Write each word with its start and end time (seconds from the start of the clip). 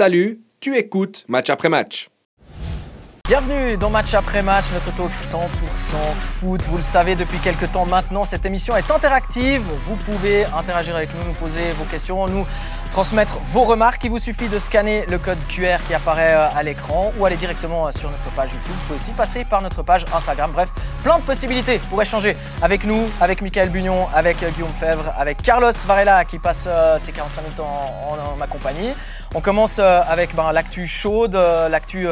Salut, 0.00 0.40
tu 0.60 0.78
écoutes 0.78 1.26
match 1.28 1.50
après 1.50 1.68
match. 1.68 2.08
Bienvenue 3.30 3.76
dans 3.76 3.90
Match 3.90 4.12
après 4.14 4.42
match, 4.42 4.72
notre 4.72 4.92
talk 4.92 5.12
100% 5.12 5.38
foot. 6.16 6.66
Vous 6.66 6.74
le 6.74 6.82
savez 6.82 7.14
depuis 7.14 7.38
quelques 7.38 7.70
temps 7.70 7.86
maintenant, 7.86 8.24
cette 8.24 8.44
émission 8.44 8.76
est 8.76 8.90
interactive. 8.90 9.62
Vous 9.84 9.94
pouvez 9.94 10.46
interagir 10.46 10.96
avec 10.96 11.10
nous, 11.14 11.24
nous 11.24 11.34
poser 11.34 11.70
vos 11.78 11.84
questions, 11.84 12.26
nous 12.26 12.44
transmettre 12.90 13.38
vos 13.38 13.62
remarques. 13.62 14.02
Il 14.02 14.10
vous 14.10 14.18
suffit 14.18 14.48
de 14.48 14.58
scanner 14.58 15.06
le 15.06 15.18
code 15.18 15.38
QR 15.46 15.76
qui 15.86 15.94
apparaît 15.94 16.34
euh, 16.34 16.48
à 16.52 16.64
l'écran 16.64 17.12
ou 17.16 17.24
aller 17.24 17.36
directement 17.36 17.86
euh, 17.86 17.92
sur 17.92 18.10
notre 18.10 18.28
page 18.34 18.50
YouTube. 18.52 18.74
Vous 18.74 18.86
pouvez 18.88 18.94
aussi 18.96 19.12
passer 19.12 19.44
par 19.44 19.62
notre 19.62 19.84
page 19.84 20.06
Instagram. 20.12 20.50
Bref, 20.52 20.72
plein 21.04 21.20
de 21.20 21.22
possibilités 21.22 21.78
pour 21.88 22.02
échanger 22.02 22.36
avec 22.62 22.84
nous, 22.84 23.08
avec 23.20 23.42
Michael 23.42 23.70
Bugnon, 23.70 24.08
avec 24.12 24.42
euh, 24.42 24.50
Guillaume 24.50 24.74
Fèvre, 24.74 25.14
avec 25.16 25.40
Carlos 25.40 25.70
Varela 25.86 26.24
qui 26.24 26.40
passe 26.40 26.68
ses 26.98 27.12
45 27.12 27.42
minutes 27.42 27.60
en, 27.60 28.36
ma 28.36 28.48
compagnie. 28.48 28.92
On 29.36 29.40
commence 29.40 29.78
avec 29.78 30.34
ben, 30.34 30.50
l'actu 30.50 30.88
chaude, 30.88 31.36
l'actu 31.70 32.08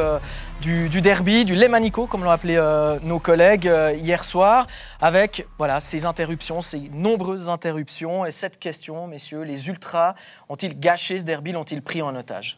du, 0.61 1.01
derby, 1.01 1.45
du 1.45 1.55
Lemanico, 1.55 2.05
comme 2.05 2.23
l'ont 2.23 2.31
appelé 2.31 2.55
euh, 2.57 2.99
nos 3.03 3.19
collègues 3.19 3.67
euh, 3.67 3.93
hier 3.95 4.23
soir, 4.23 4.67
avec 5.01 5.47
voilà, 5.57 5.79
ces 5.79 6.05
interruptions, 6.05 6.61
ces 6.61 6.79
nombreuses 6.93 7.49
interruptions. 7.49 8.25
Et 8.25 8.31
cette 8.31 8.59
question, 8.59 9.07
messieurs, 9.07 9.43
les 9.43 9.69
Ultras 9.69 10.15
ont-ils 10.49 10.77
gâché 10.79 11.17
ce 11.17 11.23
derby, 11.23 11.51
l'ont-ils 11.51 11.81
pris 11.81 12.01
en 12.01 12.15
otage? 12.15 12.57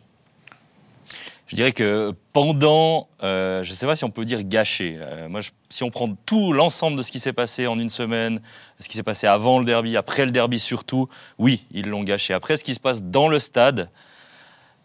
Je 1.47 1.57
dirais 1.57 1.73
que 1.73 2.13
pendant, 2.31 3.09
euh, 3.23 3.61
je 3.61 3.69
ne 3.71 3.75
sais 3.75 3.85
pas 3.85 3.95
si 3.95 4.05
on 4.05 4.09
peut 4.09 4.23
dire 4.23 4.43
gâché. 4.43 4.97
moi, 5.29 5.41
si 5.69 5.83
on 5.83 5.89
prend 5.89 6.07
tout 6.25 6.53
l'ensemble 6.53 6.97
de 6.97 7.03
ce 7.03 7.11
qui 7.11 7.19
s'est 7.19 7.33
passé 7.33 7.67
en 7.67 7.77
une 7.77 7.89
semaine, 7.89 8.39
ce 8.79 8.87
qui 8.87 8.95
s'est 8.95 9.03
passé 9.03 9.27
avant 9.27 9.59
le 9.59 9.65
derby, 9.65 9.97
après 9.97 10.25
le 10.25 10.31
derby 10.31 10.59
surtout, 10.59 11.09
oui, 11.37 11.65
ils 11.71 11.89
l'ont 11.89 12.03
gâché. 12.03 12.33
Après, 12.33 12.55
ce 12.55 12.63
qui 12.63 12.73
se 12.73 12.79
passe 12.79 13.03
dans 13.03 13.27
le 13.27 13.37
stade, 13.37 13.89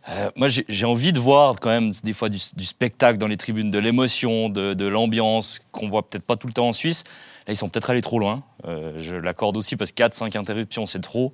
euh, 0.09 0.31
moi, 0.37 0.49
j'ai 0.49 0.87
envie 0.87 1.13
de 1.13 1.19
voir 1.19 1.59
quand 1.59 1.71
même 1.71 1.91
des 2.05 2.13
fois 2.13 2.29
du, 2.29 2.39
spectacle 2.39 3.19
dans 3.19 3.27
les 3.27 3.37
tribunes, 3.37 3.71
de 3.71 3.79
l'émotion, 3.79 4.49
de, 4.49 4.87
l'ambiance 4.87 5.61
qu'on 5.73 5.89
voit 5.89 6.09
peut-être 6.09 6.25
pas 6.25 6.37
tout 6.37 6.47
le 6.47 6.53
temps 6.53 6.69
en 6.69 6.73
Suisse. 6.73 7.03
Là, 7.47 7.53
ils 7.53 7.57
sont 7.57 7.69
peut-être 7.69 7.91
allés 7.91 8.03
trop 8.03 8.19
loin. 8.19 8.43
Euh, 8.67 8.93
je 8.99 9.17
l'accorde 9.17 9.57
aussi 9.57 9.77
parce 9.77 9.93
que 9.93 10.03
4-5 10.03 10.37
interruptions, 10.39 10.87
c'est 10.87 11.01
trop. 11.01 11.33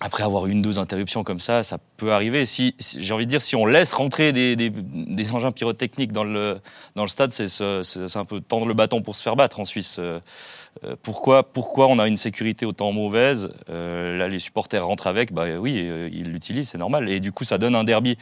Après 0.00 0.22
avoir 0.22 0.46
une, 0.46 0.62
deux 0.62 0.78
interruptions 0.78 1.24
comme 1.24 1.40
ça, 1.40 1.64
ça 1.64 1.78
peut 1.96 2.12
arriver. 2.12 2.46
Si, 2.46 2.76
j'ai 2.78 3.12
envie 3.12 3.24
de 3.24 3.30
dire, 3.30 3.42
si 3.42 3.56
on 3.56 3.66
laisse 3.66 3.92
rentrer 3.92 4.32
des, 4.32 5.32
engins 5.32 5.50
pyrotechniques 5.50 6.12
dans 6.12 6.22
le, 6.22 6.60
stade, 7.08 7.32
c'est 7.32 8.16
un 8.16 8.24
peu 8.24 8.40
tendre 8.40 8.66
le 8.66 8.74
bâton 8.74 9.02
pour 9.02 9.16
se 9.16 9.22
faire 9.22 9.34
battre 9.34 9.58
en 9.58 9.64
Suisse. 9.64 9.96
Euh, 9.98 10.20
euh, 10.84 10.94
pourquoi, 11.02 11.88
on 11.88 11.98
a 11.98 12.06
une 12.06 12.16
sécurité 12.16 12.64
autant 12.64 12.92
mauvaise 12.92 13.50
euh, 13.70 14.16
Là, 14.16 14.28
les 14.28 14.38
supporters 14.38 14.86
rentrent 14.86 15.08
avec, 15.08 15.32
bah 15.32 15.46
oui, 15.58 15.90
ils 16.12 16.30
l'utilisent, 16.30 16.68
c'est 16.68 16.78
normal. 16.78 17.08
Et 17.08 17.18
du 17.18 17.32
coup, 17.32 17.42
ça 17.42 17.58
donne 17.58 17.74
un 17.74 17.84
derby 17.84 18.16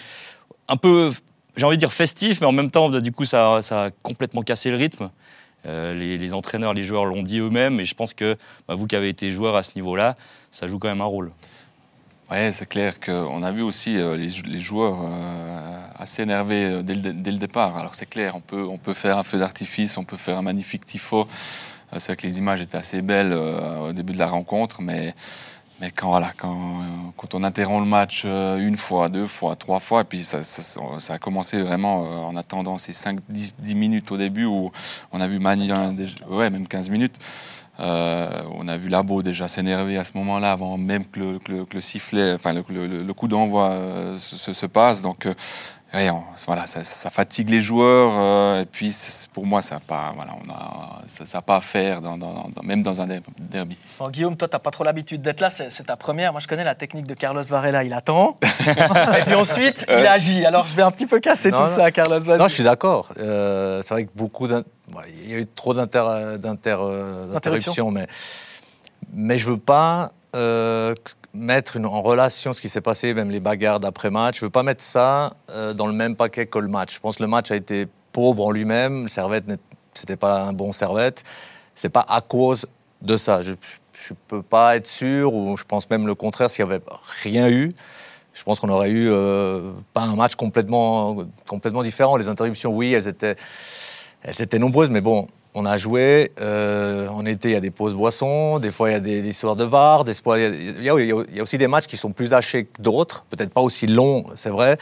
un 0.69 0.79
peu, 0.79 1.13
j'ai 1.57 1.67
envie 1.67 1.77
de 1.77 1.81
dire 1.81 1.93
festif, 1.93 2.41
mais 2.41 2.47
en 2.47 2.53
même 2.53 2.71
temps, 2.71 2.89
du 2.89 3.13
coup, 3.13 3.27
ça, 3.27 3.61
ça 3.61 3.85
a 3.85 3.91
complètement 3.91 4.43
cassé 4.43 4.71
le 4.71 4.77
rythme. 4.77 5.11
les, 5.67 6.33
entraîneurs, 6.33 6.73
les 6.73 6.85
joueurs 6.85 7.05
l'ont 7.05 7.23
dit 7.23 7.39
eux-mêmes, 7.39 7.81
et 7.81 7.85
je 7.85 7.95
pense 7.95 8.15
que 8.15 8.39
bah, 8.67 8.75
vous 8.75 8.87
qui 8.87 8.97
avez 8.97 9.11
été 9.11 9.31
joueur 9.31 9.57
à 9.57 9.63
ce 9.63 9.73
niveau-là, 9.75 10.17
ça 10.51 10.67
joue 10.67 10.79
quand 10.79 10.89
même 10.89 11.03
un 11.03 11.05
rôle. 11.05 11.33
Oui, 12.31 12.53
c'est 12.53 12.69
clair 12.69 12.99
qu'on 12.99 13.43
a 13.43 13.53
vu 13.53 13.63
aussi 13.63 13.95
les, 13.95 14.61
joueurs 14.61 14.99
assez 15.97 16.23
énervés 16.23 16.83
dès 16.83 16.95
le, 16.95 17.13
dès 17.13 17.31
le 17.31 17.39
départ. 17.39 17.77
Alors 17.77 17.95
c'est 17.95 18.07
clair, 18.07 18.35
on 18.35 18.41
peut, 18.41 18.65
on 18.65 18.79
peut 18.79 18.95
faire 18.95 19.17
un 19.17 19.23
feu 19.23 19.39
d'artifice, 19.39 19.97
on 19.97 20.05
peut 20.05 20.17
faire 20.17 20.39
un 20.39 20.43
magnifique 20.43 20.85
tifo, 20.85 21.29
euh, 21.93 21.99
c'est 21.99 22.13
vrai 22.13 22.17
que 22.17 22.27
les 22.27 22.39
images 22.39 22.61
étaient 22.61 22.79
assez 22.79 23.03
belles 23.03 23.33
euh, 23.33 23.91
au 23.91 23.93
début 23.93 24.13
de 24.13 24.19
la 24.19 24.27
rencontre, 24.27 24.83
mais, 24.83 25.15
mais 25.81 25.91
quand, 25.91 26.09
voilà, 26.09 26.33
quand, 26.37 26.83
quand 27.17 27.35
on 27.35 27.43
interrompt 27.43 27.85
le 27.85 27.91
match 27.91 28.23
euh, 28.25 28.59
une 28.59 28.77
fois, 28.77 29.09
deux 29.09 29.27
fois, 29.27 29.57
trois 29.57 29.81
fois, 29.81 30.01
et 30.03 30.05
puis 30.05 30.25
ça, 30.25 30.43
ça, 30.43 31.15
a 31.15 31.19
commencé 31.19 31.61
vraiment 31.61 32.27
en 32.27 32.37
attendant 32.37 32.79
ces 32.79 32.93
5-10 32.93 33.75
minutes 33.75 34.11
au 34.11 34.17
début 34.17 34.47
où 34.47 34.73
on 35.13 35.21
a 35.21 35.29
vu 35.29 35.39
Mani, 35.39 35.71
ouais, 36.29 36.51
même 36.51 36.67
15 36.67 36.91
minutes. 36.91 37.19
On 37.79 38.69
a 38.69 38.77
vu 38.77 38.89
Labo 38.89 39.23
déjà 39.23 39.49
s'énerver 39.49 39.99
à 39.99 40.05
ce 40.05 40.13
moment-là, 40.15 40.53
avant 40.53 40.77
même 40.77 41.05
que 41.05 41.21
le, 41.21 41.67
le, 41.73 41.81
sifflet, 41.81 42.33
enfin 42.33 42.53
le, 42.53 43.13
coup 43.13 43.29
d'envoi 43.29 43.79
se, 44.19 44.53
se, 44.53 44.67
passe. 44.67 45.03
Donc 45.03 45.27
voilà, 46.47 46.67
ça, 46.67 47.11
fatigue 47.11 47.51
les 47.51 47.63
joueurs. 47.63 48.13
Euh, 48.15 48.63
et 48.63 48.67
puis, 48.67 48.95
pour 49.33 49.47
moi, 49.47 49.63
ça 49.63 49.77
n'a 49.77 49.81
pas, 49.81 50.13
voilà, 50.15 50.33
on 50.45 50.51
a, 50.51 51.03
ça, 51.07 51.43
pas 51.43 51.57
à 51.57 51.61
faire, 51.61 52.01
dans, 52.01 52.19
même 52.63 52.83
dans 52.83 53.01
un 53.01 53.07
derby. 53.39 53.79
Guillaume, 54.11 54.37
toi, 54.37 54.49
tu 54.49 54.55
n'as 54.55 54.59
pas 54.59 54.71
trop 54.71 54.85
l'habitude 54.85 55.23
d'être 55.23 55.41
là. 55.41 55.51
C'est 55.51 55.85
ta 55.85 55.97
première. 55.97 56.33
Moi, 56.33 56.41
je 56.41 56.49
connais 56.49 56.65
la 56.65 56.75
technique 56.75 57.07
de 57.07 57.15
Carlos 57.15 57.43
Varela. 57.43 57.85
Il 57.85 57.93
attend. 57.93 58.37
et 58.43 59.23
puis 59.25 59.35
ensuite, 59.35 59.87
il 59.89 60.07
agit. 60.07 60.45
Alors, 60.45 60.67
je 60.67 60.77
vais 60.77 60.83
un 60.83 60.91
petit 60.91 61.07
peu 61.07 61.21
casser 61.21 61.51
tout 61.51 61.67
ça, 61.67 61.91
Carlos. 61.91 62.21
Non, 62.21 62.49
je 62.49 62.55
suis 62.55 62.65
d'accord. 62.65 63.13
Euh, 63.19 63.81
c'est 63.83 63.95
vrai 63.95 64.05
que 64.05 64.11
beaucoup. 64.15 64.47
Il 64.47 65.31
y 65.31 65.35
a 65.35 65.39
eu 65.39 65.47
trop 65.47 65.75
d'interruptions, 65.75 67.91
mais, 67.91 68.07
mais 69.13 69.39
je 69.39 69.51
veux 69.51 69.59
pas 69.59 70.13
euh, 70.35 70.95
mettre 71.33 71.79
en 71.79 72.03
relation 72.03 72.53
ce 72.53 72.61
qui 72.61 72.69
s'est 72.69 72.81
passé, 72.81 73.15
même 73.15 73.31
les 73.31 73.41
bagarres 73.41 73.81
d'après-match. 73.81 74.39
Je 74.39 74.45
ne 74.45 74.47
veux 74.47 74.53
pas 74.53 74.63
mettre 74.63 74.83
ça 74.83 75.35
euh, 75.51 75.75
dans 75.75 75.87
le 75.87 75.93
même 75.93 76.17
paquet 76.17 76.47
que 76.47 76.59
le 76.59 76.69
match. 76.69 76.95
Je 76.95 77.01
pense 77.01 77.17
que 77.17 77.23
le 77.23 77.29
match 77.29 77.51
a 77.51 77.57
été 77.57 77.87
pauvre 78.13 78.47
en 78.47 78.51
lui-même. 78.51 79.05
Le 79.05 79.09
Servette, 79.09 79.45
c'était 79.95 80.17
pas 80.17 80.43
un 80.43 80.53
bon 80.53 80.73
Servette. 80.73 81.23
C'est 81.75 81.91
pas 81.91 82.05
à 82.09 82.21
cause 82.21 82.67
de 83.03 83.17
ça. 83.17 83.43
Je 83.43 83.53
ne 83.53 84.17
peux 84.29 84.43
pas 84.43 84.77
être 84.77 84.87
sûr, 84.87 85.35
ou 85.35 85.57
je 85.57 85.65
pense 85.65 85.89
même 85.91 86.07
le 86.07 86.15
contraire, 86.15 86.51
s'il 86.51 86.65
n'y 86.65 86.73
avait 86.73 86.85
rien 87.23 87.49
eu. 87.49 87.75
Je 88.35 88.43
pense 88.43 88.61
qu'on 88.61 88.69
aurait 88.69 88.91
eu 88.91 89.09
euh, 89.11 89.73
pas 89.95 90.03
un 90.03 90.15
match 90.15 90.35
complètement, 90.35 91.17
complètement 91.47 91.83
différent. 91.83 92.17
Les 92.17 92.29
interruptions, 92.29 92.71
oui, 92.71 92.93
elles 92.93 93.09
étaient, 93.09 93.37
elles 94.23 94.43
étaient 94.43 94.59
nombreuses, 94.59 94.91
mais 94.91 95.01
bon, 95.01 95.27
on 95.57 95.65
a 95.65 95.79
joué. 95.79 96.33
Euh, 96.39 97.09
en 97.09 97.25
été, 97.25 97.49
il 97.49 97.53
y 97.53 97.57
a 97.57 97.61
des 97.61 97.71
pauses 97.71 97.95
boissons. 97.95 98.59
Des 98.59 98.71
fois, 98.71 98.91
il 98.91 98.93
y 98.93 98.97
a 98.97 99.01
des 99.01 99.27
histoires 99.27 99.57
de 99.57 99.65
VAR. 99.65 100.05
Des 100.05 100.13
il, 100.13 100.83
y 100.83 100.91
a, 100.91 101.43
aussi 101.43 101.57
des 101.57 101.67
matchs 101.67 101.87
qui 101.87 101.97
sont 101.97 102.13
plus 102.13 102.35
hachés 102.35 102.67
que 102.67 102.83
d'autres. 102.83 103.25
Peut-être 103.31 103.51
pas 103.51 103.63
aussi 103.63 103.87
longs, 103.87 104.25
c'est 104.35 104.51
vrai. 104.51 104.77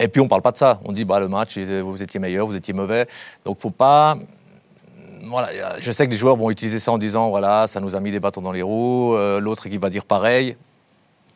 Et 0.00 0.08
puis, 0.08 0.20
on 0.20 0.26
parle 0.26 0.42
pas 0.42 0.50
de 0.50 0.56
ça. 0.56 0.80
On 0.84 0.90
dit, 0.90 1.04
bah, 1.04 1.20
le 1.20 1.28
match, 1.28 1.56
vous 1.56 2.02
étiez 2.02 2.18
meilleur, 2.18 2.46
vous 2.46 2.56
étiez 2.56 2.74
mauvais. 2.74 3.06
Donc, 3.44 3.60
faut 3.60 3.70
pas. 3.70 4.18
Voilà, 5.22 5.50
je 5.80 5.92
sais 5.92 6.06
que 6.06 6.10
les 6.10 6.18
joueurs 6.18 6.36
vont 6.36 6.50
utiliser 6.50 6.80
ça 6.80 6.90
en 6.90 6.98
disant, 6.98 7.28
voilà, 7.28 7.68
ça 7.68 7.78
nous 7.78 7.94
a 7.94 8.00
mis 8.00 8.10
des 8.10 8.18
bâtons 8.18 8.40
dans 8.40 8.52
les 8.52 8.62
roues. 8.62 9.14
Euh, 9.14 9.38
l'autre 9.38 9.68
qui 9.68 9.78
va 9.78 9.88
dire 9.88 10.04
pareil. 10.04 10.56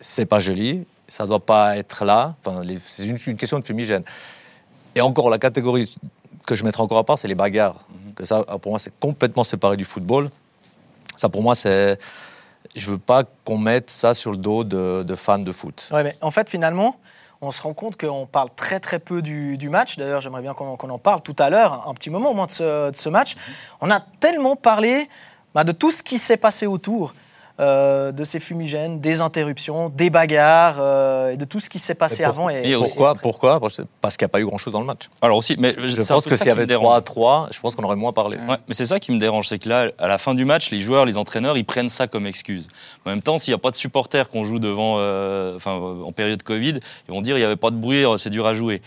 C'est 0.01 0.27
pas 0.27 0.41
joli. 0.41 0.85
Ça 1.07 1.23
ne 1.23 1.29
doit 1.29 1.45
pas 1.45 1.77
être 1.77 2.05
là. 2.05 2.35
Enfin, 2.45 2.63
c'est 2.85 3.07
une, 3.07 3.19
une 3.29 3.37
question 3.37 3.61
de 3.61 3.65
fumigène. 3.65 4.03
Et 4.97 5.01
encore, 5.01 5.31
la 5.31 5.39
catégorie 5.39 5.95
que 6.47 6.55
je 6.55 6.65
mettrai 6.65 6.83
encore 6.83 6.99
à 6.99 7.05
part, 7.05 7.19
c'est 7.19 7.29
les 7.29 7.35
bagarres. 7.35 7.81
Mhm. 7.89 8.15
Que 8.15 8.25
ça, 8.25 8.43
pour 8.43 8.73
moi, 8.73 8.79
c'est 8.79 8.93
complètement 8.99 9.45
séparé 9.45 9.77
du 9.77 9.85
football. 9.85 10.31
Ça, 11.17 11.29
pour 11.29 11.43
moi, 11.43 11.55
c'est. 11.55 11.99
Je 12.75 12.91
veux 12.91 12.99
pas 12.99 13.25
qu'on 13.45 13.59
mette 13.59 13.91
ça 13.91 14.15
sur 14.15 14.33
le 14.33 14.37
dos 14.37 14.65
de, 14.65 15.15
fans 15.15 15.39
de 15.39 15.53
foot. 15.53 15.89
Ouais, 15.93 16.03
mais 16.03 16.17
en 16.21 16.31
fait, 16.31 16.49
finalement, 16.51 16.97
on 17.41 17.51
se 17.51 17.63
rend 17.63 17.75
compte 17.75 17.97
qu'on 17.97 18.27
parle 18.27 18.49
très 18.57 18.81
très 18.81 18.99
peu 18.99 19.23
du, 19.23 19.69
match. 19.69 19.97
D'ailleurs, 19.97 20.21
j'aimerais 20.21 20.43
bien 20.43 20.55
qu'on 20.55 20.91
en 20.91 20.99
parle 20.99 21.23
tout 21.23 21.37
à 21.39 21.51
l'heure, 21.51 21.87
un 21.89 21.95
petit 21.95 22.11
moment 22.11 22.31
au 22.31 22.35
moins 22.35 22.47
de 22.47 22.51
ce, 22.51 22.91
de 22.91 22.97
ce 22.97 23.09
match. 23.09 23.37
On 23.81 23.91
a 23.91 24.01
tellement 24.01 24.57
parlé 24.57 25.09
bah, 25.55 25.63
de 25.63 25.73
tout 25.73 25.91
ce 25.91 26.03
qui 26.03 26.19
s'est 26.19 26.37
passé 26.37 26.67
autour. 26.67 27.15
Euh, 27.61 28.11
de 28.11 28.25
ces 28.25 28.41
fumigènes, 28.41 28.99
des 28.99 29.21
interruptions, 29.21 29.89
des 29.89 30.11
bagarres 30.11 30.79
euh, 30.81 31.31
et 31.31 31.37
de 31.37 31.45
tout 31.45 31.61
ce 31.61 31.71
qui 31.71 31.79
s'est 31.79 31.95
passé 31.95 32.25
avant. 32.25 32.49
Et, 32.49 32.75
pourquoi, 32.75 33.15
pourquoi 33.15 33.61
Parce 34.01 34.17
qu'il 34.17 34.25
n'y 34.25 34.29
a 34.29 34.29
pas 34.29 34.41
eu 34.41 34.45
grand-chose 34.45 34.73
dans 34.73 34.81
le 34.81 34.87
match. 34.87 35.03
Alors 35.23 35.37
aussi, 35.37 35.55
mais 35.57 35.77
je 35.79 36.03
pense 36.03 36.25
que 36.25 36.35
s'il 36.35 36.49
y 36.49 36.51
avait 36.51 36.67
3 36.67 36.97
à 36.97 37.01
3, 37.01 37.51
je 37.53 37.61
pense 37.61 37.77
qu'on 37.77 37.85
aurait 37.85 37.95
moins 37.95 38.13
parlé. 38.13 38.39
mais 38.49 38.75
c'est 38.75 38.87
ça 38.87 38.99
qui 38.99 39.13
me 39.13 39.21
dérange, 39.21 39.47
c'est 39.47 39.61
que 39.61 39.69
là, 39.69 39.93
à 40.01 40.09
la 40.09 40.19
fin 40.19 40.35
du 40.35 40.45
match, 40.45 40.73
les 40.73 40.81
joueurs, 40.81 41.05
les 41.05 41.17
entraîneurs, 41.17 41.57
ils 41.57 41.65
prennent 41.65 41.89
ça 41.89 42.09
comme 42.09 42.27
excuse. 42.27 42.67
En 43.07 43.11
même 43.11 43.23
temps, 43.23 43.39
s'il 43.39 43.53
n'y 43.53 43.57
a 43.57 43.59
pas 43.59 43.71
de 43.71 43.77
supporters 43.77 44.29
qu'on 44.31 44.43
joue 44.43 44.59
devant, 44.59 44.97
euh, 44.99 45.55
enfin, 45.55 45.75
en 45.75 46.11
période 46.11 46.43
Covid, 46.43 46.81
ils 47.09 47.15
vont 47.15 47.21
dire 47.21 47.37
il 47.37 47.41
n'y 47.41 47.47
avait 47.47 47.55
pas 47.55 47.71
de 47.71 47.77
bruit, 47.77 48.05
c'est 48.17 48.31
dur 48.31 48.49
à 48.49 48.55
jouer. 48.55 48.83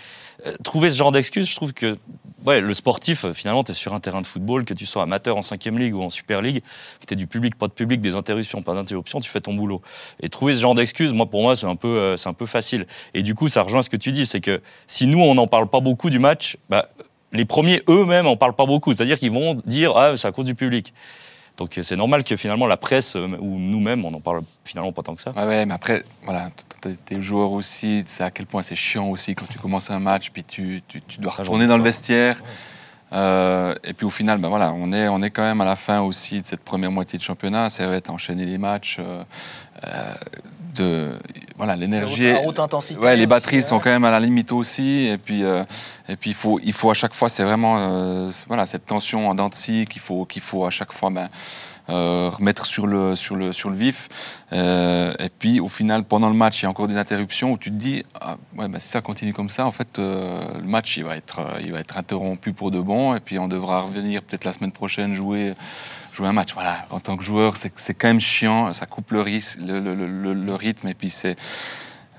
Trouver 0.63 0.89
ce 0.89 0.98
genre 0.98 1.12
d'excuse, 1.12 1.50
je 1.50 1.56
trouve 1.56 1.74
que 1.74 1.98
ouais, 2.48 2.62
le 2.62 2.74
sportif, 2.74 3.31
finalement, 3.34 3.63
tu 3.63 3.72
es 3.72 3.75
sur 3.75 3.94
un 3.94 4.00
terrain 4.00 4.22
de 4.22 4.25
football, 4.25 4.63
que 4.66 4.74
tu 4.74 4.86
sois 4.86 5.04
amateur 5.04 5.38
en 5.38 5.42
5 5.42 5.63
ligue 5.66 5.95
ou 5.95 6.01
en 6.01 6.10
Super 6.10 6.42
League, 6.42 6.62
que 7.00 7.06
tu 7.06 7.16
du 7.16 7.28
public, 7.28 7.56
pas 7.57 7.68
de 7.68 7.74
public, 7.74 8.00
des 8.00 8.16
interruptions, 8.16 8.62
pas 8.62 8.74
d'interruptions, 8.74 9.19
tu 9.19 9.30
fais 9.30 9.42
ton 9.42 9.54
boulot. 9.54 9.81
Et 10.22 10.30
trouver 10.30 10.54
ce 10.54 10.62
genre 10.62 10.74
d'excuses, 10.74 11.13
moi, 11.13 11.25
pour 11.25 11.42
moi, 11.42 11.56
c'est 11.56 11.68
un, 11.68 11.75
peu, 11.75 11.88
euh, 11.88 12.18
c'est 12.18 12.30
un 12.30 12.34
peu 12.34 12.45
facile. 12.45 12.88
Et 13.13 13.22
du 13.22 13.36
coup, 13.36 13.50
ça 13.50 13.62
rejoint 13.63 13.81
ce 13.81 13.89
que 13.89 13.98
tu 13.98 14.12
dis, 14.12 14.25
c'est 14.25 14.42
que 14.42 14.62
si 14.88 15.07
nous, 15.07 15.19
on 15.19 15.36
n'en 15.36 15.48
parle 15.48 15.68
pas 15.68 15.81
beaucoup 15.81 16.10
du 16.10 16.19
match, 16.19 16.57
bah, 16.69 16.88
les 17.34 17.45
premiers 17.45 17.81
eux-mêmes 17.89 18.25
n'en 18.25 18.38
parlent 18.38 18.56
pas 18.56 18.66
beaucoup. 18.66 18.94
C'est-à-dire 18.94 19.19
qu'ils 19.19 19.31
vont 19.31 19.56
dire, 19.66 19.95
ah, 19.98 20.16
c'est 20.16 20.28
à 20.28 20.31
cause 20.31 20.45
du 20.45 20.56
public. 20.56 20.94
Donc 21.57 21.80
c'est 21.81 21.95
normal 21.95 22.24
que 22.24 22.36
finalement 22.36 22.68
la 22.68 22.77
presse 22.77 23.15
euh, 23.15 23.27
ou 23.39 23.57
nous-mêmes, 23.57 24.06
on 24.06 24.12
n'en 24.12 24.21
parle 24.21 24.42
finalement 24.63 24.92
pas 24.92 25.01
tant 25.01 25.15
que 25.15 25.21
ça. 25.21 25.31
Ouais, 25.31 25.65
mais 25.65 25.74
après, 25.74 26.04
voilà, 26.24 26.50
t'es 27.06 27.21
joueur 27.21 27.51
aussi, 27.51 28.04
tu 28.06 28.12
sais 28.12 28.24
à 28.24 28.31
quel 28.31 28.45
point 28.45 28.62
c'est 28.62 28.75
chiant 28.75 29.09
aussi 29.09 29.33
quand 29.33 29.48
tu 29.48 29.57
commences 29.57 29.89
un 29.89 30.00
match, 30.00 30.30
puis 30.30 30.44
tu, 30.44 30.81
tu, 30.88 31.01
dois 31.19 31.31
retourner 31.31 31.65
dans 31.65 31.77
le 31.77 31.83
vestiaire. 31.83 32.42
Euh, 33.13 33.74
et 33.83 33.94
puis 33.94 34.06
au 34.06 34.09
final, 34.12 34.38
ben 34.38 34.50
voilà, 34.50 34.74
on 34.74 34.92
est, 34.92 35.07
on 35.07 35.21
est 35.24 35.31
quand 35.31 35.44
même 35.44 35.62
à 35.62 35.65
la 35.65 35.75
fin 35.75 36.01
aussi 36.01 36.42
de 36.42 36.45
cette 36.45 36.63
première 36.63 36.92
moitié 36.92 37.18
de 37.18 37.24
championnat. 37.24 37.69
Ça 37.69 37.88
va 37.88 37.95
être 37.95 38.10
enchaîner 38.10 38.45
les 38.45 38.57
matchs. 38.57 39.00
Euh, 39.00 39.24
de 40.77 41.18
voilà 41.57 41.75
l'énergie. 41.75 42.29
À 42.29 42.41
haute 42.41 42.59
intensité. 42.59 43.00
Ouais, 43.00 43.15
les 43.15 43.21
aussi, 43.21 43.27
batteries 43.27 43.56
ouais. 43.57 43.62
sont 43.62 43.79
quand 43.79 43.89
même 43.89 44.06
à 44.06 44.12
la 44.12 44.19
limite 44.19 44.51
aussi. 44.51 45.07
Et 45.07 45.18
puis, 45.18 45.44
euh, 45.44 45.63
et 46.07 46.15
puis 46.15 46.31
il 46.31 46.35
faut, 46.35 46.59
il 46.63 46.74
faut 46.74 46.89
à 46.91 46.94
chaque 46.94 47.13
fois, 47.13 47.29
c'est 47.29 47.44
vraiment 47.44 47.77
euh, 47.79 48.29
voilà 48.47 48.65
cette 48.65 48.85
tension 48.85 49.29
en 49.29 49.35
dents 49.35 49.50
de 49.50 49.53
scie 49.53 49.88
qu'il 49.89 50.01
faut, 50.01 50.25
qu'il 50.25 50.41
faut 50.41 50.65
à 50.65 50.69
chaque 50.69 50.94
fois 50.94 51.09
ben, 51.09 51.29
euh, 51.89 52.30
remettre 52.31 52.66
sur 52.66 52.88
le, 52.88 53.16
sur 53.16 53.36
le, 53.36 53.54
sur 53.54 53.69
le 53.69 53.75
vif. 53.75 54.10
Euh, 54.54 55.13
et 55.19 55.30
puis 55.30 55.60
au 55.60 55.68
final, 55.68 56.04
pendant 56.04 56.30
le 56.30 56.36
match, 56.36 56.62
il 56.62 56.63
y 56.63 56.66
a 56.66 56.69
encore 56.69 56.88
des 56.88 56.98
interruptions 56.98 57.51
où 57.51 57.57
tu 57.57 57.69
te 57.69 57.75
dis, 57.75 58.04
ah, 58.19 58.38
ouais, 58.57 58.68
ben, 58.68 58.80
si 58.80 58.88
ça 58.89 59.01
continue 59.01 59.34
comme 59.34 59.50
ça, 59.50 59.66
en 59.66 59.72
fait, 59.72 60.00
euh, 60.00 60.39
le 60.60 60.68
match 60.68 60.98
il 60.98 61.04
va 61.06 61.16
être, 61.18 61.39
il 61.63 61.72
va 61.72 61.80
être 61.80 61.98
interrompu 61.98 62.54
pour 62.54 62.72
de 62.72 62.80
bon. 62.80 63.16
Et 63.16 63.19
puis 63.19 63.39
on 63.39 63.48
devra 63.48 63.81
revenir 63.81 64.22
peut-être 64.22 64.45
la 64.45 64.54
semaine 64.54 64.72
prochaine 64.72 65.13
jouer 65.13 65.54
jouer 66.13 66.28
un 66.28 66.34
match. 66.34 66.54
Voilà, 66.56 66.78
en 66.89 67.00
tant 67.00 67.16
que 67.16 67.24
joueur, 67.24 67.56
c'est 67.57 67.94
quand 67.94 68.07
même 68.07 68.19
chiant, 68.19 68.74
ça 68.74 68.88
coupe 68.88 69.12
le- 69.12 69.24
le 70.34 70.56
rythme 70.56 70.88
et 70.88 70.94
puis 70.95 71.10
c'est. 71.12 71.36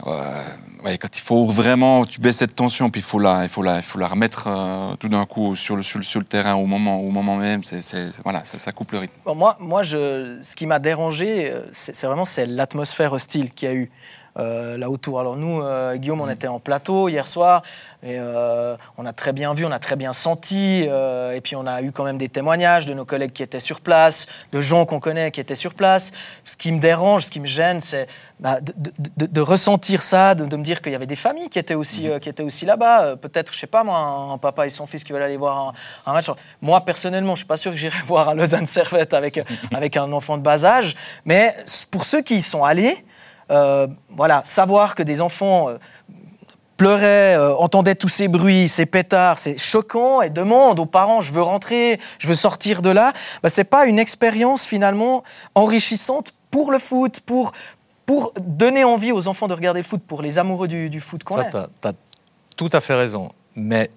Ouais, 0.06 0.98
quand 0.98 1.16
il 1.16 1.20
faut 1.20 1.46
vraiment, 1.46 2.04
tu 2.04 2.20
baisses 2.20 2.38
cette 2.38 2.54
tension, 2.54 2.90
puis 2.90 3.00
il 3.00 3.04
faut 3.04 3.18
la, 3.18 3.42
il 3.42 3.48
faut 3.48 3.62
la, 3.62 3.76
il 3.76 3.82
faut 3.82 3.98
la 3.98 4.08
remettre 4.08 4.46
euh, 4.46 4.96
tout 4.96 5.08
d'un 5.08 5.24
coup 5.26 5.56
sur 5.56 5.76
le, 5.76 5.82
sur, 5.82 6.02
sur 6.02 6.20
le 6.20 6.26
terrain 6.26 6.54
au 6.54 6.66
moment, 6.66 7.00
au 7.00 7.10
moment 7.10 7.36
même. 7.36 7.62
C'est, 7.62 7.82
voilà, 8.22 8.44
ça, 8.44 8.72
coupe 8.72 8.92
le 8.92 8.98
rythme. 8.98 9.14
Moi, 9.26 9.56
moi 9.60 9.82
je, 9.82 10.38
ce 10.40 10.56
qui 10.56 10.66
m'a 10.66 10.78
dérangé, 10.78 11.50
euh, 11.50 11.62
c'est 11.72 12.06
vraiment 12.06 12.24
c'est 12.24 12.46
l'atmosphère 12.46 13.12
hostile 13.12 13.50
qu'il 13.50 13.68
y 13.68 13.72
a 13.72 13.74
eu 13.74 13.90
là 14.38 14.88
autour. 14.90 15.20
Alors 15.20 15.36
nous, 15.36 15.60
euh, 15.62 15.96
Guillaume, 15.96 16.20
on 16.20 16.28
était 16.30 16.48
en 16.48 16.60
plateau 16.60 17.08
hier 17.08 17.26
soir 17.26 17.62
et 18.04 18.16
euh, 18.18 18.76
on 18.96 19.04
a 19.06 19.12
très 19.12 19.32
bien 19.32 19.52
vu, 19.54 19.64
on 19.64 19.72
a 19.72 19.78
très 19.80 19.96
bien 19.96 20.12
senti. 20.12 20.86
euh, 20.88 21.32
et 21.32 21.40
puis 21.40 21.56
on 21.56 21.66
a 21.66 21.82
eu 21.82 21.90
quand 21.92 22.04
même 22.04 22.18
des 22.18 22.28
témoignages 22.28 22.86
de 22.86 22.94
nos 22.94 23.04
collègues 23.04 23.32
qui 23.32 23.42
étaient 23.42 23.58
sur 23.60 23.80
place, 23.80 24.26
de 24.52 24.60
gens 24.60 24.86
qu'on 24.86 25.00
connaît 25.00 25.30
qui 25.32 25.40
étaient 25.40 25.54
sur 25.56 25.74
place. 25.74 26.12
Ce 26.44 26.56
qui 26.56 26.70
me 26.72 26.78
dérange, 26.80 27.24
ce 27.26 27.30
qui 27.30 27.40
me 27.40 27.46
gêne, 27.46 27.80
c'est 27.80 28.06
bah, 28.38 28.60
de, 28.60 28.72
de- 28.76 28.92
de- 29.16 29.26
de 29.26 29.40
ressentir 29.40 30.00
ça, 30.00 30.36
de, 30.36 30.44
de 30.46 30.56
me 30.56 30.62
dire 30.62 30.80
qu'il 30.80 30.92
y 30.92 30.94
avait 30.94 31.06
des 31.06 31.16
familles 31.16 31.48
qui 31.48 31.58
étaient 31.58 31.74
aussi, 31.74 32.08
euh, 32.08 32.20
qui 32.20 32.28
étaient 32.28 32.44
aussi 32.44 32.64
là-bas. 32.64 33.02
Euh, 33.02 33.16
Peut-être, 33.16 33.52
je 33.52 33.58
sais 33.58 33.66
pas 33.66 33.82
moi, 33.82 33.96
un, 33.98 34.32
un 34.34 34.38
papa 34.38 34.66
et 34.66 34.70
son 34.70 34.86
fils 34.86 35.02
qui 35.02 35.12
veulent 35.12 35.22
aller 35.22 35.36
voir 35.36 35.58
un, 35.58 35.72
un 36.06 36.12
match. 36.12 36.26
Moi, 36.62 36.80
personnellement, 36.82 37.34
je 37.34 37.38
suis 37.40 37.48
pas 37.48 37.56
sûr 37.56 37.72
que 37.72 37.76
j'irai 37.76 37.98
voir 38.06 38.28
un 38.28 38.34
Lausanne 38.34 38.66
Servette 38.68 39.12
avec, 39.14 39.40
avec 39.74 39.96
un 39.96 40.12
enfant 40.12 40.36
de 40.38 40.42
bas 40.42 40.64
âge. 40.64 40.94
Mais 41.24 41.52
pour 41.90 42.04
ceux 42.04 42.22
qui 42.22 42.36
y 42.36 42.40
sont 42.42 42.62
allés, 42.62 42.96
euh, 42.96 43.17
voilà, 43.48 44.42
savoir 44.44 44.94
que 44.94 45.02
des 45.02 45.20
enfants 45.20 45.68
euh, 45.68 45.78
pleuraient, 46.76 47.36
euh, 47.36 47.54
entendaient 47.56 47.94
tous 47.94 48.08
ces 48.08 48.28
bruits, 48.28 48.68
ces 48.68 48.86
pétards, 48.86 49.38
c'est 49.38 49.58
choquant 49.58 50.22
et 50.22 50.30
demandent 50.30 50.80
aux 50.80 50.86
parents 50.86 51.20
je 51.20 51.32
veux 51.32 51.42
rentrer, 51.42 52.00
je 52.18 52.28
veux 52.28 52.34
sortir 52.34 52.80
de 52.82 52.90
là, 52.90 53.12
bah, 53.42 53.48
c'est 53.48 53.64
pas 53.64 53.86
une 53.86 53.98
expérience 53.98 54.64
finalement 54.64 55.24
enrichissante 55.54 56.32
pour 56.50 56.70
le 56.70 56.78
foot, 56.78 57.20
pour, 57.20 57.52
pour 58.06 58.32
donner 58.40 58.84
envie 58.84 59.12
aux 59.12 59.28
enfants 59.28 59.48
de 59.48 59.54
regarder 59.54 59.80
le 59.80 59.84
foot, 59.84 60.00
pour 60.06 60.22
les 60.22 60.38
amoureux 60.38 60.68
du, 60.68 60.88
du 60.88 61.00
foot 61.00 61.24
qu'on 61.24 61.38
as, 61.38 61.68
tout 62.56 62.70
à 62.72 62.80
fait 62.80 62.94
raison. 62.94 63.30
Mais 63.54 63.90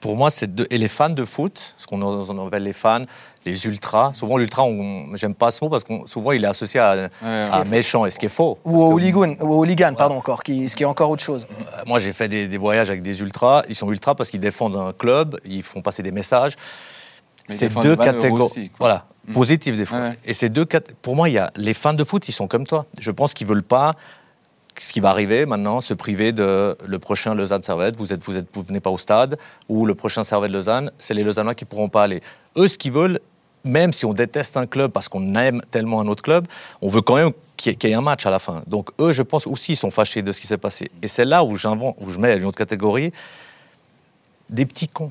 pour 0.00 0.16
moi, 0.16 0.30
c'est 0.30 0.54
de, 0.54 0.66
et 0.70 0.78
les 0.78 0.88
fans 0.88 1.10
de 1.10 1.24
foot, 1.24 1.74
ce 1.76 1.86
qu'on 1.86 2.00
on 2.02 2.46
appelle 2.46 2.62
les 2.62 2.72
fans, 2.72 3.04
les 3.46 3.66
ultras. 3.66 4.12
Souvent, 4.14 4.36
l'ultra, 4.38 4.64
on- 4.64 5.14
j'aime 5.14 5.34
pas 5.34 5.50
ce 5.50 5.62
mot 5.64 5.70
parce 5.70 5.84
que 5.84 5.92
souvent, 6.06 6.32
il 6.32 6.42
est 6.44 6.48
associé 6.48 6.80
à, 6.80 7.08
Ouais, 7.22 7.42
à 7.50 7.64
méchant, 7.64 8.06
et 8.06 8.10
ce 8.10 8.18
qui 8.18 8.26
est 8.26 8.30
faux. 8.30 8.58
Ou 8.64 8.82
au 8.82 8.88
que, 8.88 8.94
hooligan, 8.94 9.36
ou 9.40 9.94
pardon, 9.94 10.16
encore, 10.16 10.42
qui, 10.42 10.68
ce 10.68 10.74
qui 10.76 10.82
est 10.82 10.86
encore 10.86 11.10
autre 11.10 11.22
chose. 11.22 11.46
euh, 11.50 11.82
Moi, 11.86 11.98
j'ai 11.98 12.12
fait 12.12 12.28
des, 12.28 12.48
des 12.48 12.58
voyages 12.58 12.90
avec 12.90 13.02
des 13.02 13.20
ultras. 13.20 13.62
Ils 13.68 13.74
sont 13.74 13.90
ultras 13.90 14.14
parce 14.14 14.30
qu'ils 14.30 14.40
défendent 14.40 14.76
un 14.76 14.92
club, 14.92 15.38
ils 15.44 15.62
font 15.62 15.82
passer 15.82 16.02
des 16.02 16.12
messages. 16.12 16.54
C'est 17.48 17.72
deux 17.82 17.96
catégories. 17.96 18.70
Voilà, 18.78 19.06
Mm. 19.26 19.32
positives 19.34 19.76
des 19.76 19.84
fois. 19.84 19.98
Ouais. 19.98 20.18
Et 20.24 20.32
ces 20.32 20.48
deux 20.48 20.64
cat- 20.64 20.80
Pour 21.02 21.14
moi, 21.14 21.28
il 21.28 21.32
y 21.32 21.38
a 21.38 21.50
les 21.56 21.74
fans 21.74 21.92
de 21.92 22.04
foot, 22.04 22.26
ils 22.28 22.32
sont 22.32 22.46
comme 22.48 22.66
toi. 22.66 22.86
Je 23.00 23.10
pense 23.10 23.34
qu'ils 23.34 23.46
veulent 23.46 23.62
pas 23.62 23.92
ce 24.78 24.92
qui 24.92 25.00
va 25.00 25.10
arriver 25.10 25.46
maintenant, 25.46 25.80
se 25.80 25.94
priver 25.94 26.32
de 26.32 26.76
le 26.86 26.98
prochain 26.98 27.34
Lausanne 27.34 27.62
Servette. 27.62 27.96
Vous 27.96 28.12
êtes, 28.12 28.24
vous 28.24 28.36
êtes, 28.36 28.46
vous 28.52 28.62
venez 28.62 28.80
pas 28.80 28.90
au 28.90 28.98
stade 28.98 29.38
ou 29.68 29.86
le 29.86 29.94
prochain 29.94 30.22
Servette 30.22 30.50
Lausanne, 30.52 30.90
c'est 30.98 31.14
les 31.14 31.22
Lausannois 31.24 31.54
qui 31.54 31.64
pourront 31.64 31.88
pas 31.88 32.04
aller. 32.04 32.20
Eux, 32.56 32.68
ce 32.68 32.78
qu'ils 32.78 32.92
veulent, 32.92 33.20
même 33.64 33.92
si 33.92 34.06
on 34.06 34.12
déteste 34.14 34.56
un 34.56 34.66
club 34.66 34.90
parce 34.90 35.08
qu'on 35.08 35.34
aime 35.34 35.60
tellement 35.70 36.00
un 36.00 36.06
autre 36.08 36.22
club, 36.22 36.46
on 36.80 36.88
veut 36.88 37.02
quand 37.02 37.16
même 37.16 37.32
qu'il 37.56 37.72
y, 37.82 37.86
ait- 37.88 37.94
un 37.94 38.00
match 38.00 38.24
à 38.24 38.30
la 38.30 38.38
fin. 38.38 38.62
Donc 38.66 38.90
eux, 39.00 39.12
je 39.12 39.22
pense 39.22 39.46
aussi, 39.46 39.72
ils 39.72 39.76
sont 39.76 39.90
fâchés 39.90 40.22
de 40.22 40.32
ce 40.32 40.40
qui 40.40 40.46
s'est 40.46 40.56
passé. 40.56 40.90
Et 41.02 41.08
c'est 41.08 41.26
là 41.26 41.44
où 41.44 41.56
j'invente, 41.56 41.96
où 42.00 42.08
je 42.08 42.18
mets 42.18 42.36
une 42.38 42.44
autre 42.46 42.56
catégorie, 42.56 43.12
des 44.48 44.64
petits 44.66 44.88
cons. 44.88 45.10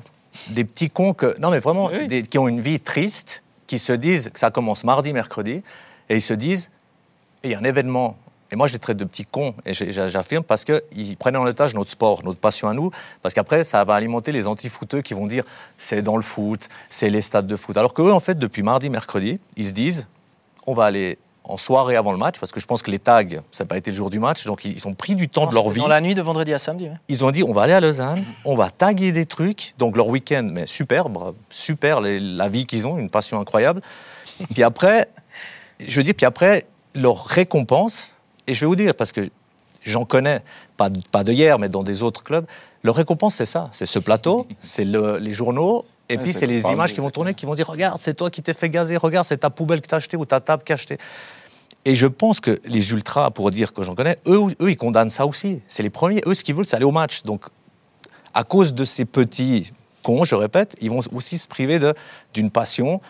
Des 0.50 0.64
petits 0.64 0.90
cons 0.90 1.12
que, 1.14 1.38
non 1.40 1.50
mais 1.50 1.58
vraiment, 1.60 1.86
Oui. 1.86 1.92
c'est 1.96 2.06
des- 2.06 2.22
qui 2.22 2.38
ont 2.38 2.48
une 2.48 2.60
vie 2.60 2.80
triste, 2.80 3.42
qui 3.66 3.78
se 3.78 3.92
disent 3.92 4.30
que 4.32 4.38
ça 4.38 4.50
commence 4.50 4.82
mardi, 4.84 5.12
mercredi, 5.12 5.62
et 6.08 6.16
ils 6.16 6.22
se 6.22 6.34
disent, 6.34 6.70
il 7.44 7.50
y 7.52 7.54
a 7.54 7.58
un 7.58 7.64
événement. 7.64 8.16
Et 8.52 8.56
moi, 8.56 8.66
je 8.66 8.72
les 8.72 8.78
traite 8.78 8.96
de 8.96 9.04
petits 9.04 9.24
cons, 9.24 9.54
et 9.64 9.72
j'affirme, 9.74 10.42
parce 10.42 10.64
qu'ils 10.64 11.16
prennent 11.16 11.36
en 11.36 11.44
otage 11.44 11.74
notre 11.74 11.90
sport, 11.90 12.24
notre 12.24 12.40
passion 12.40 12.68
à 12.68 12.74
nous, 12.74 12.90
parce 13.22 13.32
qu'après, 13.34 13.62
ça 13.64 13.84
va 13.84 13.94
alimenter 13.94 14.32
les 14.32 14.46
anti-footeux 14.46 15.02
qui 15.02 15.14
vont 15.14 15.26
dire 15.26 15.44
c'est 15.76 16.02
dans 16.02 16.16
le 16.16 16.22
foot, 16.22 16.68
c'est 16.88 17.10
les 17.10 17.20
stades 17.22 17.46
de 17.46 17.56
foot. 17.56 17.76
Alors 17.76 17.94
qu'eux, 17.94 18.12
en 18.12 18.20
fait, 18.20 18.38
depuis 18.38 18.62
mardi, 18.62 18.88
mercredi, 18.88 19.38
ils 19.56 19.66
se 19.66 19.72
disent 19.72 20.08
on 20.66 20.74
va 20.74 20.84
aller 20.86 21.16
en 21.44 21.56
soirée 21.56 21.96
avant 21.96 22.12
le 22.12 22.18
match, 22.18 22.36
parce 22.38 22.52
que 22.52 22.60
je 22.60 22.66
pense 22.66 22.82
que 22.82 22.90
les 22.90 22.98
tags, 22.98 23.24
ça 23.50 23.64
n'a 23.64 23.68
pas 23.68 23.76
été 23.76 23.90
le 23.90 23.96
jour 23.96 24.10
du 24.10 24.18
match, 24.18 24.44
donc 24.46 24.64
ils 24.64 24.86
ont 24.86 24.94
pris 24.94 25.14
du 25.16 25.28
temps 25.28 25.46
de 25.46 25.54
leur 25.54 25.68
vie 25.68 25.80
Dans 25.80 25.88
la 25.88 26.00
nuit 26.00 26.14
de 26.14 26.22
vendredi 26.22 26.52
à 26.52 26.58
samedi. 26.58 26.84
ouais. 26.84 26.94
ils 27.08 27.24
ont 27.24 27.30
dit 27.30 27.42
on 27.42 27.52
va 27.52 27.62
aller 27.62 27.72
à 27.72 27.80
Lausanne, 27.80 28.22
on 28.44 28.54
va 28.56 28.70
taguer 28.70 29.10
des 29.10 29.26
trucs, 29.26 29.74
donc 29.78 29.96
leur 29.96 30.06
week-end, 30.08 30.46
mais 30.52 30.66
superbe, 30.66 31.34
super 31.48 32.00
les- 32.00 32.20
la 32.20 32.48
vie 32.48 32.66
qu'ils 32.66 32.86
ont, 32.86 32.98
une 32.98 33.10
passion 33.10 33.40
incroyable. 33.40 33.80
Puis 34.54 34.62
après, 34.62 35.08
je 35.84 36.00
dis, 36.02 36.12
puis 36.14 36.26
après, 36.26 36.66
leur 36.94 37.24
récompense, 37.24 38.14
et 38.46 38.54
je 38.54 38.60
vais 38.60 38.66
vous 38.66 38.76
dire, 38.76 38.94
parce 38.94 39.12
que 39.12 39.28
j'en 39.82 40.04
connais, 40.04 40.42
pas, 40.76 40.90
de- 40.90 41.00
pas 41.10 41.24
de 41.24 41.32
hier, 41.32 41.58
mais 41.58 41.68
dans 41.68 41.82
des 41.82 42.02
autres 42.02 42.22
clubs, 42.22 42.46
leur 42.82 42.94
récompense, 42.94 43.34
c'est 43.36 43.44
ça, 43.46 43.68
c'est 43.72 43.86
ce 43.86 43.98
plateau, 43.98 44.46
c'est 44.60 44.84
le- 44.84 45.18
les 45.18 45.32
journaux, 45.32 45.84
et 46.08 46.16
Ouais, 46.16 46.22
puis 46.24 46.32
c'est 46.32 46.46
les 46.46 46.62
images 46.72 46.92
qui 46.92 47.00
vont 47.00 47.10
tourner, 47.10 47.34
qui 47.34 47.46
vont 47.46 47.54
dire, 47.54 47.68
regarde, 47.68 47.98
c'est 48.00 48.14
toi 48.14 48.30
qui 48.30 48.42
t'es 48.42 48.52
fait 48.54 48.68
gazer, 48.68 48.96
regarde, 48.96 49.24
c'est 49.26 49.38
ta 49.38 49.50
poubelle 49.50 49.80
que 49.80 49.86
t'as 49.86 49.96
acheté 49.98 50.16
ou 50.16 50.24
ta 50.24 50.40
table 50.40 50.62
que 50.62 50.68
t'as 50.68 50.74
acheté. 50.74 50.98
Et 51.84 51.94
je 51.94 52.06
pense 52.08 52.40
que 52.40 52.58
les 52.66 52.90
ultras, 52.92 53.30
pour 53.30 53.50
dire 53.50 53.72
que 53.72 53.82
j'en 53.84 53.94
connais, 53.94 54.18
eux, 54.26 54.40
eux, 54.60 54.70
ils 54.70 54.76
condamnent 54.76 55.08
ça 55.08 55.24
aussi. 55.24 55.62
C'est 55.68 55.82
les 55.82 55.88
premiers. 55.88 56.20
Eux, 56.26 56.34
ce 56.34 56.44
qu'ils 56.44 56.54
veulent, 56.54 56.66
c'est 56.66 56.76
aller 56.76 56.84
au 56.84 56.90
match. 56.90 57.22
Donc, 57.22 57.44
à 58.34 58.44
cause 58.44 58.74
de 58.74 58.84
ces 58.84 59.04
petits 59.06 59.72
cons, 60.02 60.24
je 60.24 60.34
répète, 60.34 60.74
ils 60.82 60.90
vont 60.90 61.00
aussi 61.14 61.38
se 61.38 61.46
priver 61.46 61.80
d'une 62.34 62.50
passion 62.50 63.00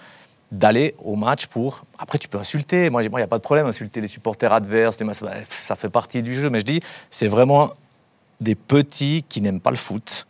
d'aller 0.52 0.94
au 0.98 1.16
match 1.16 1.46
pour... 1.46 1.84
Après, 1.98 2.18
tu 2.18 2.28
peux 2.28 2.38
insulter. 2.38 2.90
Moi, 2.90 3.02
il 3.02 3.08
n'y 3.08 3.22
a 3.22 3.26
pas 3.26 3.38
de 3.38 3.42
problème, 3.42 3.66
insulter 3.66 4.00
les 4.00 4.08
supporters 4.08 4.52
adverses. 4.52 4.98
bah, 4.98 5.14
ça 5.48 5.76
fait 5.76 5.90
partie 5.90 6.22
du 6.22 6.34
jeu. 6.34 6.50
Mais 6.50 6.60
je 6.60 6.64
dis, 6.64 6.80
c'est 7.10 7.28
vraiment 7.28 7.70
des 8.40 8.54
petits 8.54 9.24
qui 9.28 9.40
n'aiment 9.40 9.60
pas 9.60 9.70
le 9.70 9.76
foot 9.76 10.26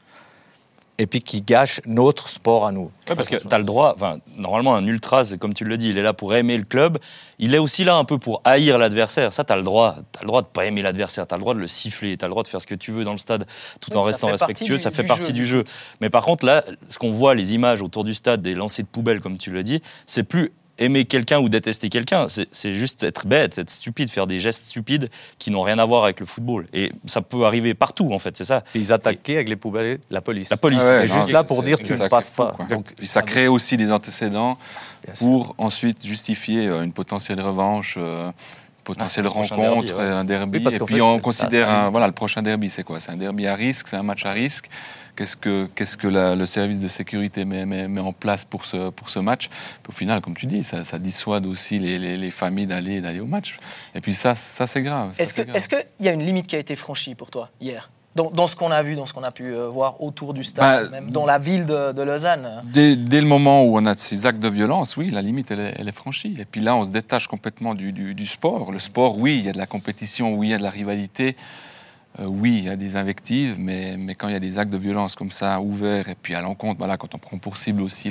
et 1.00 1.06
puis 1.06 1.22
qui 1.22 1.40
gâchent 1.40 1.80
notre 1.86 2.28
sport 2.28 2.66
à 2.66 2.72
nous. 2.72 2.90
Ouais, 3.08 3.14
parce 3.16 3.28
que 3.28 3.36
tu 3.36 3.48
as 3.50 3.58
le 3.58 3.64
droit, 3.64 3.94
enfin, 3.96 4.18
normalement, 4.36 4.74
un 4.74 4.86
ultra, 4.86 5.24
c'est 5.24 5.38
comme 5.38 5.54
tu 5.54 5.64
le 5.64 5.76
dis, 5.78 5.88
il 5.88 5.96
est 5.98 6.02
là 6.02 6.12
pour 6.12 6.34
aimer 6.34 6.58
le 6.58 6.64
club. 6.64 6.98
Il 7.38 7.54
est 7.54 7.58
aussi 7.58 7.84
là 7.84 7.96
un 7.96 8.04
peu 8.04 8.18
pour 8.18 8.42
haïr 8.44 8.76
l'adversaire. 8.76 9.32
Ça, 9.32 9.42
tu 9.42 9.52
as 9.52 9.56
le 9.56 9.62
droit. 9.62 9.96
Tu 10.12 10.20
le 10.20 10.26
droit 10.26 10.42
de 10.42 10.46
pas 10.46 10.66
aimer 10.66 10.82
l'adversaire. 10.82 11.26
Tu 11.26 11.34
as 11.34 11.38
le 11.38 11.40
droit 11.40 11.54
de 11.54 11.58
le 11.58 11.66
siffler. 11.66 12.18
Tu 12.18 12.24
as 12.24 12.28
le 12.28 12.32
droit 12.32 12.42
de 12.42 12.48
faire 12.48 12.60
ce 12.60 12.66
que 12.66 12.74
tu 12.74 12.92
veux 12.92 13.02
dans 13.04 13.12
le 13.12 13.18
stade 13.18 13.46
tout 13.80 13.90
Oui, 13.92 13.96
en 13.96 14.02
restant 14.02 14.26
respectueux. 14.28 14.76
du- 14.76 14.82
ça 14.82 14.90
fait 14.90 15.02
du 15.02 15.08
partie 15.08 15.24
jeu, 15.28 15.32
du 15.32 15.40
du 15.40 15.46
jeu. 15.46 15.64
Mais 16.02 16.10
par 16.10 16.22
contre, 16.22 16.44
là, 16.44 16.62
ce 16.88 16.98
qu'on 16.98 17.10
voit, 17.12 17.34
les 17.34 17.54
images 17.54 17.80
autour 17.80 18.04
du 18.04 18.12
stade, 18.12 18.42
des 18.42 18.54
lancers 18.54 18.84
de 18.84 18.90
poubelle, 18.90 19.20
comme 19.20 19.38
tu 19.38 19.50
le 19.50 19.62
dis, 19.62 19.80
c'est 20.04 20.22
plus 20.22 20.52
aimer 20.80 21.04
quelqu'un 21.04 21.38
ou 21.40 21.48
détester 21.48 21.88
quelqu'un. 21.88 22.26
C'est 22.50 22.72
juste 22.72 23.04
être 23.04 23.26
bête, 23.26 23.58
être 23.58 23.70
stupide, 23.70 24.10
faire 24.10 24.26
des 24.26 24.38
gestes 24.38 24.66
stupides 24.66 25.08
qui 25.38 25.50
n'ont 25.50 25.62
rien 25.62 25.78
à 25.78 25.84
voir 25.84 26.04
avec 26.04 26.18
le 26.20 26.26
football. 26.26 26.66
Et 26.72 26.90
ça 27.06 27.22
peut 27.22 27.44
arriver 27.44 27.74
partout, 27.74 28.12
en 28.12 28.18
fait, 28.18 28.36
c'est 28.36 28.44
ça. 28.44 28.64
Et 28.74 28.78
ils 28.78 28.92
attaquaient 28.92 29.36
avec 29.36 29.48
les 29.48 29.56
poubelles 29.56 29.98
la 30.10 30.20
police. 30.20 30.50
La 30.50 30.56
police. 30.56 30.80
Ah 30.82 30.88
ouais, 30.88 31.04
Et 31.04 31.08
non, 31.08 31.14
juste 31.14 31.32
là 31.32 31.44
pour 31.44 31.62
dire 31.62 31.78
c'est 31.78 31.84
tu 31.84 31.92
ça 31.94 32.04
ne 32.04 32.08
passes 32.08 32.30
pas. 32.30 32.56
Donc, 32.68 32.86
Puis 32.96 33.06
ça 33.06 33.22
crée 33.22 33.46
aussi 33.48 33.76
des 33.76 33.92
antécédents 33.92 34.58
Bien 35.04 35.14
sûr. 35.14 35.26
pour 35.26 35.54
ensuite 35.58 36.04
justifier 36.04 36.66
euh, 36.68 36.82
une 36.82 36.92
potentielle 36.92 37.40
revanche, 37.40 37.94
euh, 37.98 38.26
une 38.28 38.32
potentielle 38.84 39.26
Ah, 39.26 39.30
rencontre, 39.30 39.86
derby, 39.86 39.92
ouais. 39.92 40.02
un 40.04 40.24
derby. 40.24 40.58
Oui, 40.58 40.64
parce 40.64 40.76
et 40.76 40.78
puis 40.80 40.94
fait, 40.96 41.00
on 41.00 41.18
considère, 41.20 41.66
ça- 41.66 41.72
ça- 41.72 41.84
un- 41.86 41.90
voilà, 41.90 42.06
le 42.06 42.12
prochain 42.12 42.42
derby, 42.42 42.70
c'est 42.70 42.82
quoi? 42.82 42.98
C'est 43.00 43.12
un 43.12 43.16
derby 43.16 43.46
à 43.46 43.54
risque, 43.54 43.88
c'est 43.88 43.96
un 43.96 44.02
match 44.02 44.24
à 44.24 44.32
risque. 44.32 44.68
Qu'est-ce 45.16 45.36
que, 45.36 45.66
qu'est-ce 45.74 45.96
que 45.96 46.08
la- 46.08 46.34
le 46.34 46.46
service 46.46 46.80
de 46.80 46.88
sécurité 46.88 47.44
met, 47.44 47.66
met- 47.66 47.88
met 47.88 48.00
en 48.00 48.12
place 48.12 48.44
pour 48.44 48.64
ce, 48.64 48.90
pour 48.90 49.08
ce 49.08 49.18
match 49.18 49.48
Puis 49.48 49.90
Au 49.90 49.92
final, 49.92 50.20
comme 50.20 50.34
tu 50.36 50.46
dis, 50.46 50.62
ça, 50.64 50.84
ça 50.84 50.98
dissuade 50.98 51.46
aussi 51.46 51.78
les, 51.78 51.98
les- 51.98 52.16
les 52.16 52.30
familles 52.30 52.66
d'aller, 52.66 53.00
d'aller 53.00 53.20
au 53.20 53.26
match. 53.26 53.58
Et 53.94 54.00
puis 54.00 54.14
ça, 54.14 54.34
ça 54.34 54.66
c'est 54.66 54.82
grave. 54.82 55.12
Est-ce 55.18 55.34
que- 55.34 55.76
qu'il 55.76 56.06
y 56.06 56.08
a 56.08 56.12
une 56.12 56.24
limite 56.24 56.46
qui 56.46 56.56
a 56.56 56.58
été 56.58 56.76
franchie 56.76 57.14
pour 57.14 57.30
toi 57.30 57.50
hier? 57.60 57.90
Dans, 58.16 58.28
dans 58.28 58.48
ce 58.48 58.56
qu'on 58.56 58.72
a 58.72 58.82
vu, 58.82 58.96
dans 58.96 59.06
ce 59.06 59.12
qu'on 59.12 59.22
a 59.22 59.30
pu 59.30 59.44
euh, 59.54 59.68
voir 59.68 60.02
autour 60.02 60.34
du 60.34 60.42
stade, 60.42 60.86
Bah, 60.86 60.90
même 60.90 61.12
dans 61.12 61.26
la 61.26 61.38
ville 61.38 61.64
de, 61.64 61.92
de 61.92 62.02
Lausanne 62.02 62.62
Dès, 62.64 62.96
dès 62.96 63.20
le 63.20 63.26
moment 63.28 63.62
où 63.64 63.78
on 63.78 63.86
a 63.86 63.96
ces 63.96 64.26
actes 64.26 64.40
de 64.40 64.48
violence, 64.48 64.96
oui, 64.96 65.10
la 65.10 65.22
limite, 65.22 65.52
elle 65.52 65.60
est, 65.60 65.74
elle 65.78 65.88
est 65.88 65.94
franchie. 65.96 66.34
Et 66.36 66.44
puis 66.44 66.60
là, 66.60 66.74
on 66.74 66.84
se 66.84 66.90
détache 66.90 67.28
complètement 67.28 67.72
du, 67.76 67.92
du- 67.92 68.14
du 68.14 68.26
sport. 68.26 68.72
Le 68.72 68.80
sport, 68.80 69.16
oui, 69.18 69.36
il 69.38 69.44
y 69.44 69.48
a 69.48 69.52
de 69.52 69.58
la 69.58 69.66
compétition, 69.66 70.34
oui, 70.34 70.48
il 70.48 70.50
y 70.50 70.54
a 70.54 70.58
de 70.58 70.62
la 70.64 70.70
rivalité, 70.70 71.36
euh, 72.18 72.26
oui, 72.26 72.56
il 72.58 72.64
y 72.64 72.68
a 72.68 72.76
des 72.76 72.96
invectives, 72.96 73.56
mais, 73.58 73.96
mais 73.96 74.16
quand 74.16 74.26
il 74.26 74.32
y 74.32 74.36
a 74.36 74.40
des 74.40 74.58
actes 74.58 74.72
de 74.72 74.78
violence 74.78 75.14
comme 75.14 75.30
ça, 75.30 75.60
ouverts, 75.60 76.08
et 76.08 76.16
puis 76.16 76.34
à 76.34 76.42
l'encontre, 76.42 76.78
voilà, 76.78 76.96
quand 76.96 77.14
on 77.14 77.18
prend 77.18 77.38
pour 77.38 77.56
cible 77.56 77.82
aussi 77.82 78.10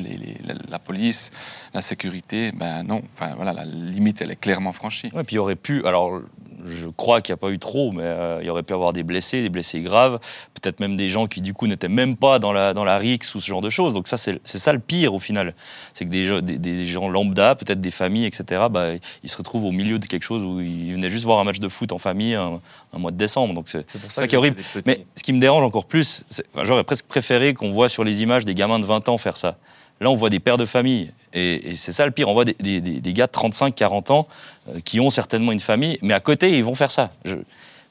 la, 0.69 0.79
police, 0.79 1.31
la 1.73 1.81
sécurité, 1.81 2.53
ben 2.53 2.83
non, 2.83 3.01
enfin 3.13 3.33
voilà, 3.35 3.51
la 3.51 3.65
limite, 3.65 4.21
elle 4.21 4.31
est 4.31 4.39
clairement 4.39 4.71
franchie. 4.71 5.09
Puis 5.09 5.35
il 5.35 5.39
aurait 5.39 5.57
pu. 5.57 5.85
Alors, 5.85 6.21
je 6.65 6.87
crois 6.89 7.21
qu'il 7.21 7.33
n'y 7.33 7.35
a 7.35 7.37
pas 7.37 7.49
eu 7.49 7.59
trop, 7.59 7.91
mais 7.91 8.03
euh, 8.03 8.39
il 8.41 8.47
y 8.47 8.49
aurait 8.49 8.63
pu 8.63 8.73
avoir 8.73 8.93
des 8.93 9.03
blessés, 9.03 9.41
des 9.41 9.49
blessés 9.49 9.81
graves, 9.81 10.19
peut-être 10.53 10.79
même 10.79 10.97
des 10.97 11.09
gens 11.09 11.27
qui 11.27 11.41
du 11.41 11.53
coup 11.53 11.67
n'étaient 11.67 11.89
même 11.89 12.15
pas 12.15 12.39
dans 12.39 12.51
la, 12.53 12.73
dans 12.73 12.83
la 12.83 12.97
RIX 12.97 13.35
ou 13.35 13.39
ce 13.39 13.47
genre 13.47 13.61
de 13.61 13.69
choses. 13.69 13.93
Donc 13.93 14.07
ça, 14.07 14.17
c'est 14.17 14.39
ça 14.43 14.73
le 14.73 14.79
pire 14.79 15.13
au 15.13 15.19
final. 15.19 15.53
C'est 15.93 16.05
que 16.05 16.09
des, 16.09 16.41
des, 16.41 16.57
des, 16.57 16.85
gens 16.85 17.09
lambda, 17.09 17.55
peut-être 17.55 17.81
des 17.81 17.91
familles, 17.91 18.25
etc., 18.25 18.63
bah, 18.69 18.87
ils 19.23 19.29
se 19.29 19.37
retrouvent 19.37 19.65
au 19.65 19.71
milieu 19.71 19.99
de 19.99 20.05
quelque 20.05 20.23
chose 20.23 20.43
où 20.43 20.59
ils 20.59 20.93
venaient 20.93 21.09
juste 21.09 21.25
voir 21.25 21.39
un 21.39 21.43
match 21.43 21.59
de 21.59 21.67
foot 21.67 21.91
en 21.91 21.97
famille 21.97 22.35
un, 22.35 22.59
mois 22.93 23.11
de 23.11 23.17
décembre. 23.17 23.53
Donc 23.53 23.69
c'est 23.69 23.89
ça, 23.89 23.99
ça 24.07 24.27
qui 24.27 24.35
est 24.35 24.37
horrible. 24.37 24.57
Mais 24.85 25.05
ce 25.15 25.23
qui 25.23 25.33
me 25.33 25.39
dérange 25.39 25.63
encore 25.63 25.85
plus, 25.85 26.25
j'aurais 26.63 26.83
presque 26.83 27.05
préféré 27.05 27.53
qu'on 27.53 27.71
voit 27.71 27.89
sur 27.89 28.03
les 28.03 28.21
images 28.21 28.45
des 28.45 28.55
gamins 28.55 28.79
de 28.79 28.85
20 28.85 29.09
ans 29.09 29.17
faire 29.17 29.37
ça. 29.37 29.57
Là, 30.01 30.09
on 30.09 30.15
voit 30.15 30.29
des 30.29 30.39
pères 30.39 30.57
de 30.57 30.65
famille. 30.65 31.11
Et, 31.33 31.75
c'est 31.75 31.91
ça 31.91 32.05
le 32.05 32.11
pire. 32.11 32.29
On 32.29 32.33
voit 32.33 32.45
des, 32.45 32.81
des, 32.81 33.13
gars 33.13 33.27
de 33.27 33.31
35, 33.31 33.75
40 33.75 34.11
ans 34.11 34.27
euh, 34.69 34.79
qui 34.83 34.99
ont 34.99 35.09
certainement 35.09 35.51
une 35.51 35.59
famille, 35.59 35.99
mais 36.01 36.13
à 36.13 36.19
côté, 36.19 36.57
ils 36.57 36.63
vont 36.63 36.75
faire 36.75 36.91
ça. 36.91 37.11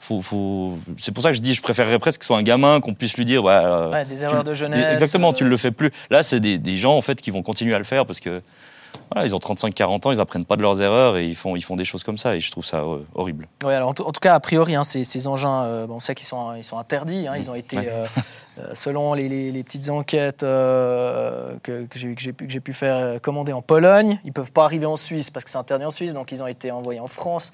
faut, 0.01 0.21
faut... 0.23 0.79
C'est 0.97 1.13
pour 1.13 1.23
ça 1.23 1.31
que 1.31 1.37
je 1.37 1.41
dis, 1.41 1.55
je 1.55 1.63
préférerais 1.63 1.99
presque 1.99 2.21
que 2.21 2.25
ce 2.25 2.29
soit 2.29 2.39
un 2.39 2.43
gamin, 2.43 2.81
qu'on 2.81 2.95
puisse 2.95 3.17
lui 3.17 3.25
dire. 3.25 3.45
Euh, 3.45 3.91
ouais, 3.91 4.05
des 4.05 4.25
erreurs 4.25 4.45
de 4.45 4.55
jeunesse. 4.55 4.95
Exactement, 4.95 5.33
tu 5.33 5.45
ne 5.45 5.49
le 5.49 5.57
fais 5.57 5.71
plus. 5.71 5.91
Là, 6.11 6.23
c'est 6.23 6.41
des, 6.41 6.77
gens 6.77 6.97
en 6.97 7.03
fait 7.03 7.21
qui 7.21 7.31
vont 7.31 7.43
continuer 7.43 7.75
à 7.75 7.79
le 7.79 7.85
faire 7.85 8.07
parce 8.07 8.21
que 8.21 8.43
voilà, 9.11 9.27
ils 9.27 9.35
ont 9.35 9.39
35-40 9.39 10.07
ans, 10.07 10.13
ils 10.13 10.21
apprennent 10.21 10.45
pas 10.45 10.57
de 10.57 10.63
leurs 10.63 10.83
erreurs 10.83 11.17
et 11.17 11.27
ils 11.27 11.37
font, 11.37 11.57
ils 11.57 11.63
font 11.63 11.77
des 11.77 11.85
choses 11.85 12.05
comme 12.05 12.19
ça 12.19 12.37
et 12.37 12.41
je 12.41 12.51
trouve 12.51 12.65
ça 12.65 12.79
euh, 12.79 12.99
horrible. 13.15 13.49
Oui, 13.65 13.73
alors 13.73 13.91
en, 13.91 13.95
tout 13.95 14.21
cas, 14.21 14.35
a 14.35 14.41
priori, 14.41 14.75
hein, 14.75 14.85
ces, 14.85 15.05
ces, 15.05 15.27
engins, 15.27 15.63
euh, 15.65 15.87
bon, 15.87 15.97
on 15.97 16.01
sait 16.01 16.15
qu'ils 16.15 16.27
sont, 16.27 16.55
ils 16.55 16.65
sont 16.65 16.79
interdits, 16.79 17.27
hein, 17.27 17.35
ils 17.37 17.51
ont 17.51 17.55
été, 17.55 17.79
euh, 17.79 18.07
selon 18.75 19.15
les, 19.15 19.29
les, 19.29 19.63
petites 19.63 19.91
enquêtes 19.91 20.41
que, 20.41 21.59
que 21.63 21.99
j'ai 21.99 22.33
pu, 22.33 22.61
pu, 22.61 22.73
faire, 22.73 23.21
commander 23.21 23.53
en 23.53 23.63
Pologne. 23.63 24.21
Ils 24.25 24.33
peuvent 24.33 24.53
pas 24.53 24.65
arriver 24.65 24.87
en 24.87 24.97
Suisse 24.97 25.31
parce 25.31 25.45
que 25.45 25.51
c'est 25.51 25.59
interdit 25.59 25.85
en 25.85 25.91
Suisse, 25.91 26.15
donc 26.15 26.33
ils 26.33 26.43
ont 26.43 26.47
été 26.47 26.71
envoyés 26.71 27.01
en 27.01 27.07
France, 27.07 27.53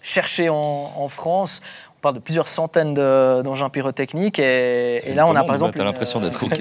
cherchés 0.00 0.48
en, 0.48 0.54
en 0.54 1.08
France. 1.08 1.60
On 1.98 2.00
parle 2.00 2.14
de 2.14 2.20
plusieurs 2.20 2.46
centaines 2.46 2.94
d'engins 2.94 3.70
pyrotechniques. 3.70 4.38
Et, 4.38 5.02
là, 5.16 5.26
on 5.26 5.34
a 5.34 5.42
par 5.42 5.56
exemple. 5.56 5.74
Tu 5.74 5.80
as 5.80 5.84
l'impression 5.84 6.20
d'être 6.20 6.44
OK. 6.44 6.52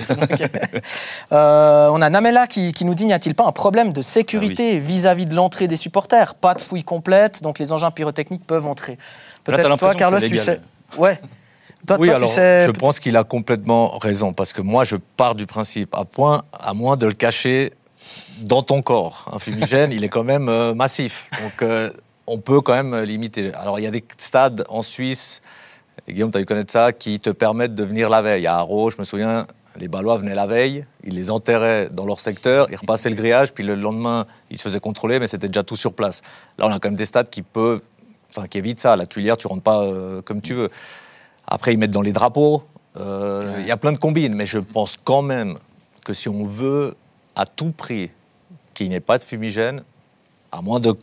euh, 1.32 1.90
on 1.92 2.02
a 2.02 2.10
Namela 2.10 2.48
qui, 2.48 2.72
qui 2.74 2.86
nous 2.86 2.96
dit 2.96 3.06
n'y 3.06 3.14
a-t-il 3.14 3.36
pas 3.36 3.46
un 3.46 3.52
problème 3.52 3.94
de 3.94 4.02
sécurité 4.02 4.78
ah 4.78 4.80
vis-à-vis 4.80 5.26
de 5.26 5.36
l'entrée 5.36 5.68
des 5.68 5.76
supporters? 5.76 6.34
Pas 6.34 6.56
de 6.56 6.60
fouille 6.60 6.84
complète, 6.84 7.44
donc 7.44 7.60
les 7.60 7.72
engins 7.72 7.92
pyrotechniques 7.92 8.48
peuvent 8.48 8.66
entrer. 8.66 8.98
Peut-être 9.44 9.78
toi, 9.78 9.94
Carlos, 9.94 10.20
tu 10.20 10.38
sais. 10.38 10.60
Ouais. 10.98 11.20
Toi, 11.86 11.98
oui, 12.00 12.10
alors, 12.10 12.28
je 12.28 12.72
pense 12.72 13.00
qu'il 13.00 13.16
a 13.16 13.24
complètement 13.24 13.98
raison, 14.00 14.34
parce 14.34 14.52
que 14.54 14.62
moi, 14.62 14.84
je 14.84 14.96
pars 14.96 15.36
du 15.36 15.46
principe, 15.46 15.94
à, 15.94 16.04
point, 16.04 16.42
à 16.52 16.74
moins 16.74 16.98
de 16.98 17.06
le 17.06 17.14
cacher 17.14 17.74
dans 18.42 18.64
ton 18.64 18.82
corps. 18.82 19.30
Un 19.32 19.40
fumigène, 19.40 19.92
il 19.92 20.04
est 20.04 20.10
quand 20.10 20.24
même 20.24 20.50
euh, 20.50 20.74
massif. 20.74 21.30
Donc, 21.42 21.62
euh, 21.62 21.90
on 22.28 22.40
peut 22.40 22.62
quand 22.62 22.74
même 22.74 22.96
limiter. 23.04 23.54
Alors, 23.54 23.80
il 23.80 23.84
y 23.84 23.88
a 23.88 23.92
des 23.92 24.04
stades 24.18 24.66
en 24.70 24.82
Suisse, 24.82 25.42
Guillaume, 26.08 26.32
tu 26.32 26.38
as 26.38 26.42
dû 26.42 26.46
connaître 26.46 26.72
ça, 26.72 26.94
qui 26.94 27.20
te 27.20 27.30
permettent 27.30 27.76
de 27.76 27.84
venir 27.84 28.10
la 28.10 28.22
veille. 28.22 28.48
À 28.48 28.58
Arro, 28.58 28.90
je 28.90 28.98
me 28.98 29.04
souviens, 29.04 29.46
les 29.78 29.88
Balois 29.88 30.18
venaient 30.18 30.36
la 30.36 30.46
veille, 30.46 30.86
ils 31.04 31.16
les 31.16 31.30
enterraient 31.32 31.90
dans 31.92 32.06
leur 32.06 32.20
secteur, 32.20 32.68
ils 32.70 32.78
repassaient 32.78 33.10
le 33.10 33.16
grillage, 33.16 33.54
puis 33.54 33.64
le 33.64 33.76
lendemain, 33.76 34.26
ils 34.50 34.58
se 34.58 34.64
faisaient 34.64 34.80
contrôler, 34.80 35.20
mais 35.20 35.28
c'était 35.28 35.48
déjà 35.48 35.64
tout 35.64 35.76
sur 35.76 35.94
place. 35.94 36.22
Là, 36.58 36.68
on 36.68 36.72
a 36.72 36.80
quand 36.80 36.90
même 36.90 36.96
des 36.96 37.06
stades 37.06 37.30
qui 37.30 37.42
peuvent, 37.42 37.82
enfin, 38.30 38.48
qui 38.48 38.58
évitent 38.58 38.80
ça. 38.80 38.96
La 38.96 39.06
Tuilière, 39.06 39.38
tu 39.38 39.48
rentres 39.48 39.64
pas 39.64 39.84
euh, 39.84 40.22
comme 40.22 40.42
tu 40.42 40.54
veux. 40.54 40.70
Après, 41.48 41.74
ils 41.74 41.78
mettent 41.78 41.92
dans 41.92 42.02
les 42.02 42.14
drapeaux. 42.14 42.64
Euh, 42.98 43.58
il 43.60 43.68
y 43.68 43.72
a 43.72 43.78
plein 43.78 43.92
de 43.92 43.98
combines, 43.98 44.34
mais 44.34 44.46
je 44.46 44.60
pense 44.60 44.98
quand 45.04 45.22
même 45.22 45.58
que 46.04 46.14
si 46.14 46.30
on 46.30 46.46
veut 46.46 46.96
à 47.36 47.46
tout 47.46 47.72
prix 47.72 48.12
qu'il 48.74 48.90
n'y 48.90 48.96
ait 48.96 49.00
pas 49.00 49.18
de 49.18 49.24
fumigène, 49.24 49.84
à 50.52 50.62
moins 50.62 50.80
de 50.80 50.94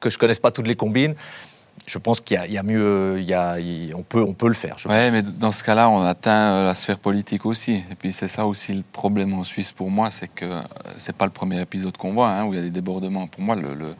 que 0.00 0.10
je 0.10 0.18
connaisse 0.18 0.40
pas 0.40 0.50
toutes 0.50 0.66
les 0.66 0.76
combines, 0.76 1.14
je 1.86 1.98
pense 1.98 2.20
qu'il 2.20 2.38
y, 2.48 2.58
a 2.58 2.62
mieux, 2.62 3.16
il 3.18 3.24
y 3.24 3.34
a, 3.34 3.56
on, 3.96 4.02
peut, 4.02 4.22
on 4.22 4.32
peut 4.32 4.48
le 4.48 4.54
faire. 4.54 4.76
Oui, 4.86 5.10
mais 5.10 5.22
dans 5.22 5.50
ce 5.50 5.64
cas-là, 5.64 5.88
on 5.88 6.02
atteint 6.02 6.52
euh, 6.52 6.66
la 6.66 6.74
sphère 6.74 6.98
politique 6.98 7.46
aussi. 7.46 7.82
Et 7.90 7.94
puis 7.98 8.12
c'est 8.12 8.28
ça 8.28 8.46
aussi 8.46 8.72
le 8.72 8.82
problème 8.92 9.34
en 9.34 9.42
Suisse 9.42 9.72
pour 9.72 9.90
moi, 9.90 10.10
c'est 10.10 10.28
que 10.28 10.44
euh, 10.44 10.60
c'est 10.96 11.16
pas 11.16 11.24
le 11.24 11.32
premier 11.32 11.60
épisode 11.60 11.96
qu'on 11.96 12.12
voit 12.12 12.30
hein, 12.30 12.44
où 12.44 12.52
il 12.52 12.56
y 12.56 12.60
a 12.60 12.62
des 12.62 12.70
débordements. 12.70 13.26
Pour 13.26 13.42
moi, 13.42 13.56
le, 13.56 13.74
le 13.74 13.94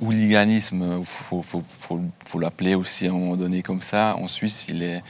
hooliganisme, 0.00 0.98
il 1.00 1.04
faut, 1.04 1.42
faut, 1.42 1.62
faut, 1.78 2.00
faut 2.26 2.38
l'appeler 2.38 2.74
aussi 2.74 3.06
à 3.06 3.10
un 3.10 3.14
moment 3.14 3.36
donné 3.36 3.62
comme 3.62 3.82
ça. 3.82 4.16
En 4.16 4.26
Suisse, 4.26 4.66
il 4.68 4.82
est, 4.82 5.02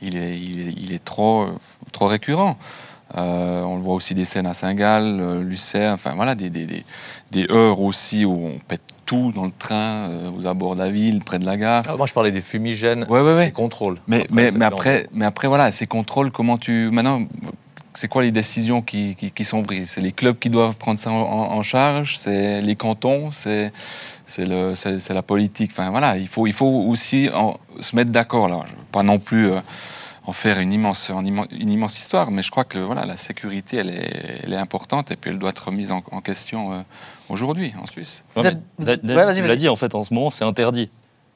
il 0.00 0.16
est, 0.16 0.38
il 0.40 0.60
est, 0.68 0.74
il 0.76 0.92
est 0.92 1.04
trop, 1.04 1.48
trop 1.92 2.08
récurrent. 2.08 2.56
Euh, 3.14 3.62
on 3.62 3.76
le 3.76 3.82
voit 3.82 3.94
aussi 3.94 4.14
des 4.14 4.24
scènes 4.24 4.46
à 4.46 4.54
Saint-Gall, 4.54 5.42
Lucerne, 5.42 5.94
enfin 5.94 6.14
voilà, 6.14 6.34
des, 6.34 6.48
des, 6.48 6.64
des, 6.64 6.84
des 7.30 7.46
heures 7.50 7.80
aussi 7.80 8.24
où 8.24 8.46
on 8.46 8.58
pète 8.58 8.80
tout 9.04 9.32
dans 9.34 9.44
le 9.44 9.52
train, 9.56 10.08
euh, 10.08 10.30
aux 10.36 10.46
abords 10.46 10.74
de 10.74 10.80
la 10.80 10.90
ville, 10.90 11.20
près 11.20 11.38
de 11.38 11.44
la 11.44 11.56
gare. 11.56 11.82
Ah, 11.88 11.96
moi, 11.96 12.06
je 12.06 12.14
parlais 12.14 12.30
des 12.30 12.40
fumigènes, 12.40 13.04
ouais, 13.08 13.46
des 13.46 13.52
contrôles. 13.52 13.96
Mais 14.06 14.22
après, 14.22 14.34
mais, 14.34 14.50
mais 14.52 14.64
après, 14.64 15.06
mais 15.12 15.24
après, 15.24 15.48
voilà, 15.48 15.72
ces 15.72 15.86
contrôles, 15.86 16.30
comment 16.30 16.58
tu... 16.58 16.90
Maintenant, 16.92 17.22
c'est 17.94 18.08
quoi 18.08 18.22
les 18.22 18.32
décisions 18.32 18.80
qui, 18.80 19.14
qui, 19.14 19.44
sont 19.44 19.62
prises? 19.62 19.90
C'est 19.90 20.00
les 20.00 20.12
clubs 20.12 20.38
qui 20.38 20.48
doivent 20.48 20.76
prendre 20.76 20.98
ça 20.98 21.10
en, 21.10 21.62
charge? 21.62 22.16
C'est 22.16 22.62
les 22.62 22.74
cantons? 22.74 23.30
C'est 23.32 23.70
la 24.38 25.22
politique? 25.22 25.72
Enfin, 25.72 25.90
voilà, 25.90 26.16
il 26.16 26.26
faut, 26.26 26.46
il 26.46 26.54
faut 26.54 26.86
aussi 26.88 27.28
se 27.80 27.96
mettre 27.96 28.10
d'accord. 28.10 28.64
Pas 28.90 29.02
non 29.02 29.18
plus... 29.18 29.52
Euh, 29.52 29.60
en 30.24 30.32
faire 30.32 30.58
une 30.58 30.72
immense, 30.72 31.10
une 31.10 31.70
immense 31.70 31.98
histoire. 31.98 32.30
Mais 32.30 32.42
je 32.42 32.50
crois 32.50 32.64
que 32.64 32.78
voilà, 32.78 33.04
la 33.04 33.16
sécurité, 33.16 33.78
elle 33.78 33.90
est, 33.90 34.40
elle 34.44 34.52
est 34.52 34.56
importante 34.56 35.10
et 35.10 35.16
puis 35.16 35.30
elle 35.30 35.38
doit 35.38 35.50
être 35.50 35.66
remise 35.66 35.90
en, 35.90 36.00
question 36.20 36.72
euh, 36.72 36.78
aujourd'hui 37.28 37.72
en 37.80 37.86
Suisse. 37.86 38.24
Vous, 38.36 38.42
l'as 38.82 39.56
dit, 39.56 39.68
en 39.68 39.76
fait, 39.76 39.94
en 39.94 40.04
ce 40.04 40.14
moment, 40.14 40.30
c'est 40.30 40.44
interdit. 40.44 40.90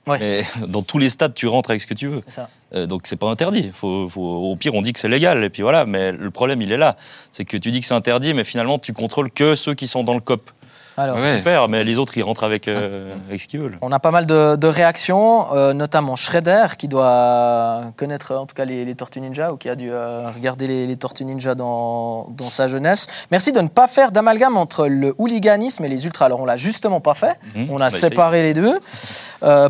Mais 0.06 0.44
dans 0.68 0.82
tous 0.82 0.98
les 0.98 1.08
stades, 1.08 1.34
tu 1.34 1.46
rentres 1.48 1.70
avec 1.70 1.82
ce 1.82 1.86
que 1.86 1.94
tu 1.94 2.06
veux. 2.08 2.22
Ça. 2.28 2.48
Euh, 2.74 2.86
donc 2.86 3.02
c'est 3.04 3.16
pas 3.16 3.28
interdit. 3.28 3.70
Faut, 3.72 4.08
faut, 4.08 4.20
au 4.22 4.56
pire, 4.56 4.74
on 4.74 4.82
dit 4.82 4.92
que 4.92 5.00
c'est 5.00 5.08
légal. 5.08 5.42
Et 5.42 5.50
puis 5.50 5.62
voilà. 5.62 5.84
Mais 5.84 6.12
le 6.12 6.30
problème, 6.30 6.62
il 6.62 6.72
est 6.72 6.76
là. 6.76 6.96
C'est 7.32 7.44
que 7.44 7.56
tu 7.56 7.70
dis 7.70 7.80
que 7.80 7.86
c'est 7.86 7.94
interdit, 7.94 8.34
mais 8.34 8.44
finalement, 8.44 8.78
tu 8.78 8.92
contrôles 8.92 9.30
que 9.30 9.54
ceux 9.54 9.74
qui 9.74 9.86
sont 9.86 10.04
dans 10.04 10.14
le 10.14 10.20
COP. 10.20 10.50
Alors, 10.98 11.18
Super, 11.36 11.68
mais 11.68 11.84
les 11.84 11.98
autres, 11.98 12.16
ils 12.16 12.22
rentrent 12.22 12.44
avec, 12.44 12.68
euh, 12.68 13.14
avec 13.28 13.40
ce 13.42 13.48
qu'ils 13.48 13.60
veulent. 13.60 13.78
On 13.82 13.92
a 13.92 13.98
pas 13.98 14.10
mal 14.10 14.24
de, 14.24 14.66
réactions, 14.66 15.52
euh, 15.52 15.74
notamment 15.74 16.16
Shredder, 16.16 16.66
qui 16.78 16.88
doit 16.88 17.92
connaître 17.96 18.34
en 18.34 18.46
tout 18.46 18.54
cas 18.54 18.64
les, 18.64 18.94
Tortues 18.94 19.20
Ninja, 19.20 19.52
ou 19.52 19.56
qui 19.58 19.68
a 19.68 19.74
dû 19.74 19.90
euh, 19.90 20.30
regarder 20.34 20.86
les, 20.86 20.96
Tortues 20.96 21.26
Ninja 21.26 21.54
dans, 21.54 22.28
dans, 22.30 22.48
sa 22.48 22.66
jeunesse. 22.66 23.08
Merci 23.30 23.52
de 23.52 23.60
ne 23.60 23.68
pas 23.68 23.86
faire 23.86 24.10
d'amalgame 24.10 24.56
entre 24.56 24.86
le 24.86 25.14
hooliganisme 25.18 25.84
et 25.84 25.88
les 25.88 26.06
ultras. 26.06 26.26
Alors, 26.26 26.40
on 26.40 26.46
l'a 26.46 26.56
justement 26.56 27.00
pas 27.00 27.14
fait. 27.14 27.38
Mhm. 27.54 27.68
on 27.70 27.76
a 27.78 27.90
séparé 27.90 28.42
les 28.42 28.54
deux. 28.54 28.80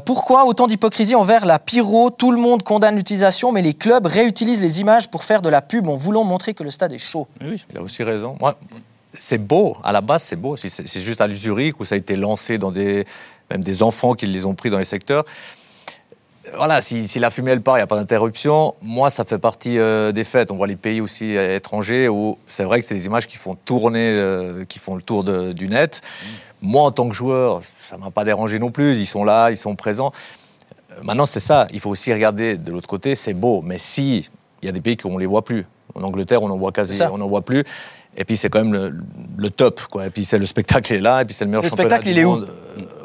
pourquoi 0.04 0.44
autant 0.44 0.68
d'hypocrisie 0.68 1.16
envers 1.16 1.44
la 1.44 1.58
pyro? 1.58 2.10
Tout 2.10 2.30
le 2.30 2.38
monde 2.38 2.62
condamne 2.62 2.96
l'utilisation, 2.96 3.50
mais 3.50 3.62
les 3.62 3.74
clubs 3.74 4.06
réutilisent 4.06 4.62
les 4.62 4.80
images 4.80 5.10
pour 5.10 5.24
faire 5.24 5.42
de 5.42 5.48
la 5.48 5.60
pub 5.60 5.88
en 5.88 5.96
voulant 5.96 6.22
montrer 6.22 6.54
que 6.54 6.62
le 6.62 6.70
stade 6.70 6.92
est 6.92 6.98
chaud. 6.98 7.26
Oui, 7.40 7.64
il 7.70 7.78
a 7.78 7.82
aussi 7.82 8.04
raison. 8.04 8.36
C'est 9.16 9.38
beau, 9.38 9.76
à 9.82 9.92
la 9.92 10.00
base 10.00 10.22
c'est 10.22 10.36
beau. 10.36 10.56
C'est 10.56 11.00
juste 11.00 11.20
à 11.20 11.28
Zurich 11.28 11.80
où 11.80 11.84
ça 11.84 11.94
a 11.94 11.98
été 11.98 12.16
lancé 12.16 12.58
dans 12.58 12.70
des, 12.70 13.04
même 13.50 13.62
des 13.62 13.82
enfants 13.82 14.14
qui 14.14 14.26
les 14.26 14.46
ont 14.46 14.54
pris 14.54 14.70
dans 14.70 14.78
les 14.78 14.84
secteurs. 14.84 15.24
Voilà, 16.54 16.80
si, 16.80 17.06
la 17.18 17.30
fumée 17.30 17.50
elle 17.50 17.60
part, 17.60 17.76
il 17.76 17.80
n'y 17.80 17.84
a 17.84 17.88
pas 17.88 17.96
d'interruption. 17.96 18.76
Moi, 18.80 19.10
ça 19.10 19.24
fait 19.24 19.38
partie 19.38 19.78
euh, 19.78 20.12
des 20.12 20.22
fêtes. 20.22 20.52
On 20.52 20.56
voit 20.56 20.68
les 20.68 20.76
pays 20.76 21.00
aussi 21.00 21.32
étrangers 21.32 22.08
où 22.08 22.38
c'est 22.46 22.62
vrai 22.62 22.78
que 22.80 22.86
c'est 22.86 22.94
des 22.94 23.06
images 23.06 23.26
qui 23.26 23.36
font 23.36 23.56
tourner, 23.56 24.12
euh, 24.12 24.64
qui 24.64 24.78
font 24.78 24.94
le 24.94 25.02
tour 25.02 25.24
du 25.24 25.68
net. 25.68 26.02
Moi, 26.62 26.82
en 26.82 26.92
tant 26.92 27.08
que 27.08 27.14
joueur, 27.14 27.62
ça 27.80 27.98
m'a 27.98 28.10
pas 28.10 28.24
dérangé 28.24 28.60
non 28.60 28.70
plus. 28.70 28.94
Ils 28.94 29.06
sont 29.06 29.24
là, 29.24 29.50
ils 29.50 29.56
sont 29.56 29.74
présents. 29.74 30.12
Euh, 30.92 30.94
maintenant, 31.02 31.26
c'est 31.26 31.40
ça. 31.40 31.66
Il 31.72 31.80
faut 31.80 31.90
aussi 31.90 32.12
regarder 32.12 32.56
de 32.56 32.70
l'autre 32.70 32.88
côté. 32.88 33.16
C'est 33.16 33.34
beau, 33.34 33.60
mais 33.62 33.78
si 33.78 34.28
il 34.62 34.66
y 34.66 34.68
a 34.68 34.72
des 34.72 34.80
pays 34.80 34.96
qu'on 34.96 35.18
les 35.18 35.26
voit 35.26 35.44
plus. 35.44 35.66
En 35.94 36.02
Angleterre, 36.02 36.42
on 36.42 36.50
en 36.50 36.56
voit 36.56 36.72
quasi, 36.72 37.00
on 37.10 37.18
n'en 37.18 37.28
voit 37.28 37.42
plus. 37.42 37.64
Et 38.16 38.24
puis 38.24 38.36
c'est 38.36 38.48
quand 38.48 38.64
même 38.64 39.02
le, 39.36 39.50
top, 39.50 39.82
quoi. 39.82 40.06
Et 40.06 40.10
puis 40.10 40.24
c'est 40.24 40.38
le 40.38 40.46
spectacle 40.46 40.92
est 40.94 41.00
là, 41.00 41.22
et 41.22 41.24
puis 41.24 41.34
c'est 41.34 41.44
le 41.44 41.50
meilleur 41.50 41.62
le 41.62 41.68
championnat 41.68 41.96
spectacle, 41.96 42.08
il 42.08 42.18
est 42.18 42.24
Où 42.24 42.44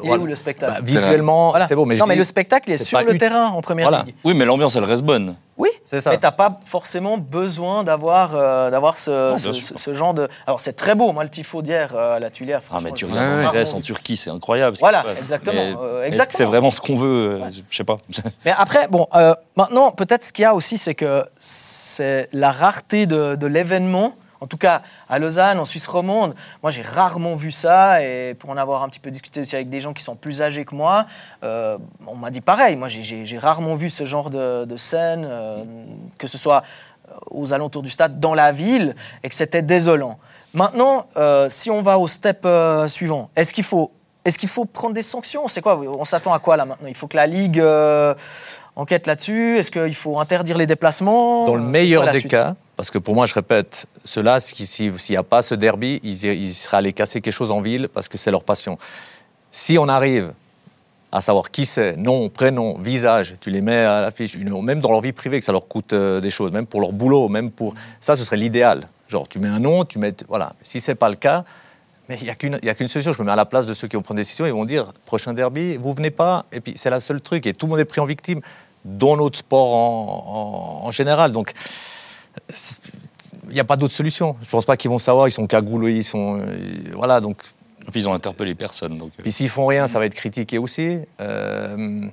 il 0.04 0.10
est 0.10 0.16
où 0.16 0.26
le 0.26 0.34
spectacle 0.34 0.72
bah, 0.72 0.80
Visuellement, 0.82 1.54
c'est 1.66 1.74
beau, 1.74 1.84
mais 1.84 1.96
non, 1.96 2.06
mais 2.06 2.16
le 2.16 2.24
spectacle 2.24 2.70
est, 2.70 2.82
sur 2.82 3.00
le 3.00 3.16
terrain 3.18 3.46
en 3.46 3.60
première 3.60 3.90
ligue. 3.90 4.14
Oui, 4.24 4.34
mais 4.34 4.44
l'ambiance 4.44 4.76
elle 4.76 4.84
reste 4.84 5.02
bonne. 5.02 5.34
Oui, 5.58 5.68
c'est 5.84 6.00
ça. 6.00 6.10
Mais 6.10 6.18
t'as 6.18 6.30
pas 6.30 6.60
forcément 6.64 7.18
besoin 7.18 7.84
d'avoir 7.84 8.34
euh, 8.34 8.70
d'avoir 8.70 8.96
ce, 8.96 9.34
ce, 9.36 9.94
genre 9.94 10.14
de. 10.14 10.26
Alors 10.46 10.60
c'est 10.60 10.72
très 10.72 10.94
beau, 10.94 11.12
moi 11.12 11.22
le 11.24 11.30
tifo 11.30 11.60
d'hier 11.62 11.94
euh, 11.94 12.16
à 12.16 12.18
la 12.18 12.30
Tuilière. 12.30 12.62
Ah 12.72 12.78
mais 12.82 12.90
tu 12.90 13.04
regardes 13.04 13.44
en 13.44 13.50
Grèce, 13.50 13.74
en 13.74 13.80
Turquie, 13.80 14.16
c'est 14.16 14.30
incroyable. 14.30 14.76
Voilà, 14.80 15.04
exactement. 15.10 15.60
Euh, 15.60 16.04
exactement. 16.04 16.04
Est-ce 16.04 16.28
que 16.28 16.34
c'est 16.34 16.44
vraiment 16.44 16.70
ce 16.70 16.80
qu'on 16.80 16.96
veut 16.96 17.40
Je 17.70 17.76
sais 17.76 17.84
pas. 17.84 17.98
mais 18.44 18.52
après, 18.56 18.88
bon, 18.88 19.06
maintenant 19.56 19.90
peut-être 19.90 20.24
ce 20.24 20.32
qu'il 20.32 20.42
y 20.42 20.46
a 20.46 20.54
aussi, 20.54 20.78
c'est 20.78 20.94
que 20.94 21.24
c'est 21.38 22.28
la 22.32 22.50
rareté 22.50 23.06
de, 23.06 23.36
de 23.36 23.46
l'événement 23.46 24.14
en 24.42 24.46
tout 24.46 24.56
cas, 24.56 24.82
à 25.08 25.20
Lausanne, 25.20 25.60
en 25.60 25.64
Suisse 25.64 25.86
romande, 25.86 26.34
moi 26.64 26.70
j'ai 26.72 26.82
rarement 26.82 27.34
vu 27.34 27.52
ça. 27.52 28.02
Et 28.02 28.34
pour 28.34 28.50
en 28.50 28.56
avoir 28.56 28.82
un 28.82 28.88
petit 28.88 28.98
peu 28.98 29.12
discuté 29.12 29.40
aussi 29.40 29.54
avec 29.54 29.68
des 29.68 29.78
gens 29.78 29.92
qui 29.92 30.02
sont 30.02 30.16
plus 30.16 30.42
âgés 30.42 30.64
que 30.64 30.74
moi, 30.74 31.06
euh, 31.44 31.78
on 32.08 32.16
m'a 32.16 32.30
dit 32.30 32.40
pareil. 32.40 32.74
Moi 32.74 32.88
j'ai 32.88 33.38
rarement 33.38 33.76
vu 33.76 33.88
ce 33.88 34.04
genre 34.04 34.30
de, 34.30 34.76
scène, 34.76 35.24
euh, 35.28 35.62
que 36.18 36.26
ce 36.26 36.38
soit 36.38 36.62
euh, 37.08 37.14
aux 37.30 37.52
alentours 37.52 37.82
du 37.82 37.90
stade, 37.90 38.18
dans 38.18 38.34
la 38.34 38.50
ville, 38.50 38.96
et 39.22 39.28
que 39.28 39.34
c'était 39.36 39.62
désolant. 39.62 40.18
Maintenant, 40.54 41.06
si 41.48 41.70
on 41.70 41.80
va 41.80 42.00
au 42.00 42.08
step 42.08 42.46
suivant, 42.88 43.30
est-ce 43.36 43.54
qu'il 43.54 43.64
faut 43.64 43.92
Est-ce 44.24 44.44
faut 44.48 44.64
prendre 44.64 44.92
des 44.92 45.02
sanctions? 45.02 45.46
C'est 45.46 45.62
quoi? 45.62 45.78
On 45.78 46.04
s'attend 46.04 46.32
à 46.32 46.40
quoi 46.40 46.56
là 46.56 46.64
maintenant? 46.64 46.88
Il 46.88 46.96
faut 46.96 47.06
que 47.06 47.16
la 47.16 47.28
Ligue 47.28 47.62
enquête 48.76 49.06
là-dessus 49.06 49.58
Est-ce 49.58 49.70
qu'il 49.70 49.94
faut 49.94 50.18
interdire 50.18 50.56
les 50.58 50.66
déplacements 50.66 51.46
Dans 51.46 51.54
le 51.56 51.62
meilleur 51.62 52.08
des 52.10 52.20
suite 52.20 52.30
cas, 52.30 52.54
parce 52.76 52.90
que 52.90 52.98
pour 52.98 53.14
moi, 53.14 53.26
je 53.26 53.34
répète, 53.34 53.86
ceux-là, 54.04 54.40
si- 54.40 54.66
si- 54.66 54.90
s'il 54.98 55.12
n'y 55.12 55.16
a 55.18 55.22
pas 55.22 55.42
ce 55.42 55.54
derby, 55.54 56.00
ils, 56.02 56.24
ils 56.24 56.54
seraient 56.54 56.78
allés 56.78 56.92
casser 56.92 57.20
quelque 57.20 57.34
chose 57.34 57.50
en 57.50 57.60
ville 57.60 57.88
parce 57.88 58.08
que 58.08 58.16
c'est 58.18 58.30
leur 58.30 58.44
passion. 58.44 58.78
Si 59.50 59.76
on 59.78 59.88
arrive 59.88 60.32
à 61.14 61.20
savoir 61.20 61.50
qui 61.50 61.66
c'est, 61.66 61.96
nom, 61.98 62.30
prénom, 62.30 62.78
visage, 62.78 63.36
tu 63.40 63.50
les 63.50 63.60
mets 63.60 63.84
à 63.84 64.00
l'affiche, 64.00 64.36
même 64.38 64.80
dans 64.80 64.90
leur 64.90 65.02
vie 65.02 65.12
privée, 65.12 65.38
que 65.40 65.44
ça 65.44 65.52
leur 65.52 65.68
coûte 65.68 65.92
euh, 65.92 66.20
des 66.20 66.30
choses, 66.30 66.52
même 66.52 66.66
pour 66.66 66.80
leur 66.80 66.92
boulot, 66.92 67.28
même 67.28 67.50
pour. 67.50 67.74
Ça, 68.00 68.16
ce 68.16 68.24
serait 68.24 68.38
l'idéal. 68.38 68.88
Genre, 69.08 69.28
tu 69.28 69.38
mets 69.38 69.48
un 69.48 69.58
nom, 69.58 69.84
tu 69.84 69.98
mets. 69.98 70.14
Voilà. 70.26 70.54
Si 70.62 70.80
c'est 70.80 70.94
pas 70.94 71.10
le 71.10 71.16
cas, 71.16 71.44
mais 72.08 72.16
il 72.20 72.24
n'y 72.24 72.30
a 72.30 72.34
qu'une 72.34 72.58
qu'une 72.60 72.88
solution. 72.88 73.12
Je 73.12 73.20
me 73.20 73.26
mets 73.26 73.32
à 73.32 73.36
la 73.36 73.44
place 73.46 73.66
de 73.66 73.74
ceux 73.74 73.88
qui 73.88 73.96
vont 73.96 74.02
prendre 74.02 74.16
des 74.16 74.22
décisions. 74.22 74.46
Ils 74.46 74.52
vont 74.52 74.64
dire 74.64 74.92
prochain 75.04 75.32
derby, 75.32 75.76
vous 75.76 75.92
venez 75.92 76.10
pas. 76.10 76.44
Et 76.52 76.60
puis, 76.60 76.74
c'est 76.76 76.90
la 76.90 77.00
seule 77.00 77.20
truc. 77.20 77.46
Et 77.46 77.52
tout 77.54 77.66
le 77.66 77.70
monde 77.70 77.80
est 77.80 77.84
pris 77.84 78.00
en 78.00 78.06
victime, 78.06 78.40
dans 78.84 79.16
notre 79.16 79.38
sport 79.38 79.74
en, 79.74 80.80
en- 80.82 80.86
en 80.86 80.90
général. 80.90 81.32
Donc, 81.32 81.52
il 83.48 83.52
n'y 83.54 83.60
a 83.60 83.64
pas 83.64 83.76
d'autre 83.76 83.94
solution. 83.94 84.36
Je 84.42 84.46
ne 84.46 84.50
pense 84.50 84.64
pas 84.64 84.76
qu'ils 84.76 84.90
vont 84.90 84.98
savoir. 84.98 85.28
Ils 85.28 85.32
sont 85.32 85.46
cagoulés. 85.46 85.94
Ils 85.96 86.04
sont. 86.04 86.40
euh, 86.40 86.56
voilà. 86.94 87.20
Donc, 87.20 87.38
Et 87.86 87.90
puis 87.90 88.00
ils 88.00 88.08
ont 88.08 88.14
interpellé 88.14 88.54
personne. 88.54 88.98
Donc, 88.98 89.10
euh, 89.18 89.22
puis 89.22 89.32
s'ils 89.32 89.48
font 89.48 89.66
rien, 89.66 89.86
ça 89.86 89.98
va 89.98 90.06
être 90.06 90.14
critiqué 90.14 90.58
aussi. 90.58 90.98
Euh, 91.20 92.06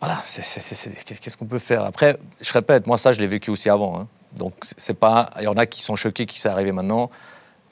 voilà, 0.00 0.22
qu'est-ce 0.24 1.36
qu'on 1.36 1.46
peut 1.46 1.58
faire? 1.58 1.82
Après, 1.84 2.16
je 2.40 2.52
répète, 2.52 2.86
moi 2.86 2.98
ça, 2.98 3.10
je 3.10 3.20
l'ai 3.20 3.26
vécu 3.26 3.50
aussi 3.50 3.68
avant. 3.68 3.98
hein. 3.98 4.06
Donc 4.36 4.54
c'est 4.76 4.94
pas, 4.94 5.30
il 5.38 5.44
y 5.44 5.48
en 5.48 5.54
a 5.54 5.66
qui 5.66 5.82
sont 5.82 5.96
choqués 5.96 6.24
qui 6.26 6.38
c'est 6.38 6.48
arrivé 6.50 6.70
maintenant. 6.70 7.10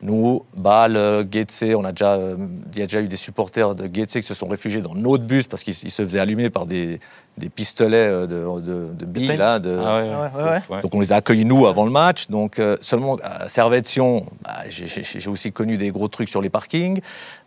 Nous, 0.03 0.45
Bâle, 0.55 1.26
Getse, 1.33 1.65
on 1.75 1.85
a 1.85 1.91
déjà, 1.93 2.15
euh, 2.15 2.37
il 2.75 2.79
y 2.79 2.83
a 2.83 2.87
déjà 2.87 3.00
eu 3.00 3.09
des 3.09 3.17
supporters 3.17 3.75
de 3.75 3.88
Getse 3.93 4.12
qui 4.15 4.23
se 4.23 4.35
sont 4.35 4.47
réfugiés 4.47 4.83
dans 4.83 4.95
notre 4.95 5.25
bus 5.25 5.47
parce 5.47 5.62
qu'ils 5.62 5.73
ils 5.85 5.91
se 5.91 6.03
faisaient 6.05 6.21
allumer 6.21 6.50
par 6.50 6.67
des, 6.67 7.00
des 7.38 7.49
pistolets 7.49 7.97
euh, 7.97 8.26
de, 8.26 8.61
de, 8.61 8.88
de 8.93 9.05
billes 9.07 9.29
là, 9.38 9.59
Ah 9.83 9.97
ouais, 9.99 10.11
Ouais, 10.11 10.50
ouais, 10.76 10.83
donc 10.83 10.95
on 10.95 11.00
les 11.00 11.12
a 11.15 11.17
accueillis 11.17 11.47
nous 11.47 11.67
avant 11.67 11.87
le 11.87 11.91
match. 11.91 12.29
Donc 12.29 12.59
euh, 12.59 12.76
seulement 12.83 13.17
à 13.23 13.49
Servette-Sion, 13.49 14.26
bah, 14.45 14.65
j'ai- 14.69 14.87
aussi 15.31 15.50
connu 15.50 15.79
des 15.79 15.91
gros 15.91 16.09
trucs 16.09 16.29
sur 16.29 16.43
les 16.43 16.50
parkings. 16.50 17.00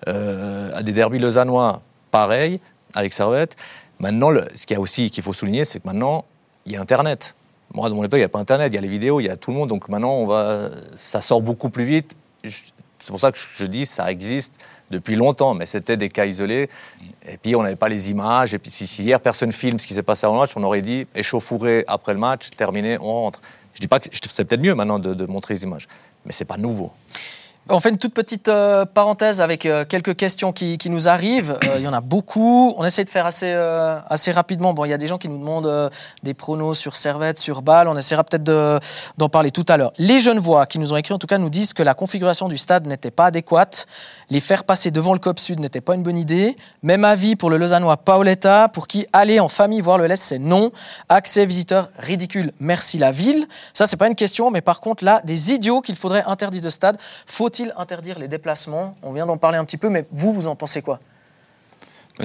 Euh, 0.08 0.72
à 0.74 0.82
des 0.82 0.92
derbys 0.92 1.20
lausannois, 1.20 1.82
pareil, 2.10 2.60
avec 2.96 3.14
Servette. 3.14 3.56
Maintenant, 4.00 4.32
le- 4.32 4.46
ce 4.56 4.66
qu'il 4.66 4.74
y 4.74 4.78
a 4.78 4.82
aussi 4.82 5.12
qu'il 5.12 5.24
faut 5.24 5.34
souligner, 5.34 5.66
c'est 5.66 5.82
que 5.82 5.88
maintenant, 5.88 6.26
il 6.66 6.72
y 6.72 6.78
a 6.78 6.82
Internet. 6.82 7.36
Moi, 7.76 7.88
dans 7.90 7.96
mon 7.96 8.04
époque, 8.04 8.18
il 8.18 8.22
n'y 8.22 8.26
a 8.26 8.30
pas 8.30 8.40
Internet, 8.40 8.72
il 8.74 8.76
y 8.76 8.80
a 8.80 8.82
les 8.82 8.88
vidéos, 8.88 9.20
il 9.20 9.28
y 9.28 9.30
a 9.30 9.38
tout 9.38 9.52
le 9.52 9.58
monde. 9.58 9.70
Donc 9.70 9.88
maintenant, 9.90 10.14
on 10.14 10.26
va, 10.26 10.70
ça 10.98 11.22
sort 11.22 11.42
beaucoup 11.44 11.70
plus 11.70 11.84
vite. 11.84 12.16
C'est 12.44 13.12
pour 13.12 13.20
ça 13.20 13.32
que 13.32 13.38
je 13.38 13.66
dis 13.66 13.86
ça 13.86 14.12
existe 14.12 14.60
depuis 14.92 15.16
longtemps, 15.16 15.54
mais 15.54 15.66
c'était 15.66 15.98
des 15.98 16.10
cas 16.10 16.26
isolés. 16.26 16.70
Et 17.28 17.38
puis, 17.38 17.56
on 17.56 17.64
n'avait 17.64 17.76
pas 17.76 17.90
les 17.90 18.12
images. 18.12 18.54
Et 18.54 18.60
puis, 18.60 18.72
si, 18.72 18.88
si 18.88 19.04
hier, 19.04 19.20
personne 19.20 19.52
filme 19.52 19.80
ce 19.80 19.88
qui 19.88 19.94
s'est 19.94 20.04
passé 20.04 20.26
avant 20.26 20.36
le 20.36 20.42
match, 20.42 20.52
on 20.56 20.64
aurait 20.64 20.82
dit 20.82 21.08
échauffouré 21.16 21.86
après 21.88 22.14
le 22.14 22.20
match, 22.20 22.50
terminé, 22.52 22.98
on 23.00 23.14
rentre. 23.14 23.42
Je 23.74 23.80
dis 23.80 23.88
pas 23.88 24.00
que 24.00 24.10
c'est 24.12 24.44
peut-être 24.46 24.62
mieux 24.62 24.76
maintenant 24.76 25.00
de, 25.00 25.14
de 25.14 25.26
montrer 25.26 25.54
les 25.54 25.64
images, 25.64 25.88
mais 26.26 26.32
c'est 26.32 26.46
pas 26.46 26.58
nouveau. 26.58 26.92
On 27.72 27.80
fait 27.80 27.90
une 27.90 28.00
toute 28.00 28.16
petite 28.16 28.48
euh, 28.48 28.84
parenthèse 28.86 29.42
avec 29.42 29.68
euh, 29.68 29.86
quelques 29.86 30.16
questions 30.16 30.52
qui, 30.52 30.78
nous 30.90 31.08
arrivent. 31.08 31.56
Euh, 31.66 31.76
Il 31.78 31.84
y 31.84 31.88
en 31.88 31.94
a 31.94 32.02
beaucoup. 32.02 32.74
On 32.78 32.84
essaie 32.84 33.04
de 33.04 33.10
faire 33.10 33.28
assez, 33.28 34.32
rapidement. 34.32 34.74
Bon, 34.74 34.86
il 34.86 34.90
y 34.90 34.94
a 34.94 34.98
des 34.98 35.08
gens 35.08 35.20
qui 35.20 35.30
nous 35.30 35.38
demandent 35.38 35.92
des 36.24 36.34
pronos 36.34 36.78
sur 36.78 36.96
Servette, 36.96 37.38
sur 37.38 37.62
Bâle. 37.62 37.88
On 37.88 37.96
essaiera 37.96 38.24
peut-être 38.24 38.44
de- 38.44 38.80
d'en 39.18 39.30
parler 39.30 39.52
tout 39.52 39.66
à 39.68 39.78
l'heure. 39.78 39.94
Les 40.00 40.20
jeunes 40.20 40.40
voix 40.40 40.66
qui 40.66 40.80
nous 40.80 40.94
ont 40.94 40.98
écrit, 40.98 41.14
en 41.14 41.20
tout 41.20 41.28
cas, 41.28 41.38
nous 41.38 41.50
disent 41.50 41.74
que 41.74 41.84
la 41.84 41.94
configuration 41.94 42.48
du 42.48 42.58
stade 42.58 42.88
n'était 42.88 43.12
pas 43.12 43.26
adéquate. 43.26 43.86
Les 44.32 44.40
faire 44.40 44.64
passer 44.64 44.92
devant 44.92 45.14
le 45.14 45.20
COP 45.20 45.40
Sud 45.40 45.60
n'était 45.60 45.82
pas 45.82 45.96
une 45.96 46.04
bonne 46.04 46.18
idée. 46.18 46.56
Même 46.84 47.04
avis 47.04 47.36
pour 47.36 47.50
le 47.50 47.58
Lausannois 47.58 47.98
Paoletta, 47.98 48.68
pour 48.70 48.88
qui 48.88 49.08
aller 49.12 49.40
en 49.40 49.48
famille 49.48 49.82
voir 49.82 49.98
le 49.98 50.06
LS, 50.06 50.20
c'est 50.20 50.38
non. 50.38 50.72
Accès 51.10 51.48
visiteur 51.48 51.90
ridicule. 51.98 52.52
Merci 52.60 53.00
la 53.00 53.12
ville. 53.12 53.48
Ça, 53.74 53.88
c'est 53.88 53.98
pas 53.98 54.08
une 54.08 54.16
question, 54.16 54.52
mais 54.52 54.62
par 54.62 54.82
contre, 54.82 55.04
là, 55.04 55.22
des 55.24 55.52
idiots 55.52 55.82
qu'il 55.82 55.96
faudrait 55.96 56.24
interdire 56.28 56.62
de 56.62 56.70
stade. 56.70 56.98
Faut-il 57.26 57.74
interdire 57.76 58.20
les 58.20 58.28
déplacements? 58.28 58.96
On 59.02 59.14
vient 59.14 59.26
d'en 59.26 59.38
parler 59.38 59.58
un 59.58 59.66
petit 59.66 59.78
peu, 59.78 59.90
mais 59.90 60.06
vous, 60.12 60.32
vous 60.32 60.46
en 60.46 60.56
pensez 60.56 60.84
quoi? 60.84 61.00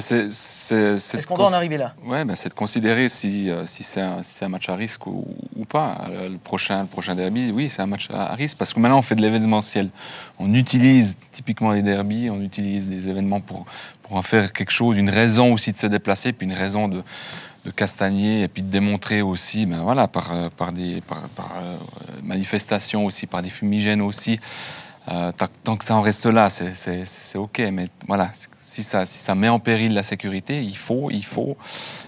C'est- 0.01 0.29
c'est- 0.31 0.99
c'est 0.99 1.19
Est-ce 1.19 1.27
de 1.27 1.29
qu'on 1.29 1.37
doit 1.37 1.47
en 1.47 1.49
cons- 1.51 1.55
arriver 1.55 1.77
là? 1.77 1.95
Ben, 2.07 2.35
c'est 2.37 2.49
de 2.49 2.55
considérer 2.55 3.09
si, 3.09 3.51
euh, 3.51 3.65
si 3.67 3.83
c'est 3.83 4.01
un, 4.01 4.23
si 4.23 4.35
c'est 4.35 4.45
un 4.45 4.49
match 4.49 4.69
à 4.69 4.75
risque 4.77 5.07
ou, 5.07 5.25
ou 5.57 5.65
pas. 5.65 6.07
Euh, 6.11 6.29
Le 6.29 6.39
prochain, 6.39 6.83
le 6.83 6.89
prochain 6.89 7.15
derby, 7.15 7.51
oui, 7.53 7.69
c'est 7.69 7.83
un 7.83 7.87
match 7.87 8.09
à, 8.13 8.35
risque 8.35 8.59
parce 8.59 8.73
que 8.73 8.81
maintenant 8.81 8.99
on 8.99 9.03
fait 9.03 9.15
de 9.15 9.23
l'événementiel. 9.23 9.91
On 10.39 10.53
utilise 10.55 11.17
typiquement 11.33 11.71
les 11.73 11.83
derbies, 11.83 12.29
on 12.31 12.41
utilise 12.41 12.89
des 12.91 13.09
événements 13.09 13.41
pour, 13.41 13.67
pour 14.03 14.17
en 14.17 14.23
faire 14.23 14.53
quelque 14.53 14.73
chose, 14.73 14.97
une 14.99 15.11
raison 15.11 15.53
aussi 15.53 15.73
de 15.73 15.79
se 15.79 15.87
déplacer, 15.87 16.33
puis 16.33 16.47
une 16.47 16.55
raison 16.55 16.89
de, 16.89 17.03
de 17.65 17.71
castagner 17.71 18.43
et 18.43 18.49
puis 18.49 18.63
de 18.63 18.71
démontrer 18.71 19.23
aussi, 19.23 19.65
ben 19.67 19.83
voilà, 19.83 20.09
par, 20.09 20.33
euh, 20.35 20.49
par 20.57 20.73
des 20.73 21.01
par, 21.03 21.29
par, 21.31 21.53
euh, 21.63 21.77
manifestations 22.23 23.07
aussi, 23.07 23.27
par 23.27 23.43
des 23.43 23.49
fumigènes 23.51 24.03
aussi. 24.03 24.39
Euh, 25.11 25.33
tant, 25.65 25.77
que 25.77 25.85
ça 25.85 25.95
en 25.97 26.01
reste 26.01 26.25
là, 26.27 26.49
c'est- 26.49 27.37
ok. 27.37 27.63
Mais 27.73 27.87
voilà, 28.09 28.31
si 28.57 28.83
ça, 28.83 29.05
si 29.05 29.19
ça 29.19 29.35
met 29.35 29.49
en 29.49 29.59
péril 29.59 29.93
la 29.93 30.03
sécurité, 30.03 30.63
il 30.63 30.77
faut, 30.77 31.11
il 31.11 31.25
faut, 31.25 31.57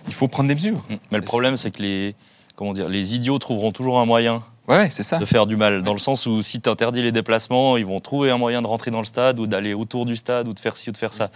il 0.08 0.14
faut 0.14 0.28
prendre 0.28 0.48
des 0.48 0.54
mesures. 0.54 0.82
Mm. 0.88 0.94
Mais 1.10 1.18
le 1.18 1.24
problème, 1.24 1.56
c'est 1.56 1.70
que 1.70 1.82
les, 1.82 2.14
comment 2.54 2.72
dire, 2.72 2.88
les 2.88 3.14
idiots 3.14 3.38
trouveront 3.38 3.70
toujours 3.72 3.98
un 4.00 4.06
moyen 4.06 4.42
Ouais, 4.66 4.90
ça. 4.90 5.18
de 5.18 5.24
faire 5.24 5.46
du 5.46 5.54
mal. 5.56 5.82
Dans 5.84 5.92
le 5.92 5.98
sens 6.00 6.26
où 6.26 6.42
si 6.42 6.60
tu 6.60 6.68
interdis 6.68 7.00
les 7.00 7.12
déplacements, 7.12 7.76
ils 7.76 7.86
vont 7.86 8.00
trouver 8.00 8.30
un 8.32 8.38
moyen 8.38 8.62
de 8.62 8.66
rentrer 8.66 8.90
dans 8.90 8.98
le 8.98 9.04
stade 9.04 9.38
ou 9.38 9.46
d'aller 9.46 9.74
autour 9.74 10.06
du 10.06 10.16
stade 10.16 10.48
ou 10.48 10.52
de 10.54 10.58
faire 10.58 10.76
ci 10.76 10.88
ou 10.88 10.92
de 10.92 10.96
faire 10.98 11.12
ça. 11.12 11.30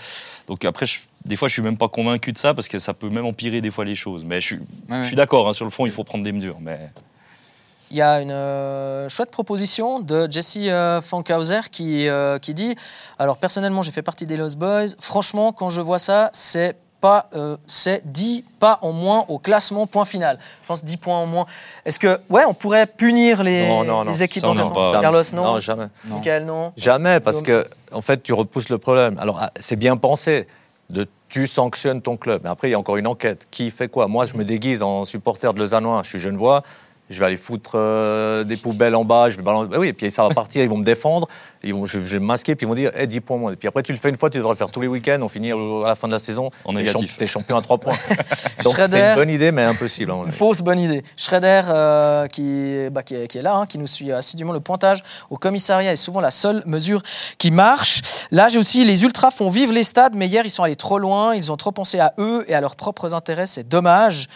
Donc 0.48 0.64
après, 0.64 0.86
je- 0.86 0.98
des 1.26 1.36
fois, 1.36 1.46
je 1.46 1.52
suis 1.52 1.62
même 1.62 1.76
pas 1.76 1.88
convaincu 1.88 2.32
de 2.32 2.38
ça 2.38 2.54
parce 2.54 2.66
que 2.68 2.78
ça 2.80 2.92
peut 2.94 3.08
même 3.10 3.26
empirer 3.26 3.60
des 3.60 3.70
fois 3.70 3.84
les 3.84 3.94
choses. 3.94 4.24
Mais 4.24 4.40
je 4.40 4.56
ouais. 4.88 5.04
suis 5.04 5.14
d'accord, 5.14 5.48
hein, 5.48 5.52
sur 5.52 5.64
le 5.64 5.70
fond, 5.70 5.86
il 5.86 5.92
faut 5.92 6.02
prendre 6.04 6.24
des 6.24 6.32
mesures. 6.32 6.56
Mais 6.60 6.90
Il 7.90 7.96
y 7.96 8.02
a 8.02 8.20
une 8.20 8.30
euh, 8.30 9.08
chouette 9.08 9.30
proposition 9.30 9.98
de 9.98 10.30
Jesse 10.30 10.58
euh, 10.58 11.00
Fankhauser 11.00 11.60
qui, 11.72 12.08
euh, 12.08 12.38
qui 12.38 12.54
dit 12.54 12.76
Alors, 13.18 13.36
personnellement, 13.38 13.82
j'ai 13.82 13.90
fait 13.90 14.02
partie 14.02 14.26
des 14.26 14.36
Lost 14.36 14.56
Boys. 14.56 14.94
Franchement, 15.00 15.52
quand 15.52 15.70
je 15.70 15.80
vois 15.80 15.98
ça, 15.98 16.30
c'est 16.32 16.76
pas, 17.00 17.28
euh, 17.34 17.56
c'est 17.66 18.02
10 18.06 18.44
pas 18.58 18.78
en 18.82 18.92
moins 18.92 19.24
au 19.28 19.38
classement, 19.38 19.86
point 19.86 20.04
final. 20.04 20.38
Je 20.62 20.68
pense 20.68 20.84
10 20.84 20.96
points 20.98 21.18
en 21.18 21.26
moins. 21.26 21.46
Est-ce 21.84 21.98
que, 21.98 22.20
ouais, 22.28 22.44
on 22.46 22.54
pourrait 22.54 22.86
punir 22.86 23.42
les, 23.42 23.66
Non, 23.66 23.84
non, 23.84 24.04
non. 24.04 24.10
les 24.10 24.22
équipes 24.22 24.42
Ça, 24.42 24.50
en 24.50 24.54
non, 24.54 24.70
pas. 24.70 25.00
Carlos, 25.00 25.22
non, 25.34 25.44
Non, 25.44 25.58
jamais. 25.58 25.86
Non. 26.04 26.16
Michael, 26.16 26.44
non 26.44 26.72
Jamais, 26.76 27.20
parce 27.20 27.42
que, 27.42 27.64
en 27.92 28.02
fait, 28.02 28.22
tu 28.22 28.32
repousses 28.32 28.68
le 28.68 28.78
problème. 28.78 29.18
Alors, 29.18 29.38
ah, 29.40 29.50
c'est 29.58 29.76
bien 29.76 29.96
pensé. 29.96 30.46
De, 30.90 31.06
tu 31.28 31.46
sanctionnes 31.46 32.02
ton 32.02 32.16
club. 32.16 32.42
Mais 32.44 32.50
après, 32.50 32.68
il 32.68 32.72
y 32.72 32.74
a 32.74 32.78
encore 32.78 32.96
une 32.96 33.06
enquête. 33.06 33.46
Qui 33.50 33.70
fait 33.70 33.88
quoi? 33.88 34.08
Moi, 34.08 34.26
je 34.26 34.34
me 34.34 34.44
déguise 34.44 34.82
en 34.82 35.04
supporter 35.04 35.54
de 35.54 35.58
Lausannois. 35.60 36.02
Je 36.02 36.08
suis 36.10 36.18
genevois. 36.18 36.62
Je 37.10 37.18
vais 37.18 37.26
aller 37.26 37.36
foutre 37.36 37.72
euh, 37.74 38.44
des 38.44 38.56
poubelles 38.56 38.94
en 38.94 39.04
bas. 39.04 39.28
Je 39.30 39.36
vais 39.36 39.42
balancer. 39.42 39.66
Bah 39.68 39.78
oui, 39.80 39.88
et 39.88 39.92
puis 39.92 40.10
ça 40.12 40.22
va 40.22 40.32
partir. 40.32 40.62
Ils 40.62 40.68
vont 40.70 40.76
me 40.76 40.84
défendre. 40.84 41.26
Ils 41.64 41.74
vont, 41.74 41.84
je, 41.84 41.94
je 42.00 42.12
vais 42.14 42.18
me 42.20 42.24
masquer. 42.24 42.54
Puis 42.54 42.64
ils 42.66 42.68
vont 42.68 42.74
dire 42.76 42.92
eh, 42.96 43.06
10 43.08 43.20
points 43.20 43.36
moins. 43.36 43.52
Et 43.52 43.56
puis 43.56 43.66
après, 43.66 43.82
tu 43.82 43.90
le 43.92 43.98
fais 43.98 44.08
une 44.10 44.16
fois. 44.16 44.30
Tu 44.30 44.38
devrais 44.38 44.52
le 44.52 44.56
faire 44.58 44.70
tous 44.70 44.80
les 44.80 44.86
week-ends. 44.86 45.18
On 45.20 45.28
finit 45.28 45.50
à 45.50 45.56
la 45.88 45.94
fin 45.96 46.06
de 46.06 46.12
la 46.12 46.20
saison. 46.20 46.50
En 46.64 46.72
t'es 46.72 46.78
négatif. 46.78 47.10
champ- 47.10 47.16
T'es 47.18 47.26
champion 47.26 47.56
à 47.56 47.62
3 47.62 47.78
points. 47.78 47.94
Donc, 48.64 48.76
c'est 48.76 49.10
une 49.10 49.14
bonne 49.16 49.30
idée, 49.30 49.50
mais 49.50 49.64
impossible. 49.64 50.12
Une 50.12 50.22
avis. 50.22 50.30
fausse 50.32 50.62
bonne 50.62 50.78
idée. 50.78 51.02
Schrader, 51.16 51.62
euh, 51.68 52.26
qui, 52.28 52.88
bah, 52.92 53.02
qui, 53.02 53.16
est, 53.16 53.26
qui 53.26 53.38
est 53.38 53.42
là, 53.42 53.56
hein, 53.56 53.66
qui 53.66 53.78
nous 53.78 53.88
suit 53.88 54.12
assidûment 54.12 54.52
le 54.52 54.60
pointage 54.60 55.02
au 55.30 55.36
commissariat 55.36 55.92
est 55.92 55.96
souvent 55.96 56.20
la 56.20 56.30
seule 56.30 56.62
mesure 56.66 57.02
qui 57.38 57.50
marche. 57.50 58.02
Là, 58.30 58.48
j'ai 58.48 58.58
aussi 58.58 58.84
les 58.84 59.02
ultras 59.02 59.32
font 59.32 59.50
vivre 59.50 59.72
les 59.72 59.82
stades, 59.82 60.14
mais 60.14 60.28
hier, 60.28 60.44
ils 60.46 60.50
sont 60.50 60.62
allés 60.62 60.76
trop 60.76 60.98
loin. 61.00 61.34
Ils 61.34 61.50
ont 61.50 61.56
trop 61.56 61.72
pensé 61.72 61.98
à 61.98 62.14
eux 62.18 62.44
et 62.46 62.54
à 62.54 62.60
leurs 62.60 62.76
propres 62.76 63.14
intérêts. 63.14 63.46
C'est 63.46 63.66
dommage. 63.68 64.28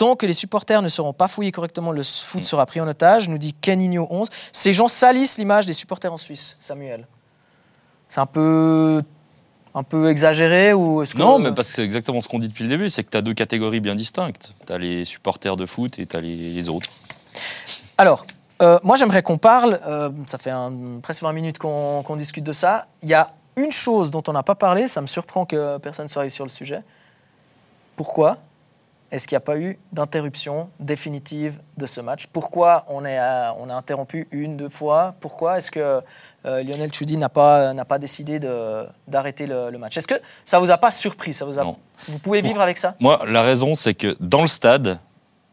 Tant 0.00 0.16
que 0.16 0.24
les 0.24 0.32
supporters 0.32 0.80
ne 0.80 0.88
seront 0.88 1.12
pas 1.12 1.28
fouillés 1.28 1.52
correctement, 1.52 1.92
le 1.92 2.02
foot 2.02 2.42
sera 2.42 2.64
pris 2.64 2.80
en 2.80 2.88
otage, 2.88 3.28
nous 3.28 3.36
dit 3.36 3.52
Kenigno 3.52 4.06
11. 4.08 4.28
Ces 4.50 4.72
gens 4.72 4.88
salissent 4.88 5.36
l'image 5.36 5.66
des 5.66 5.74
supporters 5.74 6.10
en 6.10 6.16
Suisse, 6.16 6.56
Samuel. 6.58 7.06
C'est 8.08 8.20
un 8.20 8.24
peu, 8.24 9.02
un 9.74 9.82
peu 9.82 10.08
exagéré 10.08 10.72
ou 10.72 11.04
que... 11.04 11.18
non, 11.18 11.38
mais 11.38 11.52
parce 11.52 11.68
que 11.68 11.74
c'est 11.74 11.84
exactement 11.84 12.22
ce 12.22 12.28
qu'on 12.28 12.38
dit 12.38 12.48
depuis 12.48 12.62
le 12.64 12.70
début, 12.70 12.88
c'est 12.88 13.04
que 13.04 13.10
tu 13.10 13.16
as 13.18 13.20
deux 13.20 13.34
catégories 13.34 13.80
bien 13.80 13.94
distinctes. 13.94 14.54
Tu 14.66 14.72
as 14.72 14.78
les 14.78 15.04
supporters 15.04 15.54
de 15.56 15.66
foot 15.66 15.98
et 15.98 16.06
tu 16.06 16.16
as 16.16 16.22
les, 16.22 16.34
les 16.34 16.68
autres. 16.70 16.88
Alors, 17.98 18.24
euh, 18.62 18.78
moi 18.82 18.96
j'aimerais 18.96 19.22
qu'on 19.22 19.36
parle, 19.36 19.78
euh, 19.86 20.08
ça 20.24 20.38
fait 20.38 20.48
un- 20.50 21.00
presque 21.02 21.22
20 21.24 21.34
minutes 21.34 21.58
qu'on 21.58 22.02
qu'on 22.04 22.16
discute 22.16 22.44
de 22.44 22.52
ça. 22.52 22.86
Il 23.02 23.10
y 23.10 23.14
a 23.14 23.28
une 23.56 23.70
chose 23.70 24.10
dont 24.10 24.22
on 24.28 24.32
n'a 24.32 24.42
pas 24.42 24.54
parlé, 24.54 24.88
ça 24.88 25.02
me 25.02 25.06
surprend 25.06 25.44
que 25.44 25.76
personne 25.76 26.06
ne 26.06 26.08
soit 26.08 26.20
arrivé 26.22 26.30
sur 26.30 26.46
le 26.46 26.50
sujet. 26.50 26.80
Pourquoi? 27.96 28.38
Est-ce 29.12 29.26
qu'il 29.26 29.34
n'y 29.34 29.38
a 29.38 29.40
pas 29.40 29.58
eu 29.58 29.78
d'interruption 29.92 30.70
définitive 30.78 31.60
de 31.76 31.86
ce 31.86 32.00
match? 32.00 32.26
Pourquoi 32.26 32.84
on, 32.88 33.04
est 33.04 33.18
à- 33.18 33.54
on 33.58 33.68
a 33.70 33.74
interrompu 33.74 34.28
une, 34.30 34.56
deux 34.56 34.68
fois? 34.68 35.14
Pourquoi 35.20 35.58
est-ce 35.58 35.70
que 35.70 36.00
euh, 36.46 36.62
Lionel 36.62 36.92
Choudi 36.92 37.16
n'a 37.16 37.28
pas, 37.28 37.72
n'a 37.74 37.84
pas 37.84 37.98
décidé 37.98 38.38
de- 38.38 38.86
d'arrêter 39.08 39.46
le, 39.46 39.70
le 39.70 39.78
match? 39.78 39.96
Est-ce 39.96 40.08
que 40.08 40.20
ça 40.44 40.58
vous 40.58 40.70
a 40.70 40.78
pas 40.78 40.90
surpris? 40.90 41.32
Ça 41.32 41.44
vous, 41.44 41.58
a- 41.58 41.64
vous 42.08 42.18
pouvez 42.18 42.40
vivre 42.40 42.60
avec 42.60 42.76
ça? 42.78 42.94
Moi, 43.00 43.20
la 43.26 43.42
raison, 43.42 43.74
c'est 43.74 43.94
que 43.94 44.16
dans 44.20 44.42
le 44.42 44.46
stade, 44.48 44.98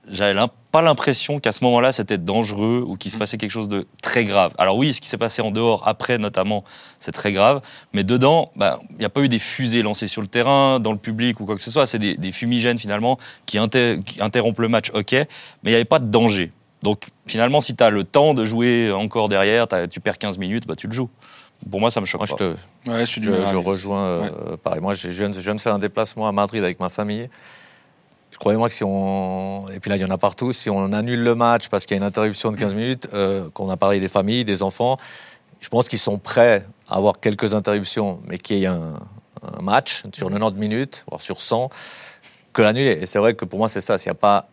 j'avais 0.10 0.39
pas 0.72 0.82
l'impression 0.82 1.39
qu'à 1.39 1.52
ce 1.52 1.63
moment-là, 1.63 1.91
c'était 1.91 2.17
dangereux 2.17 2.84
ou 2.88 2.96
qu'il 2.96 3.12
se 3.12 3.17
passait 3.17 3.38
quelque 3.38 3.52
chose 3.52 3.67
de 3.67 3.86
très 4.02 4.26
grave. 4.26 4.54
Alors 4.58 4.78
oui, 4.78 4.93
ce 4.93 5.02
qui 5.02 5.08
s'est 5.08 5.17
passé 5.17 5.41
en 5.41 5.52
dehors, 5.52 5.88
après 5.88 6.17
notamment, 6.17 6.63
c'est 7.00 7.12
très 7.12 7.34
grave. 7.34 7.62
Mais 7.93 8.04
dedans, 8.04 8.52
bah, 8.56 8.80
il 8.91 8.98
n'y 8.98 9.06
a 9.06 9.10
pas 9.10 9.22
eu 9.22 9.30
des 9.30 9.39
fusées 9.39 9.82
lancées 9.82 10.08
sur 10.08 10.22
le 10.22 10.28
terrain, 10.28 10.80
dans 10.80 10.91
le 10.91 10.98
public 10.98 11.39
ou 11.39 11.46
quoi 11.46 11.56
que 11.56 11.62
ce 11.62 11.72
soit. 11.72 11.86
C'est 11.86 12.00
des, 12.00 12.15
des 12.17 12.32
fumigènes 12.32 12.78
finalement 12.78 13.17
qui, 13.46 13.58
inter- 13.58 14.00
qui 14.06 14.22
interrompent 14.22 14.60
le 14.60 14.70
match, 14.70 14.91
ok. 14.93 15.12
Mais 15.13 15.26
il 15.65 15.70
n'y 15.70 15.76
avait 15.76 15.86
pas 15.86 16.00
de 16.00 16.08
danger. 16.10 16.52
Donc 16.84 17.08
finalement, 17.26 17.60
si 17.60 17.76
tu 17.76 17.84
as 17.84 17.89
le 17.89 18.04
temps 18.04 18.34
de 18.34 18.46
jouer 18.46 18.91
encore 18.91 19.30
derrière, 19.30 19.67
tu 19.89 20.00
perds 20.00 20.17
15 20.20 20.38
minutes, 20.38 20.67
bah, 20.67 20.76
tu 20.76 20.88
le 20.88 20.93
joues. 20.93 21.10
Pour 21.72 21.80
moi, 21.80 21.89
ça 21.89 22.00
me 22.02 22.06
choque 22.06 22.22
Moi, 22.22 22.28
je, 22.28 22.32
pas. 22.34 22.38
te, 22.86 22.89
Ouais, 22.91 23.00
je 23.00 23.06
suis 23.06 23.20
du 23.20 23.28
je, 23.28 23.32
même 23.32 23.41
je 23.41 23.48
avis. 23.48 23.65
rejoins 23.65 24.04
euh, 24.06 24.58
pareil. 24.62 24.80
Moi, 24.80 24.93
viens 24.93 25.10
je 25.34 25.39
viens 25.39 25.56
de 25.56 25.60
faire 25.60 25.74
un 25.74 25.80
déplacement 25.80 26.28
à 26.28 26.32
Madrid 26.32 26.63
avec 26.63 26.80
ma 26.80 26.89
famille. 26.89 27.30
Croyez-moi 28.39 28.69
que 28.69 28.76
si 28.76 28.84
on. 28.84 29.67
Et 29.69 29.80
puis 29.80 29.89
là, 29.89 29.95
il 29.97 30.02
y 30.02 30.06
en 30.06 30.12
a 30.12 30.17
partout. 30.17 30.54
Si 30.54 30.69
on 30.69 30.93
annule 30.93 31.23
le 31.23 31.36
match 31.36 31.69
parce 31.69 31.86
qu'il 31.86 31.95
y 31.95 32.00
a 32.00 32.02
une 32.02 32.08
interruption 32.08 32.52
de 32.52 32.58
15 32.58 32.73
minutes, 32.76 33.08
euh, 33.13 33.50
qu'on 33.54 33.69
a 33.69 33.78
parlé 33.78 34.00
des 34.00 34.08
familles, 34.10 34.45
des 34.45 34.62
enfants, 34.63 34.97
je 35.60 35.69
pense 35.69 35.88
qu'ils 35.88 36.00
sont 36.00 36.19
prêts 36.19 36.65
à 36.88 36.97
avoir 36.97 37.19
quelques 37.19 37.54
interruptions, 37.56 38.19
mais 38.28 38.38
qu'il 38.38 38.58
y 38.58 38.63
ait 38.65 38.67
un, 38.67 38.93
un 39.58 39.62
match 39.62 40.04
sur 40.13 40.30
90 40.30 40.60
minutes, 40.60 41.04
voire 41.10 41.21
sur 41.21 41.41
100, 41.41 41.69
que 42.54 42.62
l'annuler. 42.62 43.00
Et 43.02 43.06
c'est 43.08 43.19
vrai 43.19 43.34
que 43.34 43.43
pour 43.45 43.58
moi, 43.60 43.69
c'est 43.69 43.82
ça. 43.82 43.97
S'il 43.97 44.10
n'y 44.10 44.17
a 44.17 44.19
pas. 44.19 44.47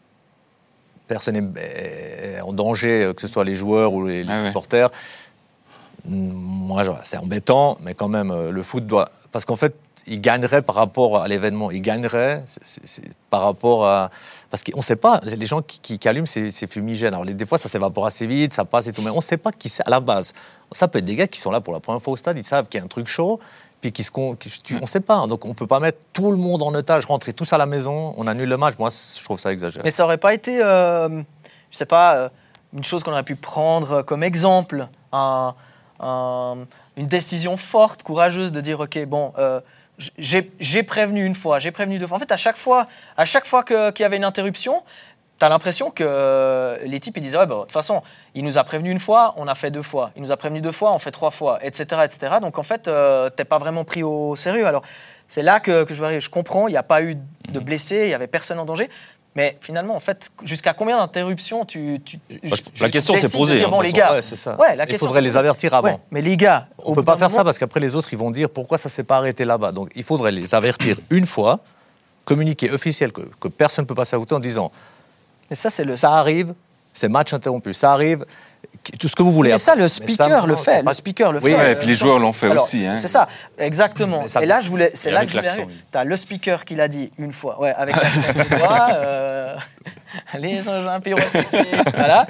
Personne 1.07 1.39
n'est 1.39 2.41
en 2.41 2.55
danger, 2.55 3.13
que 3.15 3.21
ce 3.21 3.29
soit 3.29 3.45
les 3.45 3.53
joueurs 3.55 3.93
ou 3.93 4.07
les, 4.07 4.25
les 4.25 4.33
Ah 4.33 4.41
ouais. 4.41 4.47
supporters. 4.49 4.89
Moi, 6.07 6.83
c'est 7.05 7.17
embêtant, 7.19 7.79
mais 7.83 7.95
quand 7.95 8.09
même, 8.09 8.31
euh, 8.31 8.51
le 8.51 8.63
foot 8.63 8.87
doit. 8.87 9.09
Parce 9.33 9.45
qu'en 9.45 9.57
fait, 9.57 9.75
il 10.07 10.21
gagnerait 10.21 10.61
par 10.63 10.75
rapport 10.75 11.23
à 11.23 11.29
l'événement. 11.29 11.71
Il 11.71 11.81
gagnerait 11.81 12.45
par 13.31 13.43
rapport 13.43 13.87
à. 13.87 14.11
Parce 14.51 14.63
qu'on 14.63 14.79
ne 14.79 14.83
sait 14.83 14.97
pas, 14.97 15.21
les 15.25 15.47
gens 15.47 15.63
qui, 15.63 15.99
allument 16.07 16.27
ces, 16.27 16.51
ces 16.51 16.67
fumigènes. 16.67 17.15
Alors, 17.15 17.25
des 17.25 17.47
fois, 17.47 17.57
ça 17.59 17.69
s'évapore 17.69 18.07
assez 18.07 18.27
vite, 18.27 18.53
ça 18.53 18.65
passe 18.65 18.87
et 18.87 18.93
tout, 18.93 19.03
mais 19.03 19.11
on 19.11 19.17
ne 19.17 19.21
sait 19.23 19.39
pas 19.39 19.51
qui 19.51 19.69
c'est 19.69 19.87
à 19.87 19.91
la 19.91 20.01
base. 20.01 20.33
Ça 20.73 20.89
peut 20.89 20.99
être 20.99 21.05
des 21.05 21.17
gars 21.17 21.27
qui 21.27 21.41
sont 21.41 21.51
là 21.51 21.61
pour 21.61 21.73
la 21.73 21.81
première 21.81 22.03
fois 22.03 22.13
au 22.13 22.17
stade, 22.17 22.37
ils 22.37 22.45
savent 22.45 22.67
qu'il 22.69 22.79
y 22.79 22.81
a 22.83 22.85
un 22.85 22.89
truc 22.89 23.07
chaud, 23.07 23.41
puis 23.81 23.91
qui 23.93 24.03
se. 24.05 24.11
qui- 24.11 24.75
on 24.75 24.81
ne 24.83 24.87
sait 24.87 25.01
pas. 25.01 25.27
Donc, 25.27 25.45
on 25.47 25.49
ne 25.49 25.55
peut 25.55 25.67
pas 25.67 25.81
mettre 25.81 25.99
tout 26.13 26.31
le 26.31 26.37
monde 26.37 26.63
en 26.63 26.75
otage, 26.75 27.07
rentrer 27.07 27.33
tous 27.33 27.51
à 27.53 27.59
la 27.59 27.67
maison, 27.67 28.15
on 28.19 28.27
annule 28.27 28.49
le 28.49 28.57
match. 28.59 28.75
Moi, 28.79 28.91
je 28.91 29.25
trouve 29.25 29.41
ça 29.41 29.53
exagéré. 29.53 29.83
Mais 29.85 29.91
ça 29.91 30.05
aurait 30.05 30.19
pas 30.19 30.35
été, 30.35 30.61
euh, 30.63 31.09
je 31.71 31.77
sais 31.79 31.87
pas, 31.87 32.15
euh, 32.17 32.29
une 32.75 32.85
chose 32.85 33.03
qu'on 33.03 33.13
aurait 33.13 33.23
pu 33.23 33.37
prendre 33.37 34.03
comme 34.03 34.23
exemple, 34.23 34.87
un- 35.13 35.55
un- 36.01 36.59
une 36.97 37.07
décision 37.07 37.57
forte, 37.57 38.03
courageuse 38.03 38.53
de 38.53 38.61
dire 38.61 38.81
ok, 38.81 39.05
bon, 39.07 39.33
euh, 39.39 39.61
j'ai 40.19 40.83
prévenu 40.83 41.25
une 41.25 41.35
fois, 41.35 41.59
j'ai 41.59 41.71
prévenu 41.71 41.99
deux 41.99 42.07
fois. 42.07 42.17
En 42.17 42.21
fait, 42.21 42.33
à 42.33 42.37
chaque 42.37 42.57
fois, 42.57 42.87
à 43.17 43.25
chaque 43.25 43.47
fois 43.47 43.63
que- 43.63 43.91
qu'il 43.93 44.03
y 44.03 44.07
avait 44.07 44.17
une 44.17 44.25
interruption, 44.25 44.83
tu 45.39 45.45
as 45.45 45.49
l'impression 45.49 45.91
que 45.91 46.05
euh, 46.07 46.79
les 46.85 47.01
types 47.01 47.17
ils 47.17 47.21
disaient 47.21 47.39
ouais, 47.39 47.47
bah, 47.47 47.57
de 47.57 47.61
toute 47.63 47.73
façon, 47.73 48.03
il 48.35 48.45
nous 48.45 48.57
a 48.59 48.65
prévenu 48.65 48.91
une 48.91 49.01
fois, 49.01 49.35
on 49.37 49.47
a 49.49 49.55
fait 49.55 49.71
deux 49.71 49.83
fois. 49.83 50.11
Il 50.17 50.23
nous 50.23 50.31
a 50.33 50.37
prévenu 50.37 50.61
deux 50.61 50.73
fois, 50.73 50.93
on 50.95 50.99
fait 50.99 51.11
trois 51.11 51.31
fois, 51.31 51.59
etc. 51.65 52.03
etc. 52.05 52.35
Donc 52.41 52.59
en 52.59 52.63
fait, 52.63 52.87
euh, 52.89 53.31
t'es 53.31 53.45
pas 53.45 53.59
vraiment 53.59 53.85
pris 53.85 54.03
au 54.03 54.37
sérieux. 54.37 54.67
Alors 54.67 54.83
c'est 55.27 55.43
là 55.43 55.59
que, 55.59 55.85
que 55.85 55.95
je, 55.95 56.21
je 56.21 56.31
comprends, 56.31 56.69
il 56.69 56.73
n'y 56.73 56.77
a 56.77 56.83
pas 56.85 57.03
eu 57.03 57.17
de 57.49 57.59
blessés, 57.61 58.03
il 58.03 58.09
n'y 58.09 58.15
avait 58.15 58.27
personne 58.29 58.59
en 58.61 58.65
danger. 58.65 58.89
Mais 59.37 59.59
finalement, 59.61 59.97
en 59.97 60.01
fait, 60.01 60.31
jusqu'à 60.45 60.75
combien 60.75 60.97
d'interruptions 60.99 61.65
tu, 61.65 62.01
tu, 62.05 62.21
la 62.81 62.89
question 62.89 63.17
s'est 63.17 63.37
posée, 63.37 63.57
dire, 63.57 63.67
hein, 63.69 63.71
bon, 63.73 63.81
les 63.81 63.93
gars, 63.93 64.13
Ouais, 64.13 64.23
c'est 64.23 64.37
ça. 64.37 64.57
Ouais, 64.61 64.77
la 64.77 64.85
Il 64.85 64.89
question, 64.89 65.09
faudrait 65.09 65.23
les 65.23 65.37
avertir 65.37 65.75
avant. 65.75 65.89
ouais, 65.89 65.99
mais 66.13 66.21
les 66.21 66.37
gars, 66.37 66.69
On 66.79 66.91
ne 66.91 66.95
peut 66.95 67.03
pas 67.05 67.17
faire 67.17 67.33
ça 67.33 67.43
parce 67.43 67.59
qu'après 67.59 67.81
les 67.81 67.97
autres 67.97 68.13
ils 68.13 68.19
vont 68.19 68.31
dire 68.31 68.49
pourquoi 68.49 68.79
ça 68.79 68.89
s'est 68.89 69.03
pas 69.03 69.17
arrêté 69.17 69.45
là-bas? 69.45 69.73
Donc 69.73 69.91
il 69.97 70.05
faudrait 70.05 70.31
les 70.31 70.55
avertir 70.55 70.99
une 71.11 71.27
fois, 71.27 71.59
communiquer 72.25 72.71
officiel 72.71 73.11
que, 73.13 73.23
que 73.41 73.49
personne 73.49 73.85
ne 73.85 73.89
peut 73.89 73.95
passer 73.97 74.15
à 74.15 74.19
côté 74.21 74.35
en 74.37 74.41
disant 74.41 74.71
Mais 75.51 75.57
ça, 75.57 75.69
c'est 75.69 75.85
le. 75.85 75.93
ça 75.93 76.13
arrive, 76.13 76.55
c'est 76.93 77.09
match 77.09 77.33
interrompu, 77.33 77.75
ça 77.75 77.93
arrive, 77.93 78.25
tout 78.93 79.09
ce 79.09 79.17
que 79.17 79.23
vous 79.23 79.33
voulez. 79.33 79.51
Mais 79.53 79.59
ça, 79.59 79.75
le 79.75 79.89
speaker 79.89 80.41
ça, 80.43 80.47
le 80.47 80.57
fait. 80.57 80.83
Le 80.83 80.93
speaker 80.93 81.33
le 81.33 81.39
Oui, 81.43 81.51
fait. 81.53 81.57
ouais, 81.57 81.73
et 81.73 81.75
puis 81.77 81.87
les 81.87 81.95
joueurs 81.95 82.19
l'ont 82.19 82.33
fait 82.33 82.51
Alors, 82.51 82.65
aussi. 82.65 82.87
hein. 82.87 82.97
C'est 82.97 83.09
ça, 83.09 83.27
exactement. 83.59 84.29
Ça- 84.29 84.43
et 84.43 84.47
là, 84.47 84.61
je 84.61 84.69
voulais, 84.69 84.91
c'est 84.95 85.11
là 85.11 85.23
que 85.23 85.29
je 85.29 85.33
voulais 85.39 85.43
l'accent, 85.49 85.61
arriver. 85.63 85.75
oui. 85.77 85.85
Tu 85.93 85.99
as 85.99 86.05
le 86.05 86.17
speaker 86.17 86.65
qui 86.65 86.75
l'a 86.75 86.89
dit 86.89 87.11
une 87.19 87.33
fois, 87.33 87.61
ouais, 87.61 87.73
avec 87.77 87.97
l'accent 87.97 88.33
québécois, 88.33 88.89
euh, 88.93 89.57
les 90.39 90.61
pyrotechniques, 91.03 91.95
voilà. 91.95 92.27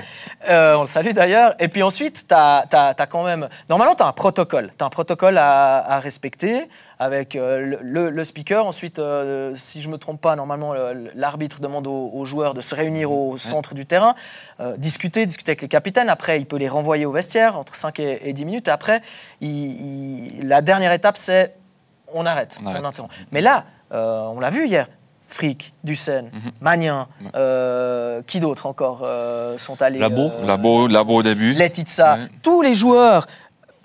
Euh, 0.48 0.74
on 0.76 0.82
le 0.82 0.86
salue 0.86 1.10
d'ailleurs. 1.12 1.54
Et 1.58 1.68
puis 1.68 1.82
ensuite, 1.82 2.26
tu 2.28 2.34
as, 2.34 2.94
quand 3.10 3.24
même. 3.24 3.48
Normalement, 3.68 3.94
tu 3.94 4.02
as 4.02 4.06
un 4.06 4.12
protocole. 4.12 4.70
Tu 4.76 4.82
as 4.82 4.86
un 4.86 4.90
protocole 4.90 5.38
à, 5.38 5.78
à 5.94 5.98
respecter 6.00 6.68
avec 6.98 7.36
euh, 7.36 7.76
le, 7.82 8.24
speaker. 8.24 8.66
Ensuite, 8.66 8.98
euh, 8.98 9.52
si 9.56 9.80
je 9.80 9.88
me 9.88 9.98
trompe 9.98 10.20
pas, 10.20 10.36
normalement, 10.36 10.72
le- 10.74 11.10
l'arbitre 11.14 11.60
demande 11.60 11.86
aux, 11.86 12.10
aux 12.12 12.24
joueurs 12.24 12.54
de 12.54 12.60
se 12.60 12.74
réunir 12.74 13.10
au 13.12 13.36
centre 13.36 13.74
du 13.74 13.86
terrain, 13.86 14.14
euh, 14.60 14.76
discuter, 14.76 15.26
discuter 15.26 15.50
avec 15.52 15.62
les 15.62 15.68
capitaines. 15.68 16.08
Après, 16.08 16.38
il 16.38 16.46
peut 16.46 16.56
les 16.56 16.68
renvoyer 16.68 17.06
au 17.06 17.12
vestiaire 17.12 17.58
entre 17.58 17.74
5 17.74 18.00
et, 18.00 18.28
et 18.28 18.32
10 18.32 18.44
minutes. 18.44 18.68
Et 18.68 18.70
après, 18.70 19.00
il- 19.40 20.38
il- 20.40 20.48
la 20.48 20.62
dernière 20.62 20.92
étape, 20.92 21.16
c'est 21.16 21.54
on 22.12 22.26
arrête, 22.26 22.58
On 22.62 22.66
arrête. 22.66 22.84
interrompt. 22.84 23.12
Mais 23.32 23.40
là, 23.40 23.64
on 23.90 24.38
l'a 24.40 24.50
vu 24.50 24.66
hier. 24.66 24.86
Frick, 25.26 25.72
Dussen, 25.82 26.30
Magnin, 26.60 27.08
Ouais. 27.22 27.30
euh, 27.34 28.20
qui 28.26 28.40
d'autres 28.40 28.66
encore 28.66 29.00
euh, 29.04 29.56
sont 29.58 29.80
allés 29.82 29.98
Labo. 29.98 30.30
euh, 30.30 30.46
Labo, 30.46 30.86
Labo 30.86 31.14
au 31.16 31.22
début. 31.22 31.54
Letizia, 31.54 32.14
Ouais. 32.16 32.20
tous 32.42 32.60
les 32.62 32.74
joueurs. 32.74 33.26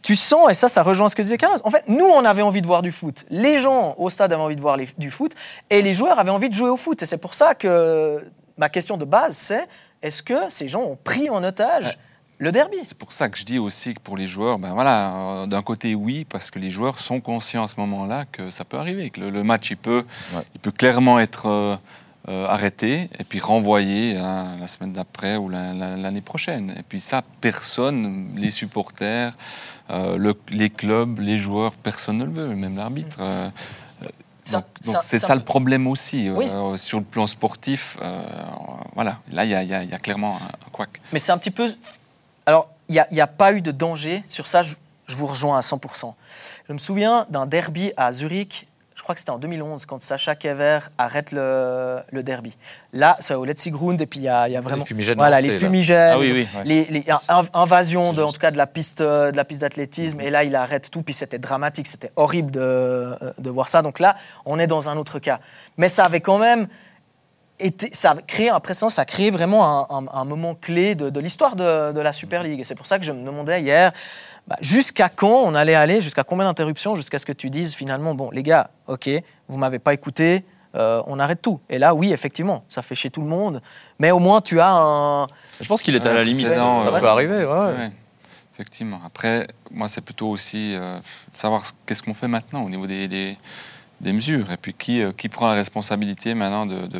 Tu 0.01 0.15
sens, 0.15 0.49
et 0.49 0.53
ça, 0.53 0.67
ça 0.67 0.81
rejoint 0.83 1.09
ce 1.09 1.15
que 1.15 1.21
disait 1.21 1.37
Carlos. 1.37 1.57
En 1.63 1.69
fait, 1.69 1.83
nous, 1.87 2.05
on 2.05 2.23
avait 2.25 2.41
envie 2.41 2.61
de 2.61 2.67
voir 2.67 2.81
du 2.81 2.91
foot. 2.91 3.25
Les 3.29 3.59
gens 3.59 3.95
au 3.97 4.09
stade 4.09 4.31
avaient 4.33 4.41
envie 4.41 4.55
de 4.55 4.61
voir 4.61 4.77
les- 4.77 4.87
du 4.97 5.11
foot. 5.11 5.33
Et 5.69 5.81
les 5.81 5.93
joueurs 5.93 6.17
avaient 6.19 6.31
envie 6.31 6.49
de 6.49 6.53
jouer 6.53 6.69
au 6.69 6.77
foot. 6.77 7.01
Et 7.03 7.05
c'est 7.05 7.17
pour 7.17 7.33
ça 7.33 7.53
que 7.55 8.23
ma 8.57 8.69
question 8.69 8.97
de 8.97 9.05
base, 9.05 9.35
c'est 9.35 9.67
est-ce 10.01 10.23
que 10.23 10.47
ces 10.49 10.67
gens 10.67 10.81
ont 10.81 10.97
pris 11.03 11.29
en 11.29 11.43
otage 11.43 11.97
le 12.37 12.51
derby? 12.53 12.77
C'est 12.83 12.97
pour 12.97 13.11
ça 13.11 13.27
que 13.27 13.37
je 13.37 13.43
dis 13.43 13.59
aussi 13.59 13.93
que 13.93 13.99
pour 13.99 14.15
les 14.15 14.25
joueurs, 14.27 14.57
ben 14.59 14.73
voilà, 14.73 15.13
euh, 15.13 15.45
d'un 15.45 15.61
côté 15.61 15.93
oui, 15.95 16.25
parce 16.29 16.49
que 16.51 16.59
les 16.59 16.69
joueurs 16.69 16.97
sont 16.99 17.19
conscients 17.19 17.65
à 17.65 17.67
ce 17.67 17.75
moment-là 17.81 18.23
que 18.31 18.49
ça 18.49 18.63
peut 18.63 18.77
arriver, 18.77 19.09
que 19.09 19.19
le, 19.19 19.29
le 19.29 19.43
match 19.43 19.71
il 19.71 19.77
peut, 19.77 20.05
Ouais. 20.33 20.41
il 20.55 20.61
peut 20.61 20.71
clairement 20.71 21.19
être 21.19 21.47
euh, 21.47 21.75
euh, 22.29 22.45
arrêté 22.47 23.09
et 23.17 23.23
puis 23.23 23.39
renvoyé 23.39 24.15
hein, 24.17 24.55
la 24.59 24.67
semaine 24.67 24.93
d'après 24.93 25.35
ou 25.37 25.49
la- 25.49 25.73
la- 25.73 25.97
l'année 25.97 26.21
prochaine. 26.21 26.75
Et 26.77 26.83
puis 26.83 26.99
ça, 27.01 27.23
personne, 27.41 28.29
les 28.35 28.51
supporters, 28.51 29.35
euh, 29.89 30.15
le- 30.17 30.35
les 30.51 30.69
clubs, 30.69 31.19
les 31.19 31.37
joueurs, 31.39 31.73
personne 31.73 32.19
ne 32.19 32.25
le 32.25 32.31
veut, 32.31 32.55
même 32.55 32.77
l'arbitre. 32.77 33.17
euh, 33.19 33.49
Ça- 34.45 34.63
donc 34.85 34.97
c'est 35.01 35.19
ça- 35.19 35.35
le 35.35 35.41
problème 35.43 35.85
aussi 35.87 36.29
Oui. 36.31 36.47
euh, 36.49 36.75
sur 36.77 36.99
le 36.99 37.05
plan 37.05 37.27
sportif. 37.27 37.97
euh, 38.01 38.23
voilà, 38.95 39.19
là 39.31 39.45
il 39.45 39.51
y 39.51 39.55
a, 39.55 39.63
y 39.63 39.85
y 39.85 39.97
clairement 39.97 40.37
un, 40.37 40.45
un 40.45 40.69
couac. 40.71 41.01
Mais 41.13 41.19
c'est 41.19 41.31
un 41.31 41.37
petit 41.37 41.51
peu. 41.51 41.67
Alors, 42.47 42.67
il 42.87 43.03
n'y 43.11 43.21
a 43.21 43.27
pas 43.27 43.53
eu 43.53 43.61
de 43.61 43.69
danger. 43.71 44.23
Sur 44.25 44.47
ça, 44.47 44.63
je, 44.63 44.73
je 45.05 45.15
vous 45.15 45.27
rejoins 45.27 45.57
à 45.57 45.61
100%. 45.61 46.15
Je 46.67 46.73
me 46.73 46.79
souviens 46.79 47.27
d'un 47.29 47.45
derby 47.45 47.91
à 47.97 48.11
Zurich. 48.11 48.67
Je 49.09 49.11
crois 49.11 49.15
que 49.15 49.21
c'était 49.21 49.31
en 49.31 49.39
2011, 49.39 49.87
quand 49.87 49.99
Sacha 50.03 50.35
Kever 50.35 50.77
arrête 50.99 51.31
le, 51.31 51.97
le 52.11 52.21
derby. 52.21 52.55
Là, 52.93 53.17
c'est 53.19 53.33
au 53.33 53.43
Letzi 53.43 53.71
Grund, 53.71 53.99
et 53.99 54.05
puis 54.05 54.19
il 54.19 54.23
y 54.25 54.29
a, 54.29 54.47
il 54.47 54.51
y 54.51 54.55
a 54.55 54.61
vraiment. 54.61 54.85
fumigènes 54.85 55.17
Voilà, 55.17 55.41
les 55.41 55.49
fumigènes. 55.57 56.11
Ah 56.13 56.19
oui, 56.19 56.29
oui, 56.31 56.47
ouais. 56.55 56.63
Les, 56.63 56.85
les- 56.85 57.05
in- 57.27 57.41
invasion, 57.55 58.13
de, 58.13 58.21
en 58.21 58.31
tout 58.31 58.37
cas, 58.37 58.51
de 58.51 58.57
la 58.57 58.67
piste, 58.67 59.01
de 59.01 59.35
la 59.35 59.45
piste 59.45 59.61
d'athlétisme. 59.61 60.21
Et 60.21 60.29
là, 60.29 60.43
il 60.43 60.55
arrête 60.55 60.91
tout. 60.91 61.01
Puis 61.01 61.15
c'était 61.15 61.39
dramatique, 61.39 61.87
c'était 61.87 62.11
horrible 62.17 62.51
de, 62.51 62.59
euh, 62.61 63.15
de 63.39 63.49
voir 63.49 63.67
ça. 63.67 63.81
Donc 63.81 63.97
là, 63.97 64.15
on 64.45 64.59
est 64.59 64.67
dans 64.67 64.89
un 64.91 64.95
autre 64.97 65.17
cas. 65.17 65.39
Mais 65.77 65.87
ça 65.87 66.05
avait 66.05 66.21
quand 66.21 66.37
même 66.37 66.67
été, 67.59 67.89
ça 67.91 68.11
a 68.11 68.15
créé 68.17 68.51
un 68.51 68.59
précédent, 68.59 68.89
ça 68.89 69.01
a 69.01 69.05
créé 69.05 69.31
vraiment 69.31 69.89
un, 69.91 69.97
un- 70.05 70.19
un 70.21 70.23
moment 70.25 70.53
clé 70.53 70.93
de, 70.93 71.09
de 71.09 71.19
l'histoire 71.19 71.55
de, 71.55 71.93
de 71.93 71.99
la 71.99 72.13
Super 72.13 72.43
League. 72.43 72.59
Et 72.59 72.63
c'est 72.63 72.75
pour 72.75 72.85
ça 72.85 72.99
que 72.99 73.05
je 73.05 73.11
me 73.11 73.25
demandais 73.25 73.59
hier, 73.59 73.91
bah, 74.49 74.57
jusqu'à 74.61 75.07
quand 75.09 75.43
on 75.45 75.53
allait 75.55 75.75
aller, 75.75 76.01
jusqu'à 76.01 76.23
combien 76.25 76.45
d'interruptions, 76.45 76.95
jusqu'à 76.95 77.19
ce 77.19 77.25
que 77.25 77.31
tu 77.31 77.49
dises 77.49 77.73
finalement, 77.75 78.15
bon, 78.15 78.31
les 78.31 78.43
gars, 78.43 78.71
ok, 78.87 79.07
vous 79.47 79.57
m'avez 79.57 79.79
pas 79.79 79.93
écouté, 79.93 80.43
euh, 80.75 81.01
on 81.07 81.19
arrête 81.19 81.41
tout. 81.41 81.59
Et 81.69 81.77
là, 81.79 81.93
oui, 81.95 82.11
effectivement, 82.11 82.63
ça 82.67 82.81
fait 82.81 82.95
chier 82.95 83.09
tout 83.11 83.21
le 83.21 83.27
monde, 83.27 83.61
mais 83.99 84.11
au 84.11 84.19
moins 84.19 84.41
tu 84.41 84.59
as 84.59 84.71
un. 84.73 85.27
Je 85.61 85.67
pense 85.67 85.81
qu'il 85.83 85.95
était 85.95 86.09
à 86.09 86.13
la 86.13 86.23
limite. 86.23 86.47
Ça 86.83 86.89
peut 86.99 87.07
arriver, 87.07 87.45
ouais. 87.45 87.73
Ouais, 87.77 87.91
effectivement. 88.53 88.99
Après, 89.05 89.47
moi, 89.71 89.87
c'est 89.87 90.01
plutôt 90.01 90.29
aussi 90.29 90.73
euh, 90.75 90.97
de 90.99 91.37
savoir 91.37 91.65
ce- 91.65 91.73
qu'est-ce 91.85 92.01
qu'on 92.03 92.13
fait 92.13 92.27
maintenant 92.27 92.63
au 92.63 92.69
niveau 92.69 92.87
des, 92.87 93.07
des, 93.07 93.37
des 94.01 94.13
mesures. 94.13 94.51
Et 94.51 94.57
puis, 94.57 94.73
qui, 94.73 95.01
euh, 95.03 95.11
qui 95.15 95.29
prend 95.29 95.47
la 95.47 95.53
responsabilité 95.55 96.33
maintenant 96.33 96.65
de. 96.65 96.87
de, 96.87 96.99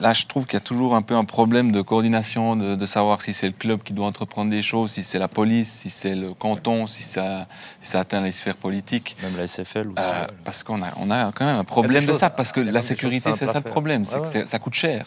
là, 0.00 0.12
je 0.12 0.26
trouve 0.26 0.46
qu'il 0.46 0.54
y 0.54 0.56
a 0.56 0.60
toujours 0.64 0.94
un 0.94 1.02
peu 1.02 1.14
un 1.16 1.24
problème 1.24 1.72
de 1.72 1.82
coordination, 1.82 2.56
de, 2.56 2.76
de 2.76 2.86
savoir 2.86 3.20
si 3.22 3.32
c'est 3.32 3.48
le 3.48 3.52
club 3.52 3.82
qui 3.82 3.92
doit 3.92 4.06
entreprendre 4.06 4.50
des 4.50 4.62
choses, 4.62 4.92
si 4.92 5.02
c'est 5.02 5.18
la 5.18 5.28
police, 5.28 5.70
si 5.72 5.90
c'est 5.90 6.14
le 6.14 6.32
canton, 6.34 6.86
si 6.86 7.02
ça, 7.02 7.46
si 7.80 7.90
ça 7.90 8.00
atteint 8.00 8.20
les 8.22 8.30
sphères 8.30 8.56
politiques. 8.56 9.16
Même 9.22 9.36
la 9.36 9.46
SFL 9.46 9.88
aussi. 9.88 9.94
Euh, 9.98 10.26
parce 10.44 10.62
qu'on 10.62 10.82
a, 10.82 10.88
on 10.96 11.10
a 11.10 11.32
quand 11.32 11.44
même 11.46 11.58
un 11.58 11.64
problème 11.64 12.00
de 12.02 12.06
choses- 12.08 12.18
ça, 12.18 12.30
parce 12.30 12.52
que 12.52 12.60
la 12.60 12.82
sécurité, 12.82 13.32
c'est 13.34 13.46
ça 13.46 13.54
le 13.64 13.70
problème, 13.70 14.04
c'est 14.04 14.16
Ouais, 14.16 14.20
que 14.22 14.26
ouais. 14.26 14.32
c'est- 14.32 14.46
ça 14.46 14.58
coûte 14.58 14.74
cher. 14.74 15.06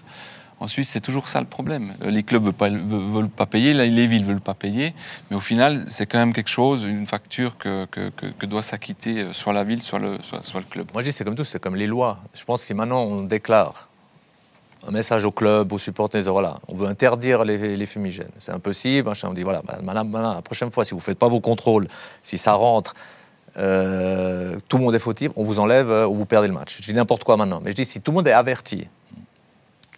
En 0.63 0.67
Suisse, 0.67 0.87
c'est 0.87 1.01
toujours 1.01 1.27
ça 1.27 1.41
le 1.41 1.45
problème. 1.45 1.93
Les 2.05 2.23
clubs 2.23 2.41
ne 2.45 3.11
veulent 3.13 3.27
pas, 3.27 3.45
payer, 3.45 3.73
les 3.73 4.07
villes 4.07 4.21
ne 4.21 4.27
veulent 4.27 4.39
pas 4.39 4.53
payer, 4.53 4.93
mais 5.29 5.35
au 5.35 5.41
final, 5.41 5.83
c'est 5.87 6.05
quand 6.05 6.19
même 6.19 6.31
quelque 6.31 6.49
chose, 6.49 6.85
une 6.85 7.05
facture 7.05 7.57
que, 7.57 7.85
doit 8.45 8.61
s'acquitter 8.61 9.23
euh, 9.23 9.33
soit 9.33 9.51
la 9.51 9.65
ville, 9.65 9.83
soit 9.83 9.99
le, 9.99 10.19
club. 10.69 10.87
Moi, 10.93 11.01
je 11.01 11.09
dis, 11.09 11.11
c'est 11.11 11.25
comme 11.25 11.35
tout, 11.35 11.43
c'est 11.43 11.59
comme 11.59 11.75
les 11.75 11.85
lois. 11.85 12.19
Je 12.33 12.45
pense 12.45 12.61
que 12.61 12.67
si 12.67 12.73
maintenant 12.73 13.01
on 13.01 13.23
déclare 13.23 13.89
un 14.87 14.91
message 14.91 15.25
au 15.25 15.31
club, 15.31 15.73
aux 15.73 15.77
supporters, 15.77 16.31
voilà, 16.31 16.55
on 16.69 16.75
veut 16.75 16.87
interdire 16.87 17.43
les, 17.43 17.85
fumigènes. 17.85 18.31
C'est 18.37 18.53
impossible. 18.53 19.09
Machin. 19.09 19.27
On 19.31 19.33
dit 19.33 19.43
voilà, 19.43 19.63
bah, 19.67 19.79
madame, 19.83 20.13
la 20.13 20.41
prochaine 20.41 20.71
fois, 20.71 20.85
si 20.85 20.93
vous 20.93 21.01
faites 21.01 21.19
pas 21.19 21.27
vos 21.27 21.41
contrôles, 21.41 21.89
si 22.21 22.37
ça 22.37 22.53
rentre, 22.53 22.93
euh, 23.57 24.57
tout 24.69 24.77
le 24.77 24.83
monde 24.85 24.95
est 24.95 24.99
fautif, 24.99 25.31
on 25.35 25.43
vous 25.43 25.59
enlève 25.59 25.91
euh, 25.91 26.07
ou 26.07 26.15
vous 26.15 26.25
perdez 26.25 26.47
le 26.47 26.53
match. 26.53 26.77
Je 26.77 26.83
dis 26.83 26.93
n'importe 26.93 27.25
quoi 27.25 27.35
maintenant, 27.35 27.59
mais 27.61 27.71
je 27.71 27.75
dis 27.75 27.85
si 27.85 27.99
tout 27.99 28.11
le 28.11 28.15
monde 28.15 28.29
est 28.29 28.31
averti. 28.31 28.87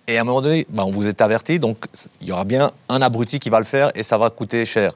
Et 0.07 0.17
à 0.17 0.21
un 0.21 0.23
moment 0.23 0.41
donné, 0.41 0.65
bah, 0.69 0.83
on 0.85 0.91
vous 0.91 1.07
est 1.07 1.21
averti, 1.21 1.57
donc 1.59 1.85
il 2.21 2.27
y 2.27 2.31
aura 2.31 2.43
bien 2.43 2.71
un 2.89 3.01
abruti 3.01 3.39
qui 3.39 3.49
va 3.49 3.57
le 3.59 3.65
faire 3.65 3.91
et 3.95 4.03
ça 4.03 4.17
va 4.17 4.29
coûter 4.29 4.63
cher. 4.65 4.91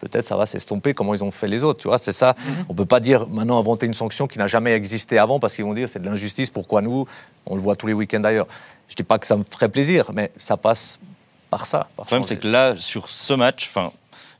Peut-être 0.00 0.26
ça 0.26 0.36
va 0.36 0.46
s'estomper 0.46 0.94
comment 0.94 1.14
ils 1.14 1.22
ont 1.22 1.30
fait 1.30 1.46
les 1.46 1.62
autres, 1.62 1.80
tu 1.80 1.86
vois, 1.86 1.98
c'est 1.98 2.10
ça. 2.12 2.34
On 2.68 2.74
peut 2.74 2.84
pas 2.86 2.98
dire 2.98 3.28
maintenant 3.28 3.60
inventer 3.60 3.86
une 3.86 3.94
sanction 3.94 4.26
qui 4.26 4.38
n'a 4.38 4.48
jamais 4.48 4.72
existé 4.72 5.16
avant 5.16 5.38
parce 5.38 5.54
qu'ils 5.54 5.64
vont 5.64 5.74
dire 5.74 5.88
c'est 5.88 6.00
de 6.00 6.06
l'injustice, 6.06 6.50
pourquoi 6.50 6.82
nous? 6.82 7.06
On 7.46 7.54
le 7.54 7.60
voit 7.60 7.76
tous 7.76 7.86
les 7.86 7.92
week-ends 7.92 8.18
d'ailleurs. 8.18 8.48
Je 8.88 8.96
dis 8.96 9.04
pas 9.04 9.18
que 9.20 9.26
ça 9.26 9.36
me 9.36 9.44
ferait 9.44 9.68
plaisir, 9.68 10.10
mais 10.12 10.32
ça 10.36 10.56
passe 10.56 10.98
par 11.50 11.66
ça. 11.66 11.86
Par 11.96 12.04
Le 12.04 12.06
problème, 12.08 12.24
c'est 12.24 12.36
que 12.36 12.48
là, 12.48 12.74
sur 12.76 13.08
ce 13.08 13.32
match, 13.32 13.68
enfin, 13.72 13.92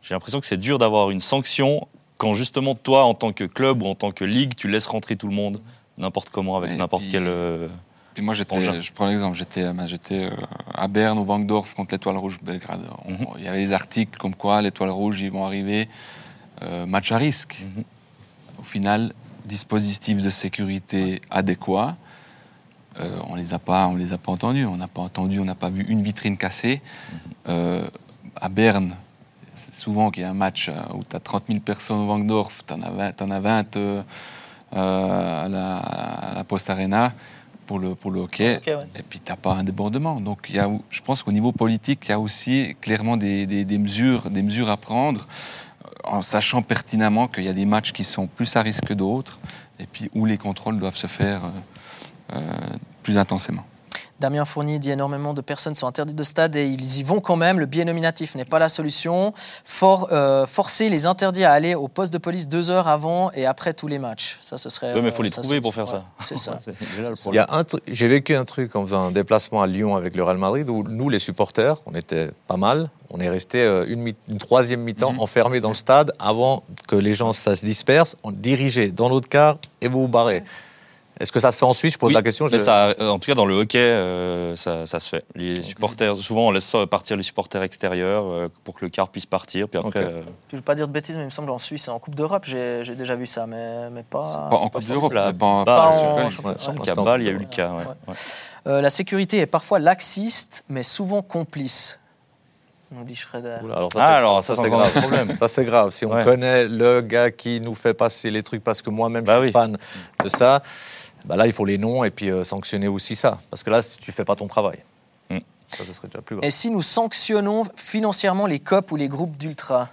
j'ai 0.02 0.14
l'impression 0.14 0.40
que 0.40 0.46
c'est 0.46 0.56
dur 0.56 0.78
d'avoir 0.78 1.10
une 1.12 1.20
sanction 1.20 1.86
quand 2.18 2.32
justement 2.32 2.74
toi, 2.74 3.04
en 3.04 3.14
tant 3.14 3.32
que 3.32 3.44
club 3.44 3.82
ou 3.82 3.86
en 3.86 3.94
tant 3.94 4.10
que 4.10 4.24
ligue, 4.24 4.54
tu 4.56 4.66
laisses 4.66 4.86
rentrer 4.88 5.14
tout 5.14 5.28
le 5.28 5.34
monde 5.34 5.60
n'importe 5.96 6.30
comment 6.30 6.56
avec 6.56 6.76
n'importe 6.76 7.02
puis- 7.04 7.12
quel. 7.12 7.24
euh, 7.26 7.68
Puis 8.14 8.22
moi, 8.22 8.34
j'étais, 8.34 8.54
je 8.80 8.92
prends 8.92 9.06
l'exemple, 9.06 9.36
j'étais, 9.36 9.62
euh, 9.62 9.86
j'étais 9.86 10.24
euh, 10.26 10.30
à 10.74 10.86
Berne, 10.88 11.18
au 11.18 11.24
Bankdorf, 11.24 11.74
contre 11.74 11.94
l'Étoile 11.94 12.16
Rouge 12.18 12.38
Belgrade. 12.42 12.82
On- 13.06 13.12
Mhm. 13.12 13.26
Il 13.38 13.44
y 13.44 13.48
avait 13.48 13.64
des 13.64 13.72
articles 13.72 14.18
comme 14.18 14.34
quoi 14.34 14.60
l'Étoile 14.60 14.90
Rouge, 14.90 15.20
ils 15.22 15.30
vont 15.30 15.46
arriver, 15.46 15.88
euh, 16.62 16.84
match 16.86 17.10
à 17.12 17.16
risque. 17.16 17.64
Mhm. 17.76 17.84
Au 18.60 18.62
final, 18.62 19.12
dispositifs 19.46 20.22
de 20.22 20.28
sécurité 20.30 21.20
adéquats, 21.30 21.96
euh, 23.00 23.16
on 23.28 23.34
les 23.34 23.54
a 23.54 23.58
pas, 23.58 23.88
on 23.88 23.96
les 23.96 24.12
a 24.12 24.18
pas 24.18 24.30
entendus. 24.32 24.66
On 24.66 24.76
n'a 24.76 24.88
pas 24.88 25.00
entendu, 25.00 25.40
on 25.40 25.44
n'a 25.46 25.54
pas 25.54 25.70
vu 25.70 25.82
une 25.88 26.02
vitrine 26.02 26.36
cassée. 26.36 26.82
Euh, 27.48 27.88
à 28.40 28.48
Berne, 28.50 28.94
c'est 29.54 29.74
souvent 29.74 30.10
qu'il 30.10 30.22
y 30.22 30.26
a 30.26 30.30
un 30.30 30.34
match 30.34 30.70
où 30.94 31.02
tu 31.02 31.16
as 31.16 31.20
30 31.20 31.44
000 31.48 31.60
personnes 31.60 31.98
au 32.00 32.06
Bankdorf, 32.06 32.62
tu 32.66 32.74
en 32.74 32.82
as 32.82 32.90
20, 32.90 33.12
t'en 33.12 33.30
as 33.30 33.40
20 33.40 33.76
euh, 33.76 34.02
euh, 34.74 35.44
à, 35.46 35.48
la, 35.48 35.76
à 35.78 36.34
la 36.34 36.44
Post 36.44 36.68
Arena 36.70 37.12
pour 37.72 37.78
le, 37.80 37.94
pour 37.94 38.10
le 38.10 38.20
hockey. 38.20 38.60
Ouais. 38.66 38.86
Et 38.98 39.02
puis, 39.02 39.18
tu 39.18 39.30
n'as 39.32 39.36
pas 39.36 39.54
un 39.54 39.64
débordement. 39.64 40.20
Donc, 40.20 40.50
y 40.50 40.58
a, 40.58 40.68
je 40.90 41.00
pense 41.00 41.22
qu'au 41.22 41.32
niveau 41.32 41.52
politique, 41.52 42.00
il 42.06 42.10
y 42.10 42.12
a 42.12 42.20
aussi 42.20 42.76
clairement 42.82 43.16
des, 43.16 43.46
des- 43.46 43.64
des 43.64 43.78
mesures, 43.78 44.28
des 44.28 44.42
mesures 44.42 44.68
à 44.70 44.76
prendre, 44.76 45.22
euh, 45.22 45.88
en 46.04 46.20
sachant 46.20 46.60
pertinemment 46.60 47.28
qu'il 47.28 47.44
y 47.44 47.48
a 47.48 47.54
des 47.54 47.64
matchs 47.64 47.92
qui 47.92 48.04
sont 48.04 48.26
plus 48.26 48.54
à 48.56 48.62
risque 48.62 48.84
que 48.84 48.92
d'autres, 48.94 49.38
et 49.80 49.86
puis 49.86 50.10
où 50.14 50.26
les 50.26 50.36
contrôles 50.36 50.78
doivent 50.78 50.96
se 50.96 51.06
faire 51.06 51.40
euh, 51.44 52.36
euh, 52.36 52.76
plus 53.02 53.16
intensément. 53.16 53.64
Damien 54.22 54.44
Fournier 54.44 54.78
dit 54.78 54.90
énormément 54.92 55.34
de 55.34 55.40
personnes 55.40 55.74
sont 55.74 55.88
interdites 55.88 56.14
de 56.16 56.22
stade 56.22 56.54
et 56.54 56.64
ils 56.64 56.98
y 56.98 57.02
vont 57.02 57.20
quand 57.20 57.34
même. 57.36 57.58
Le 57.58 57.66
biais 57.66 57.84
nominatif 57.84 58.36
n'est 58.36 58.44
pas 58.44 58.60
la 58.60 58.68
solution. 58.68 59.32
For- 59.64 60.08
euh, 60.12 60.46
forcer 60.46 60.88
les 60.88 61.06
interdits 61.06 61.44
à 61.44 61.50
aller 61.52 61.74
au 61.74 61.88
poste 61.88 62.12
de 62.12 62.18
police 62.18 62.46
deux 62.46 62.70
heures 62.70 62.86
avant 62.86 63.32
et 63.32 63.46
après 63.46 63.72
tous 63.74 63.88
les 63.88 63.98
matchs. 63.98 64.38
Ça, 64.40 64.58
ce 64.58 64.70
serait. 64.70 64.94
Ouais, 64.94 65.02
mais 65.02 65.08
il 65.08 65.12
faut 65.12 65.22
euh, 65.22 65.24
les 65.24 65.30
ça, 65.30 65.42
trouver 65.42 65.60
pour 65.60 65.74
faire 65.74 65.88
ça. 65.88 65.96
ouais, 65.96 66.24
C'est 66.24 66.38
ça. 66.38 66.58
J'ai 67.88 68.08
vécu 68.08 68.34
un 68.36 68.44
truc 68.44 68.76
en 68.76 68.82
faisant 68.82 69.06
un 69.08 69.10
déplacement 69.10 69.60
à 69.62 69.66
Lyon 69.66 69.96
avec 69.96 70.14
le 70.16 70.22
Real 70.22 70.38
Madrid 70.38 70.68
où 70.68 70.84
nous, 70.84 71.08
les 71.08 71.18
supporters, 71.18 71.76
on 71.86 71.94
était 71.94 72.30
pas 72.46 72.56
mal. 72.56 72.88
On 73.10 73.18
est 73.20 73.28
resté 73.28 73.60
euh, 73.62 73.84
une, 73.88 74.00
mi- 74.02 74.14
une 74.28 74.38
troisième 74.38 74.80
mi-temps 74.82 75.12
Mhm. 75.14 75.20
enfermés 75.20 75.60
dans 75.60 75.68
le 75.68 75.74
stade 75.74 76.12
avant 76.18 76.62
que 76.88 76.96
les 76.96 77.12
gens 77.14 77.32
ça 77.32 77.56
se 77.56 77.64
dispersent. 77.64 78.16
On 78.22 78.30
dirigeait 78.30 78.92
dans 78.92 79.08
notre 79.10 79.28
car 79.28 79.58
et 79.80 79.88
vous 79.88 80.02
vous 80.02 80.08
barrez. 80.08 80.42
Est-ce 81.20 81.30
que 81.30 81.40
ça 81.40 81.50
se 81.52 81.58
fait 81.58 81.64
ensuite 81.64 81.92
Je 81.92 81.98
pose 81.98 82.08
Oui, 82.08 82.14
la 82.14 82.22
question. 82.22 82.46
mais 82.46 82.52
je- 82.52 82.56
ça, 82.58 82.86
euh, 82.98 83.08
en 83.10 83.18
tout 83.18 83.30
cas, 83.30 83.34
dans 83.34 83.44
le 83.44 83.54
hockey, 83.54 83.78
euh, 83.78 84.56
ça, 84.56 84.86
ça 84.86 84.98
se 84.98 85.08
fait. 85.08 85.24
Les 85.34 85.62
supporters, 85.62 86.16
souvent, 86.16 86.48
on 86.48 86.50
laisse 86.50 86.74
partir 86.90 87.16
les 87.16 87.22
supporters 87.22 87.62
extérieurs 87.62 88.24
euh, 88.26 88.48
pour 88.64 88.74
que 88.74 88.84
le 88.84 88.90
car 88.90 89.08
puisse 89.08 89.26
partir. 89.26 89.68
Puis 89.68 89.78
après, 89.78 90.00
euh, 90.00 90.22
Je 90.50 90.56
ne 90.56 90.58
veux 90.58 90.64
pas 90.64 90.74
dire 90.74 90.88
de 90.88 90.92
bêtises, 90.92 91.16
mais 91.16 91.22
il 91.22 91.26
me 91.26 91.30
semble 91.30 91.50
en 91.50 91.58
Suisse, 91.58 91.88
en 91.88 91.98
Coupe 91.98 92.14
d'Europe, 92.14 92.44
j'ai 92.44 92.82
déjà 92.96 93.14
vu 93.14 93.26
ça, 93.26 93.46
mais, 93.46 93.90
mais 93.90 94.02
pas. 94.02 94.48
Pas 94.50 94.56
en 94.56 94.68
Coupe 94.68 94.84
d'Europe, 94.84 95.12
pas 95.12 95.46
en- 95.46 95.64
pas 95.64 95.86
en 95.90 96.24
en 96.26 96.30
Super 96.30 97.16
League. 97.18 97.20
il 97.20 97.26
y 97.26 97.28
a 97.28 97.32
eu 97.32 97.38
le 97.38 97.44
cas. 97.46 97.70
ouais. 97.70 97.84
Ouais. 97.84 97.94
Ouais. 98.08 98.14
Euh, 98.66 98.80
la 98.80 98.90
sécurité 98.90 99.38
est 99.38 99.46
parfois 99.46 99.78
laxiste, 99.78 100.64
mais 100.68 100.82
souvent 100.82 101.22
complice. 101.22 101.98
Nous 102.94 103.04
dit. 103.04 103.18
Oula, 103.34 103.76
alors 103.76 103.90
ça, 103.92 103.98
Ah, 104.02 104.08
c'est- 104.08 104.14
alors, 104.16 104.42
ça, 104.44 104.54
ça, 104.54 104.62
c'est 104.62 104.70
grave. 104.70 104.92
problème. 104.92 105.36
Ça 105.38 105.48
c'est 105.48 105.64
grave. 105.64 105.90
Si 105.90 106.04
on 106.04 106.12
Ouais. 106.14 106.24
connaît 106.24 106.64
le 106.68 107.00
gars 107.00 107.30
qui 107.30 107.60
nous 107.60 107.74
fait 107.74 107.94
passer 107.94 108.30
les 108.30 108.42
trucs 108.42 108.62
parce 108.62 108.82
que 108.82 108.90
moi-même 108.90 109.24
Bah 109.24 109.36
je 109.36 109.38
suis 109.40 109.46
oui. 109.48 109.52
fan 109.52 109.76
de 110.22 110.28
ça, 110.28 110.60
bah 111.24 111.36
là 111.36 111.46
il 111.46 111.52
faut 111.52 111.64
les 111.64 111.78
noms 111.78 112.04
et 112.04 112.10
puis 112.10 112.30
euh, 112.30 112.44
sanctionner 112.44 112.88
aussi 112.88 113.16
ça. 113.16 113.38
Parce 113.50 113.62
que 113.62 113.70
là 113.70 113.80
si 113.80 113.96
tu 113.98 114.12
fais 114.12 114.24
pas 114.24 114.36
ton 114.36 114.46
travail, 114.46 114.78
Mm. 115.30 115.38
ça 115.68 115.84
ce 115.84 115.92
serait 115.94 116.08
déjà 116.08 116.20
plus 116.20 116.36
grave. 116.36 116.44
Et 116.46 116.50
si 116.50 116.70
nous 116.70 116.82
sanctionnons 116.82 117.62
financièrement 117.76 118.46
les 118.46 118.58
COP 118.58 118.92
ou 118.92 118.96
les 118.96 119.08
groupes 119.08 119.36
d'ultra? 119.38 119.88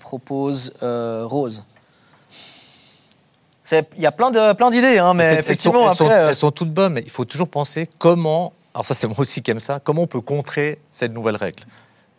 Propose 0.00 0.72
euh, 0.82 1.24
Rose. 1.26 1.64
Il 3.70 4.00
y 4.00 4.06
a 4.06 4.12
plein 4.12 4.30
de 4.30 4.54
plein 4.54 4.70
d'idées, 4.70 4.96
hein, 4.96 5.12
mais 5.12 5.24
elles 5.24 5.38
effectivement, 5.40 5.82
sont, 5.82 5.90
elles, 5.90 5.96
sont, 5.96 6.04
après. 6.06 6.16
euh, 6.22 6.28
elles 6.30 6.34
sont 6.34 6.50
toutes 6.50 6.72
bonnes, 6.72 6.94
mais 6.94 7.02
il 7.04 7.10
faut 7.10 7.26
toujours 7.26 7.50
penser 7.50 7.86
comment. 7.98 8.54
Alors 8.72 8.86
ça, 8.86 8.94
c'est 8.94 9.06
moi 9.06 9.16
aussi 9.18 9.42
qui 9.42 9.50
aime 9.50 9.60
ça. 9.60 9.78
Comment 9.78 10.02
on 10.02 10.06
peut 10.06 10.22
contrer 10.22 10.78
cette 10.90 11.12
nouvelle 11.12 11.36
règle 11.36 11.62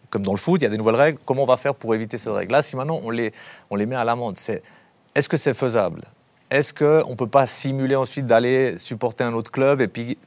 Comme 0.10 0.24
dans 0.24 0.32
le 0.34 0.38
foot, 0.38 0.62
il 0.62 0.64
y 0.64 0.68
a 0.68 0.70
des 0.70 0.78
nouvelles 0.78 0.96
règles. 0.96 1.20
Comment 1.26 1.44
on 1.44 1.48
va 1.48 1.58
faire 1.58 1.76
pour 1.76 1.94
éviter 1.94 2.18
cette 2.18 2.34
règle 2.34 2.52
Là, 2.52 2.62
si 2.62 2.76
maintenant 2.76 3.00
on 3.04 3.10
les, 3.10 3.32
on 3.70 3.76
les 3.76 3.86
met 3.86 3.96
à 3.96 4.04
l'amende, 4.04 4.38
c'est 4.38 4.64
est-ce 5.16 5.30
que 5.30 5.38
c'est 5.38 5.54
faisable? 5.54 6.02
Est-ce 6.50 6.74
qu'on 6.74 7.10
ne 7.12 7.16
peut 7.16 7.28
pas 7.28 7.46
simuler 7.46 7.96
ensuite 7.96 8.26
d'aller 8.26 8.78
supporter 8.78 9.24
un 9.24 9.34
autre 9.34 9.52
club 9.52 9.82
et 9.82 9.88
puis 9.88 10.18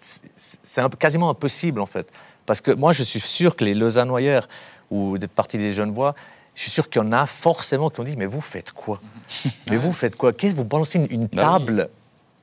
c'est- 0.00 0.98
quasiment 0.98 1.30
impossible 1.30 1.80
en 1.80 1.86
fait. 1.86 2.10
Parce 2.46 2.60
que 2.60 2.72
moi, 2.72 2.92
je 2.92 3.02
suis 3.02 3.20
sûr 3.20 3.56
que 3.56 3.64
les 3.64 3.74
Lausannoyères 3.74 4.48
ou 4.90 5.16
des 5.18 5.28
parties 5.28 5.56
des 5.58 5.72
jeunes 5.72 5.92
voix, 5.92 6.14
je 6.54 6.62
suis 6.62 6.70
sûr 6.70 6.88
qu'il 6.88 7.00
y 7.00 7.04
en 7.04 7.12
a 7.12 7.26
forcément 7.26 7.90
qui 7.90 8.00
ont 8.00 8.04
dit 8.04 8.16
Mais 8.16 8.26
vous 8.26 8.40
faites 8.40 8.72
quoi? 8.72 9.00
Mais 9.70 9.76
vous 9.76 9.92
faites 9.92 10.16
quoi? 10.16 10.32
Qu'est-ce 10.32 10.52
que 10.54 10.58
vous 10.58 10.64
balancez 10.64 10.98
une, 10.98 11.06
une 11.10 11.26
Bah 11.26 11.42
table 11.58 11.88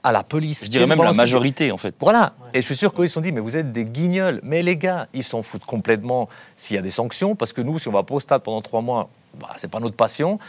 à 0.04 0.12
la 0.12 0.24
police 0.24 0.66
Je 0.66 0.70
dirais 0.70 0.86
même 0.88 1.02
la 1.04 1.14
majorité, 1.14 1.72
en 1.72 1.78
fait. 1.78 1.96
Voilà. 2.00 2.34
Et 2.54 2.62
je 2.62 2.66
suis 2.66 2.76
sûr 2.76 2.94
qu'ils 2.94 3.08
se 3.08 3.14
sont 3.14 3.22
dit 3.22 3.32
Mais 3.32 3.40
vous 3.40 3.56
êtes 3.58 3.72
des 3.72 3.86
guignols. 3.86 4.40
Mais 4.44 4.64
les 4.64 4.78
gars, 4.78 5.08
ils 5.14 5.24
s'en 5.24 5.42
foutent 5.44 5.66
complètement 5.66 6.28
s'il 6.56 6.76
y 6.76 6.80
a 6.80 6.82
des 6.82 6.90
sanctions. 6.90 7.36
Parce 7.36 7.54
que 7.54 7.62
nous, 7.62 7.78
si 7.80 7.88
on 7.88 7.92
va 7.92 8.04
pas 8.04 8.16
au 8.16 8.20
stade 8.20 8.42
pendant 8.42 8.62
trois 8.62 8.82
mois, 8.82 9.10
bah, 9.40 9.50
c'est 9.58 9.70
pas 9.70 9.80
notre 9.80 9.96
passion. 9.96 10.40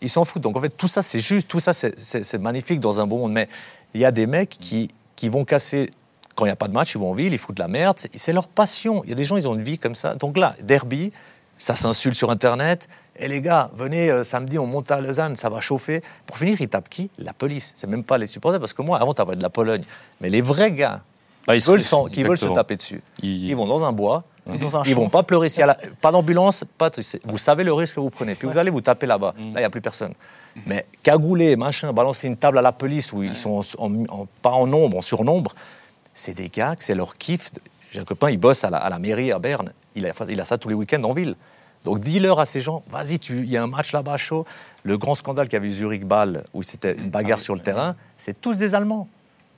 Ils 0.00 0.08
s'en 0.10 0.24
foutent. 0.24 0.42
Donc 0.42 0.56
en 0.56 0.60
fait, 0.60 0.70
tout 0.76 0.88
ça, 0.88 1.02
c'est 1.02 1.20
juste. 1.20 1.46
Tout 1.48 1.60
ça, 1.60 1.72
c'est- 1.72 2.38
magnifique 2.38 2.80
dans 2.80 3.00
un 3.00 3.06
bon 3.06 3.18
monde. 3.18 3.32
Mais 3.32 3.48
il 3.94 4.00
y 4.00 4.04
a 4.04 4.10
des 4.10 4.26
mecs 4.26 4.50
qui, 4.58 4.88
qui 5.16 5.28
vont 5.28 5.44
casser. 5.44 5.90
Quand 6.34 6.46
il 6.46 6.48
n'y 6.48 6.52
a 6.52 6.56
pas 6.56 6.68
de 6.68 6.72
match, 6.72 6.94
ils 6.94 6.98
vont 6.98 7.10
en 7.10 7.14
ville, 7.14 7.34
ils 7.34 7.38
foutent 7.38 7.56
de 7.58 7.62
la 7.62 7.68
merde. 7.68 7.98
C'est- 7.98 8.10
C'est 8.16 8.32
leur 8.32 8.48
passion. 8.48 9.02
Il 9.04 9.10
y 9.10 9.12
a 9.12 9.16
des 9.16 9.24
gens, 9.26 9.36
ils 9.36 9.46
ont 9.46 9.54
une 9.54 9.62
vie 9.62 9.78
comme 9.78 9.94
ça. 9.94 10.14
Donc 10.14 10.38
là, 10.38 10.56
derby, 10.62 11.12
ça 11.62 11.76
s'insulte 11.76 12.16
sur 12.16 12.30
Internet. 12.30 12.88
Et 13.16 13.28
les 13.28 13.40
gars, 13.40 13.70
venez 13.74 14.10
euh, 14.10 14.24
samedi, 14.24 14.58
on 14.58 14.66
monte 14.66 14.90
à 14.90 15.00
Lausanne, 15.00 15.36
ça 15.36 15.48
va 15.48 15.60
chauffer. 15.60 16.00
Pour 16.26 16.36
finir, 16.38 16.60
ils 16.60 16.68
tapent 16.68 16.88
qui? 16.88 17.10
La 17.18 17.32
police. 17.32 17.72
C'est 17.76 17.86
même 17.86 18.02
pas 18.02 18.18
les 18.18 18.26
supporters. 18.26 18.58
Parce 18.58 18.72
que 18.72 18.82
moi, 18.82 18.98
avant, 18.98 19.12
tu 19.14 19.18
parlais 19.18 19.36
de 19.36 19.42
la 19.42 19.50
Pologne. 19.50 19.82
Mais 20.20 20.28
les 20.28 20.40
vrais 20.40 20.72
gars 20.72 21.02
Ah, 21.46 21.54
ils 21.54 21.60
qui 21.62 21.68
veulent, 21.70 22.10
qui 22.10 22.22
veulent 22.24 22.38
se 22.38 22.46
taper 22.46 22.76
dessus, 22.76 23.02
Ils- 23.22 23.48
ils 23.50 23.54
vont 23.56 23.66
dans 23.66 23.84
un 23.84 23.92
bois. 23.92 24.24
dans 24.46 24.76
un 24.76 24.82
Ils 24.84 24.94
champ. 24.94 25.00
vont 25.02 25.08
pas 25.08 25.22
pleurer 25.22 25.48
s'il 25.48 25.60
y 25.60 25.62
a 25.62 25.66
la- 25.66 25.78
pas 26.00 26.10
d'ambulance, 26.10 26.64
pas 26.78 26.90
de- 26.90 27.00
c'est- 27.02 27.20
vous 27.24 27.38
savez 27.38 27.62
le 27.62 27.72
risque 27.72 27.94
que 27.96 28.00
vous 28.00 28.10
prenez. 28.10 28.34
Puis 28.34 28.48
vous 28.48 28.58
allez 28.58 28.70
vous 28.70 28.80
taper 28.80 29.06
là-bas. 29.06 29.34
Là, 29.38 29.44
il 29.46 29.52
n'y 29.58 29.62
a 29.64 29.70
plus 29.70 29.80
personne. 29.80 30.14
Mais 30.66 30.86
cagouler, 31.04 31.54
machin, 31.56 31.92
balancer 31.92 32.26
une 32.26 32.36
table 32.36 32.58
à 32.58 32.62
la 32.62 32.72
police 32.72 33.12
où 33.12 33.22
ils 33.22 33.36
sont 33.36 33.60
en- 33.78 33.84
en- 33.86 34.04
en- 34.22 34.26
pas 34.42 34.50
en 34.50 34.66
nombre, 34.66 34.98
en 34.98 35.02
surnombre, 35.02 35.52
c'est 36.14 36.34
des 36.34 36.48
gars 36.48 36.74
que 36.76 36.82
c'est 36.84 36.94
leur 36.96 37.16
kiff. 37.16 37.50
J'ai 37.92 38.00
un 38.00 38.04
copain, 38.04 38.30
il 38.30 38.38
bosse 38.38 38.64
à 38.64 38.70
la, 38.70 38.78
à 38.78 38.88
la 38.90 38.98
mairie 38.98 39.32
à 39.32 39.38
Berne. 39.38 39.72
Il 39.94 40.06
a, 40.06 40.12
il 40.28 40.40
a 40.40 40.44
ça 40.44 40.56
tous 40.58 40.68
les 40.68 40.74
week-ends 40.74 41.02
en 41.04 41.12
ville. 41.12 41.34
Donc 41.84 42.00
dis-leur 42.00 42.38
à 42.40 42.46
ces 42.46 42.60
gens, 42.60 42.82
vas-y, 42.90 43.16
il 43.30 43.48
y 43.50 43.56
a 43.56 43.62
un 43.62 43.66
match 43.66 43.92
là-bas 43.92 44.16
chaud. 44.16 44.44
Le 44.84 44.96
grand 44.98 45.14
scandale 45.14 45.46
qu'il 45.48 45.54
y 45.54 45.56
avait 45.56 45.68
eu 45.68 45.72
Zurich-Bâle, 45.72 46.44
où 46.54 46.62
c'était 46.62 46.94
une 46.96 47.10
bagarre 47.10 47.40
sur 47.40 47.54
le 47.54 47.60
terrain, 47.60 47.96
c'est 48.16 48.40
tous 48.40 48.56
des 48.58 48.74
Allemands. 48.74 49.08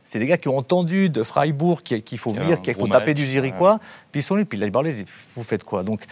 C'est 0.03 0.19
des 0.19 0.27
gars 0.27 0.37
qui 0.37 0.49
ont 0.49 0.57
entendu 0.59 1.09
de 1.09 1.23
Freiburg 1.23 1.83
qu'il 1.83 2.19
faut 2.19 2.33
venir, 2.33 2.61
qu'il 2.63 2.75
faut 2.75 2.87
taper 2.89 3.13
match, 3.13 3.17
du 3.17 3.27
Zurichois. 3.27 3.79
Puis 4.13 4.21
ils 4.21 4.23
sont 4.23 4.35
venus, 4.35 4.47
puis 4.49 4.59
là, 4.59 4.67
ils 4.67 4.73
parlaient, 4.73 4.95
vous 5.35 5.43
faites 5.43 5.65
quoi? 5.65 5.83
Donc 5.83 6.03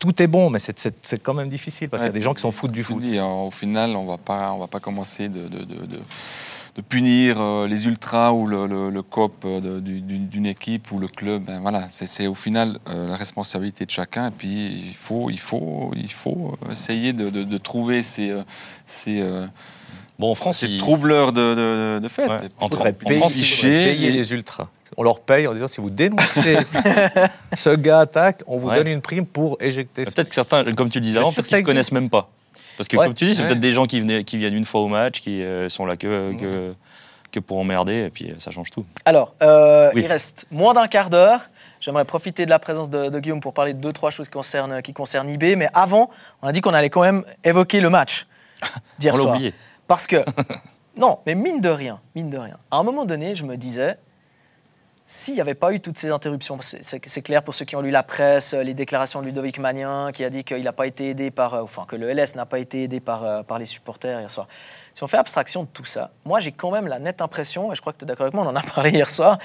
tout 0.00 0.20
est 0.20 0.26
bon, 0.26 0.50
mais 0.50 0.58
c'est- 0.58 1.22
quand 1.22 1.34
même 1.34 1.48
difficile 1.48 1.88
parce 1.88 2.02
qu'il 2.02 2.08
y 2.08 2.10
a 2.10 2.12
des 2.12 2.20
gens 2.20 2.34
qui 2.34 2.40
s'en 2.42 2.50
foutent 2.50 2.72
du 2.72 2.82
foot. 2.82 3.00
dis, 3.00 3.18
hein, 3.18 3.26
au 3.26 3.52
final, 3.52 3.94
on 3.94 4.04
va 4.06 4.18
pas, 4.18 4.52
on 4.52 4.58
va 4.58 4.66
pas 4.66 4.80
commencer 4.80 5.28
de, 5.28 5.46
de, 5.46 5.58
de, 5.58 5.86
de- 5.86 6.00
de 6.76 6.80
punir 6.80 7.38
euh, 7.40 7.66
les 7.68 7.84
ultras 7.86 8.32
ou 8.32 8.46
le, 8.46 8.66
le, 8.66 8.88
le 8.90 9.02
COP 9.02 9.44
euh, 9.44 9.80
d'une 9.80 10.46
équipe 10.46 10.90
ou 10.92 10.98
le 10.98 11.06
club. 11.08 11.44
Ben, 11.44 11.60
voilà, 11.60 11.86
c'est 11.90 12.06
c'est 12.06 12.26
au 12.26 12.34
final 12.34 12.78
euh, 12.88 13.08
la 13.08 13.16
responsabilité 13.16 13.84
de 13.84 13.90
chacun. 13.90 14.28
Et 14.28 14.30
puis 14.30 14.48
il 14.88 14.94
faut, 14.94 15.28
il 15.28 15.38
faut, 15.38 15.92
il 15.94 16.10
faut 16.10 16.54
essayer 16.70 17.12
de, 17.12 17.28
de, 17.28 17.42
de 17.42 17.58
trouver 17.58 18.02
ces, 18.02 18.32
ces, 18.86 19.22
Bon, 20.18 20.30
en 20.30 20.34
France, 20.34 20.58
ces 20.58 20.66
ils- 20.68 20.78
troubleurs 20.78 21.32
de, 21.32 21.54
de, 21.54 21.98
de 21.98 22.08
fête. 22.08 22.28
Ouais, 22.30 22.36
en 22.60 22.68
France, 22.68 22.88
payer 23.34 24.08
et- 24.08 24.10
les 24.12 24.32
ultras. 24.32 24.68
On 24.98 25.02
leur 25.02 25.20
paye 25.20 25.46
en 25.46 25.54
disant 25.54 25.68
si 25.68 25.80
vous 25.80 25.88
dénoncez 25.90 26.58
ce 27.54 27.74
gars 27.76 28.00
attaque, 28.00 28.42
on 28.46 28.58
vous 28.58 28.68
Ouais. 28.68 28.76
donne 28.76 28.88
une 28.88 29.00
prime 29.00 29.24
pour 29.26 29.56
éjecter. 29.60 30.04
ce- 30.04 30.10
Peut-être 30.10 30.28
que 30.28 30.34
certains, 30.34 30.64
comme 30.74 30.90
tu 30.90 30.98
le 30.98 31.04
disais 31.04 31.18
avant, 31.18 31.32
peut-être 31.32 31.48
qu'ils 31.48 31.56
ne 31.58 31.62
connaissent 31.62 31.92
même 31.92 32.10
pas. 32.10 32.30
Parce 32.76 32.88
que, 32.88 32.96
Ouais. 32.96 33.06
comme 33.06 33.14
tu 33.14 33.24
dis, 33.26 33.34
c'est 33.34 33.42
Ouais. 33.42 33.48
peut-être 33.48 33.60
des 33.60 33.70
gens 33.72 33.86
qui, 33.86 34.00
venaient, 34.00 34.24
qui 34.24 34.36
viennent 34.38 34.54
une 34.56 34.64
fois 34.64 34.80
au 34.80 34.88
match, 34.88 35.20
qui 35.20 35.42
euh, 35.42 35.68
sont 35.68 35.86
là 35.86 35.96
que, 35.96 36.32
que 36.34 36.74
que 37.30 37.40
pour 37.40 37.56
emmerder, 37.58 38.04
et 38.04 38.10
puis 38.10 38.30
ça 38.36 38.50
change 38.50 38.68
tout. 38.70 38.84
Alors, 39.06 39.34
euh, 39.42 39.90
Oui. 39.94 40.02
il 40.02 40.06
reste 40.06 40.44
moins 40.50 40.74
d'un 40.74 40.86
quart 40.86 41.08
d'heure. 41.08 41.48
J'aimerais 41.80 42.04
profiter 42.04 42.44
de 42.44 42.50
la 42.50 42.58
présence 42.58 42.90
de, 42.90 43.08
de 43.08 43.18
Guillaume 43.20 43.40
pour 43.40 43.54
parler 43.54 43.72
de 43.72 43.78
deux, 43.80 43.90
trois 43.94 44.10
choses 44.10 44.26
qui 44.26 44.32
concernent, 44.32 44.82
qui 44.82 44.92
concernent 44.92 45.30
IB. 45.30 45.56
Mais 45.56 45.66
avant, 45.72 46.10
on 46.42 46.48
a 46.48 46.52
dit 46.52 46.60
qu'on 46.60 46.74
allait 46.74 46.90
quand 46.90 47.00
même 47.00 47.24
évoquer 47.42 47.80
le 47.80 47.88
match 47.88 48.26
d'hier 48.98 49.16
soir. 49.16 49.34
oublié. 49.34 49.54
Parce 49.88 50.06
que, 50.06 50.16
non, 50.98 51.20
mais 51.24 51.34
mine 51.34 51.62
de 51.62 51.70
rien, 51.70 52.00
mine 52.14 52.28
de 52.28 52.36
rien. 52.36 52.58
À 52.70 52.76
un 52.76 52.82
moment 52.82 53.06
donné, 53.06 53.34
je 53.34 53.46
me 53.46 53.56
disais, 53.56 53.96
s'il 55.14 55.34
n'y 55.34 55.42
avait 55.42 55.52
pas 55.52 55.74
eu 55.74 55.80
toutes 55.80 55.98
ces 55.98 56.10
interruptions, 56.10 56.56
c'est- 56.62 57.20
clair 57.22 57.42
pour 57.42 57.52
ceux 57.54 57.66
qui 57.66 57.76
ont 57.76 57.82
lu 57.82 57.90
la 57.90 58.02
presse, 58.02 58.54
les 58.54 58.72
déclarations 58.72 59.20
de 59.20 59.26
Ludovic 59.26 59.58
Magnin 59.58 60.10
qui 60.10 60.24
a 60.24 60.30
dit 60.30 60.42
qu'il 60.42 60.62
n'a 60.62 60.72
pas 60.72 60.86
été 60.86 61.10
aidé 61.10 61.30
par, 61.30 61.52
euh, 61.52 61.62
enfin 61.62 61.84
que 61.86 61.96
le 61.96 62.08
LS 62.08 62.34
n'a 62.34 62.46
pas 62.46 62.58
été 62.58 62.84
aidé 62.84 62.98
par, 62.98 63.22
euh, 63.22 63.42
par 63.42 63.58
les 63.58 63.66
supporters 63.66 64.20
hier 64.20 64.30
soir. 64.30 64.46
Si 64.94 65.02
on 65.02 65.06
fait 65.06 65.18
abstraction 65.18 65.64
de 65.64 65.68
tout 65.68 65.84
ça, 65.84 66.12
moi 66.24 66.40
j'ai 66.40 66.52
quand 66.52 66.70
même 66.70 66.86
la 66.86 66.98
nette 66.98 67.20
impression, 67.20 67.70
et 67.70 67.74
je 67.74 67.82
crois 67.82 67.92
que 67.92 67.98
tu 67.98 68.04
es 68.04 68.06
d'accord 68.06 68.24
avec 68.24 68.32
moi, 68.32 68.42
on 68.42 68.48
en 68.48 68.56
a 68.56 68.62
parlé 68.74 68.88
hier 68.88 69.06
soir, 69.06 69.36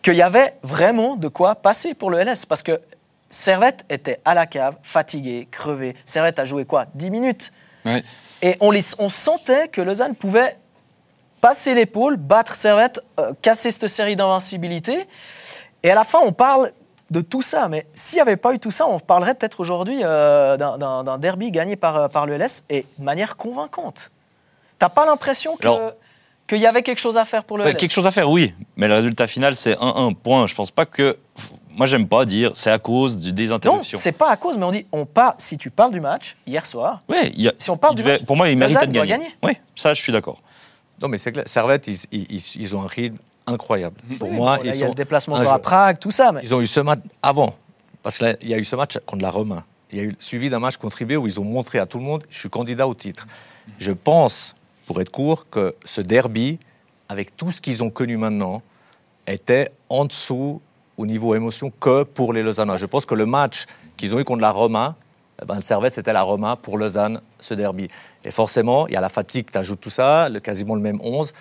qu'il 0.00 0.14
y 0.14 0.22
avait 0.22 0.54
vraiment 0.62 1.16
de 1.16 1.28
quoi 1.28 1.54
passer 1.54 1.92
pour 1.92 2.10
le 2.10 2.18
LS. 2.18 2.46
Parce 2.46 2.62
que 2.62 2.80
Servette 3.28 3.84
était 3.90 4.20
à 4.24 4.32
la 4.32 4.46
cave, 4.46 4.78
fatigué, 4.82 5.48
crevé. 5.50 5.94
Servette 6.06 6.38
a 6.38 6.46
joué 6.46 6.64
quoi? 6.64 6.86
10 6.94 7.10
minutes? 7.10 7.52
Et 8.40 8.56
on, 8.60 8.70
les, 8.70 8.80
on 8.98 9.10
sentait 9.10 9.68
que 9.68 9.82
Lausanne 9.82 10.14
pouvait 10.14 10.56
passer 11.40 11.74
l'épaule, 11.74 12.16
battre 12.16 12.54
Servette, 12.54 13.00
euh, 13.18 13.32
casser 13.42 13.70
cette 13.70 13.88
série 13.88 14.16
d'invincibilité. 14.16 15.06
Et 15.82 15.90
à 15.90 15.94
la 15.94 16.04
fin, 16.04 16.18
on 16.22 16.32
parle 16.32 16.70
de 17.10 17.20
tout 17.20 17.42
ça. 17.42 17.68
Mais 17.68 17.86
s'il 17.94 18.16
n'y 18.18 18.22
avait 18.22 18.36
pas 18.36 18.52
eu 18.54 18.58
tout 18.58 18.70
ça, 18.70 18.86
on 18.86 18.98
parlerait 18.98 19.34
peut-être 19.34 19.60
aujourd'hui 19.60 20.00
euh, 20.02 20.56
d'un- 20.56 21.18
derby 21.18 21.50
gagné 21.50 21.76
par, 21.76 21.96
euh, 21.96 22.08
par 22.08 22.26
le 22.26 22.34
LS 22.34 22.64
et 22.70 22.84
de 22.98 23.04
manière 23.04 23.36
convaincante. 23.36 24.10
T'as 24.78 24.88
pas 24.88 25.06
l'impression 25.06 25.56
que- 25.56 25.66
Alors- 25.66 25.92
qu'il 26.46 26.58
y 26.58 26.66
avait 26.66 26.82
quelque 26.82 26.98
chose 26.98 27.16
à 27.16 27.24
faire 27.24 27.44
pour 27.44 27.58
le 27.58 27.64
Ouais, 27.64 27.70
LS 27.70 27.76
quelque 27.76 27.92
chose 27.92 28.06
à 28.06 28.10
faire, 28.10 28.28
oui. 28.28 28.54
Mais 28.76 28.88
le 28.88 28.94
résultat 28.94 29.26
final, 29.26 29.54
c'est 29.54 29.76
1-1. 29.80 30.12
Point. 30.14 30.46
Je 30.46 30.54
pense 30.54 30.70
pas 30.70 30.84
que. 30.86 31.16
Moi, 31.70 31.86
j'aime 31.86 32.08
pas 32.08 32.24
dire 32.24 32.50
c'est 32.54 32.70
à 32.72 32.78
cause 32.78 33.16
du- 33.16 33.32
des 33.32 33.46
Non, 33.46 33.54
interruptions. 33.54 33.98
c'est 33.98 34.12
pas 34.12 34.28
à 34.30 34.36
cause, 34.36 34.58
mais 34.58 34.64
on 34.64 34.70
dit, 34.72 34.86
on 34.92 35.06
part, 35.06 35.34
si 35.38 35.56
tu 35.56 35.70
parles 35.70 35.92
du 35.92 36.00
match, 36.00 36.36
hier 36.46 36.66
soir, 36.66 37.00
Ouais, 37.08 37.30
y 37.36 37.48
a- 37.48 37.52
si 37.56 37.70
on 37.70 37.76
parle 37.76 37.94
du 37.94 38.02
devait- 38.02 38.14
match, 38.14 38.24
pour 38.24 38.36
moi, 38.36 38.48
il 38.48 38.58
méritait 38.58 38.86
de 38.88 38.92
gagner. 38.92 39.08
gagner. 39.10 39.28
Oui, 39.44 39.52
ça, 39.76 39.94
je 39.94 40.02
suis 40.02 40.12
d'accord. 40.12 40.42
Non, 41.00 41.08
mais 41.08 41.18
c'est 41.18 41.32
clair. 41.32 41.44
Servette, 41.46 41.86
ils, 41.88 41.98
ils- 42.12 42.42
ils- 42.56 42.76
ont 42.76 42.82
un 42.82 42.86
rythme 42.86 43.16
incroyable. 43.46 43.96
Pour 44.18 44.28
Oui, 44.28 44.36
moi, 44.36 44.58
bon, 44.58 44.64
là, 44.64 44.70
ils 44.70 44.74
il 44.76 44.80
y 44.80 44.84
a 44.84 44.88
le 44.88 44.94
déplacement 44.94 45.36
à 45.36 45.58
Prague, 45.58 45.98
tout 45.98 46.10
ça. 46.10 46.32
Mais... 46.32 46.40
Ils 46.42 46.54
ont 46.54 46.60
eu 46.60 46.66
ce 46.66 46.80
match 46.80 47.00
avant. 47.22 47.54
Parce 48.02 48.18
qu'il 48.18 48.36
y 48.42 48.54
a 48.54 48.58
eu 48.58 48.64
ce 48.64 48.76
match 48.76 48.98
contre 49.06 49.22
la 49.22 49.30
Roma. 49.30 49.64
Il 49.92 49.98
y 49.98 50.00
a 50.00 50.04
eu 50.04 50.14
suivi 50.18 50.50
d'un 50.50 50.58
match 50.60 50.76
contribué 50.76 51.16
où 51.16 51.26
ils 51.26 51.40
ont 51.40 51.44
montré 51.44 51.78
à 51.78 51.86
tout 51.86 51.98
le 51.98 52.04
monde 52.04 52.22
je 52.30 52.38
suis 52.38 52.48
candidat 52.50 52.86
au 52.86 52.94
titre. 52.94 53.26
Je 53.78 53.92
pense, 53.92 54.54
pour 54.86 55.00
être 55.00 55.10
court, 55.10 55.48
que 55.48 55.74
ce 55.84 56.00
derby, 56.00 56.58
avec 57.08 57.36
tout 57.36 57.50
ce 57.50 57.60
qu'ils 57.60 57.82
ont 57.82 57.90
connu 57.90 58.16
maintenant, 58.16 58.62
était 59.26 59.70
en 59.88 60.04
dessous 60.04 60.60
au 60.96 61.06
niveau 61.06 61.34
émotion 61.34 61.72
que 61.80 62.02
pour 62.04 62.32
les 62.32 62.42
Lausannois. 62.42 62.76
Je 62.76 62.86
pense 62.86 63.06
que 63.06 63.14
le 63.14 63.26
match 63.26 63.64
qu'ils 63.96 64.14
ont 64.14 64.18
eu 64.20 64.24
contre 64.24 64.42
la 64.42 64.50
Roma, 64.50 64.96
eh 65.42 65.46
ben, 65.46 65.56
le 65.56 65.62
Servette, 65.62 65.94
c'était 65.94 66.12
la 66.12 66.22
Roma 66.22 66.56
pour 66.56 66.78
Lausanne, 66.78 67.20
ce 67.38 67.54
derby. 67.54 67.88
Et 68.24 68.30
forcément, 68.30 68.86
il 68.86 68.94
y 68.94 68.96
a 68.96 69.00
la 69.00 69.08
fatigue, 69.08 69.46
tu 69.50 69.58
ajoutes 69.58 69.80
tout 69.80 69.90
ça, 69.90 70.28
le, 70.28 70.40
quasiment 70.40 70.74
le 70.74 70.80
même 70.80 70.98
11. 71.02 71.32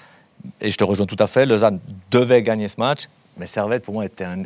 Et 0.62 0.70
je 0.70 0.78
te 0.78 0.84
rejoins 0.84 1.06
tout 1.06 1.18
à 1.20 1.28
fait, 1.28 1.46
Lausanne 1.46 1.80
devait 2.12 2.42
gagner 2.42 2.68
ce 2.68 2.80
match, 2.80 3.08
mais 3.38 3.46
Servette, 3.46 3.84
pour 3.84 3.94
moi, 3.94 4.06
était, 4.06 4.24
un, 4.24 4.44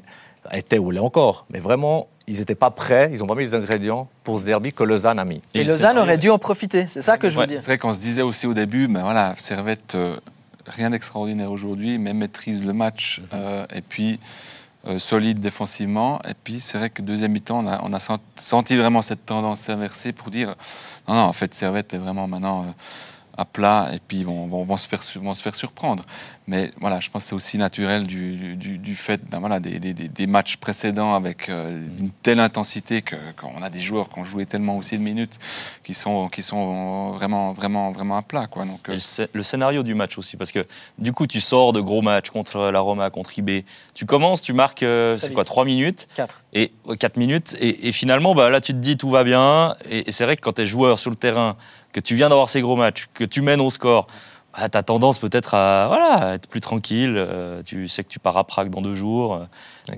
était 0.52 0.80
ou 0.80 0.90
l'est 0.90 1.00
encore. 1.00 1.46
Mais 1.52 1.60
vraiment, 1.60 2.08
ils 2.28 2.40
n'étaient 2.40 2.56
pas 2.56 2.72
prêts, 2.72 3.12
ils 3.14 3.20
n'ont 3.20 3.28
pas 3.28 3.36
mis 3.36 3.44
les 3.44 3.54
ingrédients 3.54 4.08
pour 4.24 4.40
ce 4.40 4.46
derby 4.46 4.74
que 4.74 4.84
Lausanne 4.84 5.20
a 5.20 5.26
mis. 5.26 5.42
Et, 5.54 5.60
Et 5.60 5.64
Lausanne 5.64 5.98
aurait 5.98 6.18
dû 6.18 6.30
en 6.30 6.40
profiter, 6.40 6.88
c'est 6.88 7.02
ça 7.02 7.18
que 7.18 7.30
je 7.30 7.38
veux 7.38 7.46
dire. 7.46 7.60
C'est 7.60 7.68
vrai 7.68 7.78
qu'on 7.78 7.94
se 7.94 8.00
disait 8.00 8.22
aussi 8.22 8.48
au 8.48 8.54
début, 8.54 8.88
mais 8.88 9.02
voilà, 9.02 9.36
Servette, 9.38 9.96
euh, 9.96 10.16
rien 10.68 10.90
d'extraordinaire 10.90 11.52
aujourd'hui, 11.52 11.98
mais 11.98 12.14
maîtrise 12.14 12.66
le 12.66 12.74
match 12.74 13.22
euh, 13.34 13.66
et 13.74 13.82
puis 13.82 14.20
euh, 14.88 15.00
solide 15.00 15.40
défensivement. 15.40 16.20
Et 16.28 16.34
puis 16.34 16.60
c'est 16.60 16.78
vrai 16.78 16.90
que 16.90 17.02
deuxième 17.02 17.32
mi-temps, 17.32 17.60
on 17.64 17.68
a, 17.68 17.82
on 17.84 17.94
a 17.94 18.00
sent- 18.00 18.20
senti 18.36 18.76
vraiment 18.78 19.02
cette 19.02 19.26
tendance 19.26 19.70
inversée 19.70 20.12
pour 20.14 20.30
dire 20.30 20.56
non, 21.08 21.16
non, 21.16 21.22
en 21.22 21.34
fait, 21.34 21.54
Servette 21.54 21.94
est 21.94 21.98
vraiment 21.98 22.28
maintenant 22.28 22.64
euh, 22.64 22.72
à 23.38 23.46
plat 23.46 23.90
et 23.94 24.00
puis 24.00 24.18
ils 24.20 24.26
vont, 24.26 24.48
vont, 24.48 24.64
vont 24.64 24.78
se, 24.78 24.88
faire, 24.88 25.02
vont 25.16 25.34
se 25.34 25.42
faire 25.42 25.56
surprendre. 25.56 26.04
Mais 26.46 26.72
voilà, 26.80 27.00
je 27.00 27.10
pense 27.10 27.24
que 27.24 27.30
c'est 27.30 27.36
aussi 27.36 27.58
naturel 27.58 28.06
du, 28.06 28.56
du, 28.56 28.78
du 28.78 28.96
fait 28.96 29.22
ben, 29.30 29.40
voilà, 29.40 29.60
des, 29.60 29.80
des, 29.80 29.94
des- 29.94 30.28
matchs 30.28 30.58
précédents 30.58 31.16
avec 31.16 31.48
euh, 31.50 31.80
une 32.00 32.10
telle 32.12 32.40
intensité 32.40 33.02
que- 33.02 33.16
qu'on 33.40 33.62
a 33.64 33.70
des 33.70 33.80
joueurs 33.80 34.10
qui 34.10 34.20
ont 34.20 34.24
joué 34.26 34.46
tellement 34.46 34.76
aussi 34.76 34.98
de 34.98 35.04
minutes 35.04 35.40
qui 35.84 35.94
sont, 35.94 36.28
qui 36.28 36.42
sont 36.44 37.12
vraiment, 37.12 37.54
vraiment, 37.54 37.92
vraiment 37.92 38.18
à 38.18 38.22
plat. 38.24 38.46
Quoi. 38.48 38.66
Donc, 38.66 38.90
euh, 38.90 38.94
le, 38.94 39.00
scé- 39.00 39.30
le 39.34 39.42
scénario 39.42 39.84
du 39.84 39.96
match 39.96 40.18
aussi, 40.18 40.36
parce 40.38 40.52
que 40.52 40.64
du 41.00 41.14
coup, 41.14 41.28
tu 41.28 41.40
sors 41.40 41.72
de 41.74 41.80
gros 41.82 42.02
matchs 42.02 42.30
contre 42.30 42.60
la 42.72 42.80
Roma, 42.82 43.10
contre 43.10 43.40
IB. 43.40 43.64
Tu 43.94 44.06
commences, 44.06 44.42
tu 44.42 44.52
marques, 44.54 44.84
euh, 44.84 45.16
c'est 45.18 45.28
vite. 45.28 45.36
quoi, 45.36 45.46
3 45.46 45.64
minutes 45.66 46.08
4. 46.16 46.44
et 46.54 46.74
4 47.00 47.18
minutes. 47.18 47.56
Et, 47.62 47.88
et 47.88 47.92
finalement, 47.94 48.36
bah, 48.36 48.50
là, 48.50 48.60
tu 48.62 48.74
te 48.74 48.78
dis 48.80 48.98
tout 48.98 49.10
va 49.10 49.24
bien. 49.24 49.76
Et, 49.90 50.10
et 50.10 50.12
c'est 50.12 50.26
vrai 50.26 50.36
que 50.36 50.42
quand 50.42 50.54
tu 50.54 50.62
es 50.62 50.66
joueur 50.66 51.00
sur 51.00 51.10
le 51.10 51.16
terrain, 51.18 51.56
que 51.94 52.00
tu 52.02 52.16
viens 52.16 52.28
d'avoir 52.30 52.50
ces 52.50 52.62
gros 52.62 52.76
matchs, 52.76 53.08
que 53.14 53.24
tu 53.24 53.42
mènes 53.42 53.62
au 53.62 53.70
score, 53.70 54.08
bah, 54.56 54.70
tu 54.70 54.78
as 54.78 54.84
tendance 54.84 55.18
peut-être 55.18 55.56
à, 55.56 55.86
voilà, 55.88 56.14
à 56.30 56.34
être 56.36 56.48
plus 56.48 56.60
tranquille. 56.62 57.16
euh, 57.18 57.64
tu 57.64 57.88
sais 57.88 58.04
que 58.04 58.10
tu 58.10 58.20
pars 58.20 58.38
à 58.38 58.44
Prague 58.44 58.70
dans 58.70 58.82
deux 58.82 58.94
jours. 58.94 59.34
euh, 59.36 59.46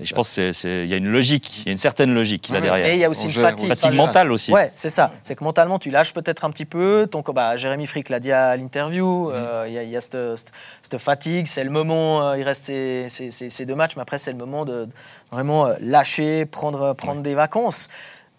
et 0.00 0.04
je 0.04 0.14
pense 0.14 0.32
qu'il 0.34 0.86
y 0.86 0.94
a 0.94 0.96
une 0.96 1.08
logique, 1.10 1.58
il 1.60 1.66
y 1.66 1.68
a 1.68 1.72
une 1.72 1.76
certaine 1.78 2.12
logique 2.14 2.48
là 2.48 2.60
derrière. 2.62 2.86
Et 2.86 2.94
il 2.94 2.98
y 3.00 3.04
a 3.04 3.10
aussi 3.10 3.26
On 3.26 3.28
une 3.28 3.34
fatigue. 3.34 3.68
Fatigue 3.68 3.94
mentale 3.96 4.32
aussi. 4.32 4.52
Ouais, 4.52 4.70
c'est 4.74 4.88
ça. 4.88 5.12
C'est 5.24 5.34
que 5.34 5.44
mentalement, 5.44 5.78
tu 5.78 5.90
lâches 5.90 6.14
peut-être 6.14 6.44
un 6.46 6.50
petit 6.50 6.64
peu. 6.64 7.06
Ton, 7.10 7.20
bah, 7.34 7.56
Jérémy 7.58 7.86
Frick 7.86 8.08
l'a 8.08 8.18
dit 8.18 8.32
à 8.32 8.56
l'interview. 8.56 9.30
euh, 9.30 9.64
Il 9.68 9.74
y 9.74 9.78
a, 9.78 9.82
il 9.82 9.90
y 9.90 9.96
a 9.96 10.00
cette, 10.00 10.36
cette- 10.36 10.52
cette 10.82 10.98
fatigue. 10.98 11.46
C'est 11.46 11.64
le 11.64 11.70
moment. 11.70 12.26
euh, 12.26 12.38
il 12.38 12.42
reste 12.42 12.64
ces, 12.64 13.06
ces- 13.10 13.30
ces- 13.30 13.50
ces 13.50 13.66
deux 13.66 13.74
matchs, 13.74 13.96
mais 13.96 14.02
après, 14.02 14.16
c'est 14.18 14.32
le 14.32 14.38
moment 14.38 14.64
de, 14.64 14.86
de 14.86 14.92
vraiment 15.30 15.68
lâcher, 15.80 16.46
prendre, 16.46 16.94
prendre 16.94 17.20
des 17.20 17.34
vacances. 17.34 17.88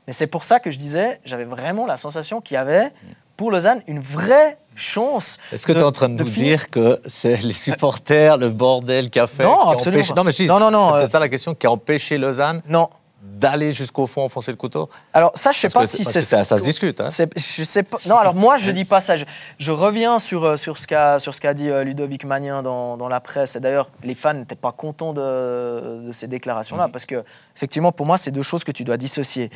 Mais 0.08 0.14
c'est 0.14 0.28
pour 0.28 0.44
ça 0.44 0.60
que 0.60 0.72
je 0.72 0.80
disais, 0.80 1.20
j'avais 1.26 1.46
vraiment 1.46 1.86
la 1.86 1.98
sensation 1.98 2.42
qu'il 2.42 2.56
y 2.56 2.58
avait 2.58 2.92
pour 3.38 3.52
Lausanne 3.52 3.82
une 3.88 4.00
vraie 4.00 4.58
chance. 4.76 5.38
Est-ce 5.54 5.66
que 5.66 5.72
tu 5.72 5.80
es 5.80 5.84
en 5.84 5.92
train 5.92 6.10
de, 6.10 6.16
de 6.18 6.24
nous 6.24 6.30
finir- 6.30 6.58
dire 6.58 6.70
que 6.70 7.00
c'est 7.06 7.38
les 7.44 7.54
supporters, 7.54 8.38
le 8.38 8.50
bordel 8.50 9.10
qu'a 9.10 9.28
fait 9.28 9.44
Non, 9.44 9.56
qui 9.64 9.68
a 9.68 9.72
absolument 9.72 10.02
empêché-. 10.04 10.14
Non, 10.16 10.24
mais 10.24 10.32
je 10.32 10.38
dis, 10.38 10.46
Non, 10.48 10.60
non, 10.60 10.72
non, 10.72 10.88
c'est 10.90 10.94
euh, 10.96 11.00
peut-être 11.00 11.12
ça 11.12 11.20
la 11.20 11.30
question 11.30 11.56
qui 11.56 11.66
a 11.68 11.72
empêché 11.72 12.18
Lausanne 12.18 12.62
Non. 12.68 12.90
d'aller 13.22 13.72
jusqu'au 13.72 14.06
fond, 14.08 14.24
enfoncer 14.24 14.52
le 14.52 14.58
couteau 14.58 14.90
Alors 15.14 15.32
ça, 15.36 15.52
je 15.52 15.60
sais 15.60 15.70
Parce 15.70 15.88
pas 15.88 15.92
que- 15.92 15.98
si 15.98 16.04
c'est 16.04 16.22
ça, 16.22 16.44
ça 16.44 16.58
se 16.60 16.64
discute. 16.64 17.00
Hein. 17.02 17.08
Je 17.10 17.64
sais 17.64 17.84
pas. 17.84 17.98
Non, 18.06 18.18
alors 18.18 18.36
moi, 18.36 18.58
je 18.58 18.72
dis 18.72 18.86
pas 18.86 19.00
ça. 19.00 19.16
Je, 19.16 19.26
je 19.60 19.72
reviens 19.72 20.18
sur, 20.20 20.44
euh, 20.46 20.56
sur 20.58 20.78
ce 20.78 20.88
qu'a 20.88 21.54
dit 21.54 21.70
euh, 21.70 21.84
Ludovic 21.84 22.26
Magnin 22.26 22.62
dans, 22.62 22.98
dans 22.98 23.08
la 23.08 23.20
presse. 23.20 23.56
Et 23.56 23.60
d'ailleurs, 23.60 23.90
les 24.04 24.16
fans 24.16 24.34
n'étaient 24.34 24.56
pas 24.56 24.72
contents 24.72 25.14
de, 25.14 26.08
de 26.08 26.12
ces 26.12 26.28
déclarations-là 26.28 26.88
parce 26.88 27.06
que, 27.06 27.24
effectivement, 27.56 27.92
pour 27.92 28.06
moi, 28.06 28.18
c'est 28.18 28.32
deux 28.32 28.42
choses 28.44 28.64
que 28.64 28.72
tu 28.72 28.84
dois 28.84 28.98
dissocier. 28.98 29.50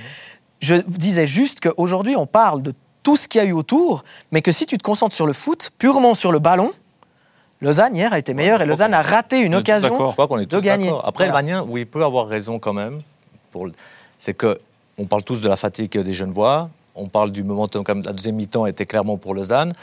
Je 0.60 0.76
disais 0.76 1.26
juste 1.26 1.60
qu'aujourd'hui, 1.60 2.16
on 2.16 2.28
parle 2.28 2.62
de 2.62 2.74
tout 3.04 3.16
ce 3.18 3.28
qu'il 3.28 3.42
y 3.42 3.44
a 3.44 3.48
eu 3.48 3.52
autour, 3.54 4.04
mais 4.32 4.42
que 4.42 4.52
si 4.52 4.66
tu 4.66 4.78
te 4.78 4.84
concentres 4.84 5.16
sur 5.16 5.26
le 5.26 5.34
foot, 5.34 5.72
purement 5.78 6.14
sur 6.14 6.32
le 6.32 6.40
ballon, 6.40 6.72
Lausanne 7.62 7.96
hier 7.96 8.12
a 8.14 8.18
été 8.20 8.34
meilleure 8.34 8.62
et 8.62 8.66
Lausanne 8.66 8.94
a 8.94 9.02
raté 9.02 9.40
une 9.40 9.56
occasion. 9.56 9.90
d'accord. 9.90 10.10
Je 10.10 10.14
crois 10.14 10.28
qu'on 10.28 10.40
est 10.40 10.46
de 10.46 10.56
tous 10.58 10.62
gagner. 10.64 10.86
d'accord. 10.86 11.08
Après, 11.08 11.30
Voilà. 11.30 11.58
le 11.58 11.62
où 11.62 11.78
il 11.78 11.86
peut 11.86 12.04
avoir 12.04 12.28
raison 12.28 12.58
quand 12.60 12.74
même, 12.74 13.02
pour 13.52 13.66
le- 13.68 13.72
c'est 14.18 14.34
que 14.34 14.60
on 14.98 15.06
parle 15.06 15.24
tous 15.24 15.42
de 15.42 15.48
la 15.48 15.56
fatigue 15.58 15.98
des 15.98 16.14
Genevois, 16.14 16.70
on 16.96 17.08
parle 17.08 17.32
du 17.32 17.44
momentum, 17.44 17.84
comme 17.84 18.02
la 18.04 18.14
deuxième 18.14 18.36
mi-temps 18.36 18.66
était 18.66 18.86
clairement 18.86 19.18
pour 19.18 19.34
Lausanne. 19.34 19.74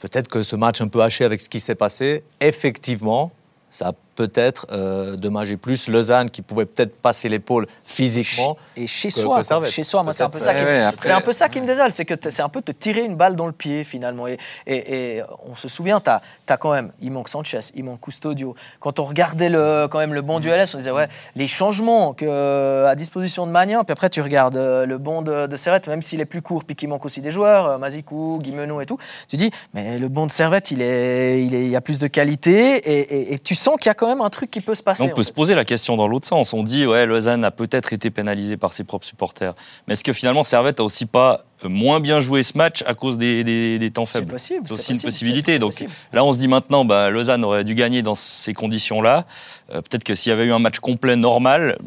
Peut-être 0.00 0.28
que 0.28 0.42
ce 0.42 0.56
match 0.56 0.80
un 0.80 0.88
peu 0.88 1.00
haché 1.02 1.24
avec 1.24 1.40
ce 1.40 1.48
qui 1.48 1.60
s'est 1.60 1.74
passé, 1.76 2.24
effectivement, 2.40 3.30
ça 3.70 3.88
a 3.88 3.92
peut-être 4.14 4.66
euh, 4.72 5.16
dommagé 5.16 5.56
plus 5.56 5.88
Lausanne 5.88 6.30
qui 6.30 6.42
pouvait 6.42 6.66
peut-être 6.66 6.94
passer 6.96 7.28
l'épaule 7.28 7.66
physiquement. 7.84 8.56
Et 8.76 8.86
chez 8.86 9.08
que- 9.08 9.14
soi, 9.20 9.42
que 9.42 9.46
quoi. 9.48 9.64
chez 9.66 9.82
soi, 9.82 10.02
moi 10.02 10.12
c'est 10.12 10.22
un 10.24 10.30
peu 10.30 10.38
ça 10.38 10.54
qui, 10.54 10.64
ouais, 10.64 10.90
c'est 11.00 11.12
un 11.12 11.20
peu 11.20 11.32
ça 11.32 11.48
qui 11.48 11.60
me 11.60 11.66
désole, 11.66 11.90
c'est 11.90 12.04
que 12.04 12.14
c'est 12.30 12.42
un 12.42 12.48
peu 12.48 12.62
te 12.62 12.72
tirer 12.72 13.04
une 13.04 13.16
balle 13.16 13.36
dans 13.36 13.46
le 13.46 13.52
pied 13.52 13.84
finalement. 13.84 14.26
Et, 14.26 14.38
et- 14.66 15.16
et 15.18 15.22
on 15.50 15.54
se 15.54 15.68
souvient, 15.68 16.00
t'as 16.00 16.20
as 16.48 16.56
quand 16.56 16.72
même, 16.72 16.92
il 17.00 17.10
manque 17.12 17.28
Sanchez, 17.30 17.60
il 17.74 17.84
manque 17.84 18.00
Custodio. 18.00 18.54
Quand 18.80 18.98
on 19.00 19.04
regardait 19.04 19.48
le, 19.48 19.86
quand 19.90 19.98
même 19.98 20.12
le 20.14 20.20
bon 20.22 20.38
du 20.40 20.48
LS, 20.50 20.74
on 20.74 20.78
disait 20.78 20.90
ouais, 20.90 21.08
les 21.34 21.46
changements 21.46 22.12
que, 22.12 22.84
à 22.86 22.94
disposition 22.94 23.46
de 23.46 23.52
Magnin, 23.52 23.84
puis 23.84 23.92
après 23.92 24.10
tu 24.10 24.20
regardes 24.20 24.56
euh, 24.56 24.84
le 24.86 24.98
bon 24.98 25.22
de, 25.22 25.46
de 25.46 25.56
Servette, 25.56 25.88
même 25.88 26.02
s'il 26.02 26.20
est 26.20 26.26
plus 26.26 26.42
court, 26.42 26.64
puis 26.64 26.76
qu'il 26.76 26.88
manque 26.90 27.04
aussi 27.06 27.20
des 27.22 27.30
joueurs, 27.30 27.66
euh, 27.66 27.78
Mazikou, 27.78 28.38
Guimeno 28.42 28.80
et 28.80 28.86
tout, 28.86 28.98
tu 29.28 29.36
dis 29.36 29.50
mais 29.72 29.98
le 29.98 30.08
bon 30.08 30.26
de 30.26 30.30
Servette, 30.30 30.70
il 30.70 30.82
est, 30.82 31.42
il 31.44 31.54
est, 31.54 31.62
il 31.62 31.68
y 31.70 31.76
a 31.76 31.80
plus 31.80 31.98
de 31.98 32.06
qualité 32.06 32.76
et, 32.76 33.00
et- 33.00 33.34
et 33.34 33.38
tu 33.38 33.54
sens 33.54 33.76
qu'il 33.78 33.86
y 33.86 33.90
a 33.90 33.94
quand 34.02 34.08
même 34.08 34.20
un 34.20 34.30
truc 34.30 34.50
qui 34.50 34.60
peut 34.60 34.74
se 34.74 34.82
passer. 34.82 35.04
On 35.04 35.08
peut 35.10 35.22
fait. 35.22 35.28
se 35.28 35.32
poser 35.32 35.54
la 35.54 35.64
question 35.64 35.94
dans 35.94 36.08
l'autre 36.08 36.26
sens. 36.26 36.54
On 36.54 36.64
dit, 36.64 36.84
ouais, 36.88 37.06
Lausanne 37.06 37.44
a 37.44 37.52
peut-être 37.52 37.92
été 37.92 38.10
pénalisée 38.10 38.56
par 38.56 38.72
ses 38.72 38.82
propres 38.82 39.06
supporters. 39.06 39.54
Mais 39.86 39.92
est-ce 39.92 40.02
que 40.02 40.12
finalement 40.12 40.42
Servette 40.42 40.80
a 40.80 40.82
aussi 40.82 41.06
pas 41.06 41.44
moins 41.68 42.00
bien 42.00 42.20
joué 42.20 42.42
ce 42.42 42.56
match 42.56 42.82
à 42.86 42.94
cause 42.94 43.18
des, 43.18 43.44
des- 43.44 43.78
des 43.78 43.90
temps 43.90 44.06
C'est 44.06 44.18
faibles 44.18 44.32
possible. 44.32 44.60
C'est 44.64 44.72
aussi 44.72 44.82
possible, 44.92 44.96
une 44.98 45.02
possibilité. 45.10 45.58
Donc 45.58 45.70
possible. 45.72 45.90
là, 46.12 46.24
on 46.24 46.32
se 46.32 46.38
dit 46.38 46.48
maintenant, 46.48 46.84
bah, 46.84 47.10
Lausanne 47.10 47.44
aurait 47.44 47.64
dû 47.64 47.74
gagner 47.74 48.02
dans 48.02 48.14
ces 48.14 48.52
conditions-là. 48.52 49.26
Euh, 49.74 49.80
Peut-être 49.82 50.04
que 50.04 50.14
s'il 50.14 50.30
y 50.30 50.32
avait 50.32 50.44
eu 50.46 50.52
un 50.52 50.58
match 50.58 50.78
complet 50.80 51.16
normal, 51.16 51.78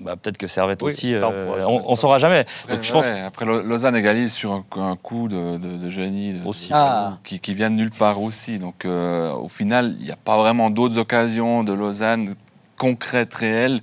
bah, 0.00 0.16
peut-être 0.16 0.38
que 0.38 0.46
Servette 0.46 0.82
Oui, 0.82 0.92
aussi, 0.92 1.12
ça, 1.18 1.28
on 1.28 1.32
euh, 1.32 1.58
jamais 1.60 1.80
on 1.86 1.96
saura 1.96 2.18
jamais. 2.18 2.44
Donc 2.68 2.82
je 2.82 2.92
pense 2.92 3.08
Ouais, 3.08 3.20
après, 3.20 3.44
Lausanne 3.46 3.96
égalise 3.96 4.32
sur 4.32 4.52
un, 4.52 4.64
un 4.76 4.96
coup 4.96 5.28
de, 5.28 5.58
de- 5.58 5.76
de 5.78 5.90
génie 5.90 6.34
de- 6.34 6.46
Aussi. 6.46 6.68
de- 6.68 6.74
Ah. 6.76 7.18
qui, 7.24 7.40
qui 7.40 7.52
vient 7.52 7.70
de 7.70 7.76
nulle 7.76 7.90
part 7.90 8.20
aussi. 8.22 8.58
Donc, 8.58 8.84
euh, 8.84 9.32
au 9.32 9.48
final, 9.48 9.94
il 9.98 10.04
n'y 10.06 10.10
a 10.12 10.16
pas 10.16 10.36
vraiment 10.38 10.70
d'autres 10.70 10.98
occasions 10.98 11.64
de 11.64 11.72
Lausanne 11.72 12.34
concrètes, 12.76 13.32
réelles, 13.34 13.80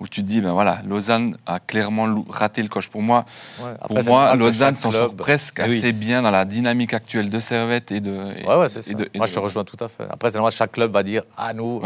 où 0.00 0.08
tu 0.08 0.22
te 0.22 0.26
dis, 0.26 0.40
ben 0.40 0.52
voilà, 0.52 0.78
Lausanne 0.88 1.36
a 1.46 1.60
clairement 1.60 2.24
raté 2.28 2.62
le 2.62 2.68
coche. 2.68 2.88
Pour 2.88 3.02
moi, 3.02 3.24
Ouais. 3.62 3.72
pour 3.86 4.04
moi 4.06 4.34
Lausanne 4.34 4.76
s'en 4.76 4.90
sort 4.90 5.14
presque 5.14 5.60
oui. 5.64 5.76
assez 5.78 5.92
bien 5.92 6.22
dans 6.22 6.30
la 6.30 6.44
dynamique 6.44 6.94
actuelle 6.94 7.28
de 7.30 7.38
Servette 7.38 7.92
et 7.92 8.00
de. 8.00 8.10
et- 8.38 8.46
Ouais, 8.46 8.56
ouais, 8.56 8.68
c'est 8.68 8.82
ça. 8.82 8.94
de- 8.94 9.08
Moi, 9.14 9.26
je 9.26 9.34
te 9.34 9.38
rejoins 9.38 9.64
tout 9.64 9.76
à 9.84 9.88
fait. 9.88 10.04
Après, 10.10 10.30
c'est 10.30 10.36
normal, 10.38 10.52
chaque 10.52 10.72
club 10.72 10.90
va 10.92 11.02
dire 11.02 11.22
Ah, 11.36 11.52
nous. 11.52 11.82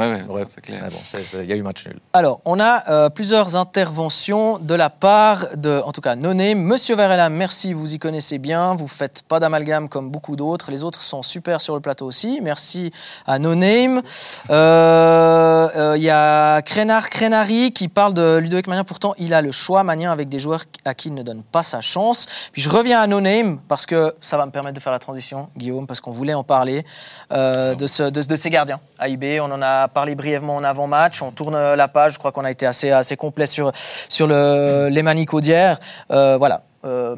C'est 0.48 0.60
clair. 0.60 0.86
Bon, 0.90 0.98
il 1.42 1.48
y 1.48 1.52
a 1.52 1.56
eu 1.56 1.62
match 1.62 1.86
nul. 1.86 1.98
Alors, 2.12 2.40
on 2.44 2.60
a 2.60 2.88
euh, 2.90 3.08
plusieurs 3.10 3.56
interventions 3.56 4.58
de 4.58 4.74
la 4.74 4.90
part 4.90 5.46
de, 5.56 5.80
en 5.84 5.92
tout 5.92 6.00
cas, 6.00 6.14
No 6.14 6.34
Name. 6.34 6.58
Monsieur 6.60 6.94
Varela, 6.94 7.28
merci, 7.30 7.72
vous 7.72 7.94
y 7.94 7.98
connaissez 7.98 8.38
bien. 8.38 8.74
Vous 8.74 8.88
faites 8.88 9.22
pas 9.26 9.40
d'amalgame 9.40 9.88
comme 9.88 10.10
beaucoup 10.10 10.36
d'autres. 10.36 10.70
Les 10.70 10.84
autres 10.84 11.02
sont 11.02 11.22
super 11.22 11.60
sur 11.60 11.74
le 11.74 11.80
plateau 11.80 12.06
aussi. 12.06 12.38
Merci 12.42 12.92
à 13.26 13.38
No 13.38 13.54
Name. 13.54 14.02
Euh, 14.50 15.68
euh, 15.76 15.94
Il 15.96 16.02
y 16.02 16.10
a 16.10 16.60
Crénard 16.62 17.08
Crénari 17.10 17.72
qui 17.72 17.88
parle 17.88 18.03
de 18.12 18.36
Ludovic 18.36 18.66
Magnin. 18.66 18.84
Pourtant, 18.84 19.14
il 19.16 19.32
a 19.32 19.40
le 19.40 19.50
choix 19.52 19.82
Magnin 19.84 20.12
avec 20.12 20.28
des 20.28 20.38
joueurs 20.38 20.64
à 20.84 20.92
qui 20.92 21.08
il 21.08 21.14
ne 21.14 21.22
donne 21.22 21.42
pas 21.42 21.62
sa 21.62 21.80
chance. 21.80 22.26
Puis 22.52 22.60
je 22.60 22.68
reviens 22.68 23.00
à 23.00 23.06
No 23.06 23.22
Name 23.22 23.60
parce 23.68 23.86
que 23.86 24.14
ça 24.20 24.36
va 24.36 24.44
me 24.44 24.50
permettre 24.50 24.74
de 24.74 24.80
faire 24.80 24.92
la 24.92 24.98
transition, 24.98 25.48
Guillaume, 25.56 25.86
parce 25.86 26.02
qu'on 26.02 26.10
voulait 26.10 26.34
en 26.34 26.44
parler 26.44 26.84
euh, 27.32 27.74
de, 27.74 27.86
ce- 27.86 28.02
de- 28.10 28.22
de 28.22 28.36
ces 28.36 28.50
gardiens. 28.50 28.80
AIB, 29.00 29.40
on 29.40 29.50
en 29.50 29.62
a 29.62 29.88
parlé 29.88 30.14
brièvement 30.14 30.56
en 30.56 30.64
avant-match. 30.64 31.22
On 31.22 31.30
tourne 31.30 31.56
la 31.74 31.88
page. 31.88 32.14
Je 32.14 32.18
crois 32.18 32.32
qu'on 32.32 32.44
a 32.44 32.50
été 32.50 32.66
assez, 32.66 32.90
assez 32.90 33.16
complet 33.16 33.46
sur, 33.46 33.72
sur 34.08 34.26
le, 34.26 34.88
les 34.90 35.02
manicaudières. 35.02 35.78
Euh, 36.10 36.36
voilà. 36.36 36.62
Euh, 36.84 37.16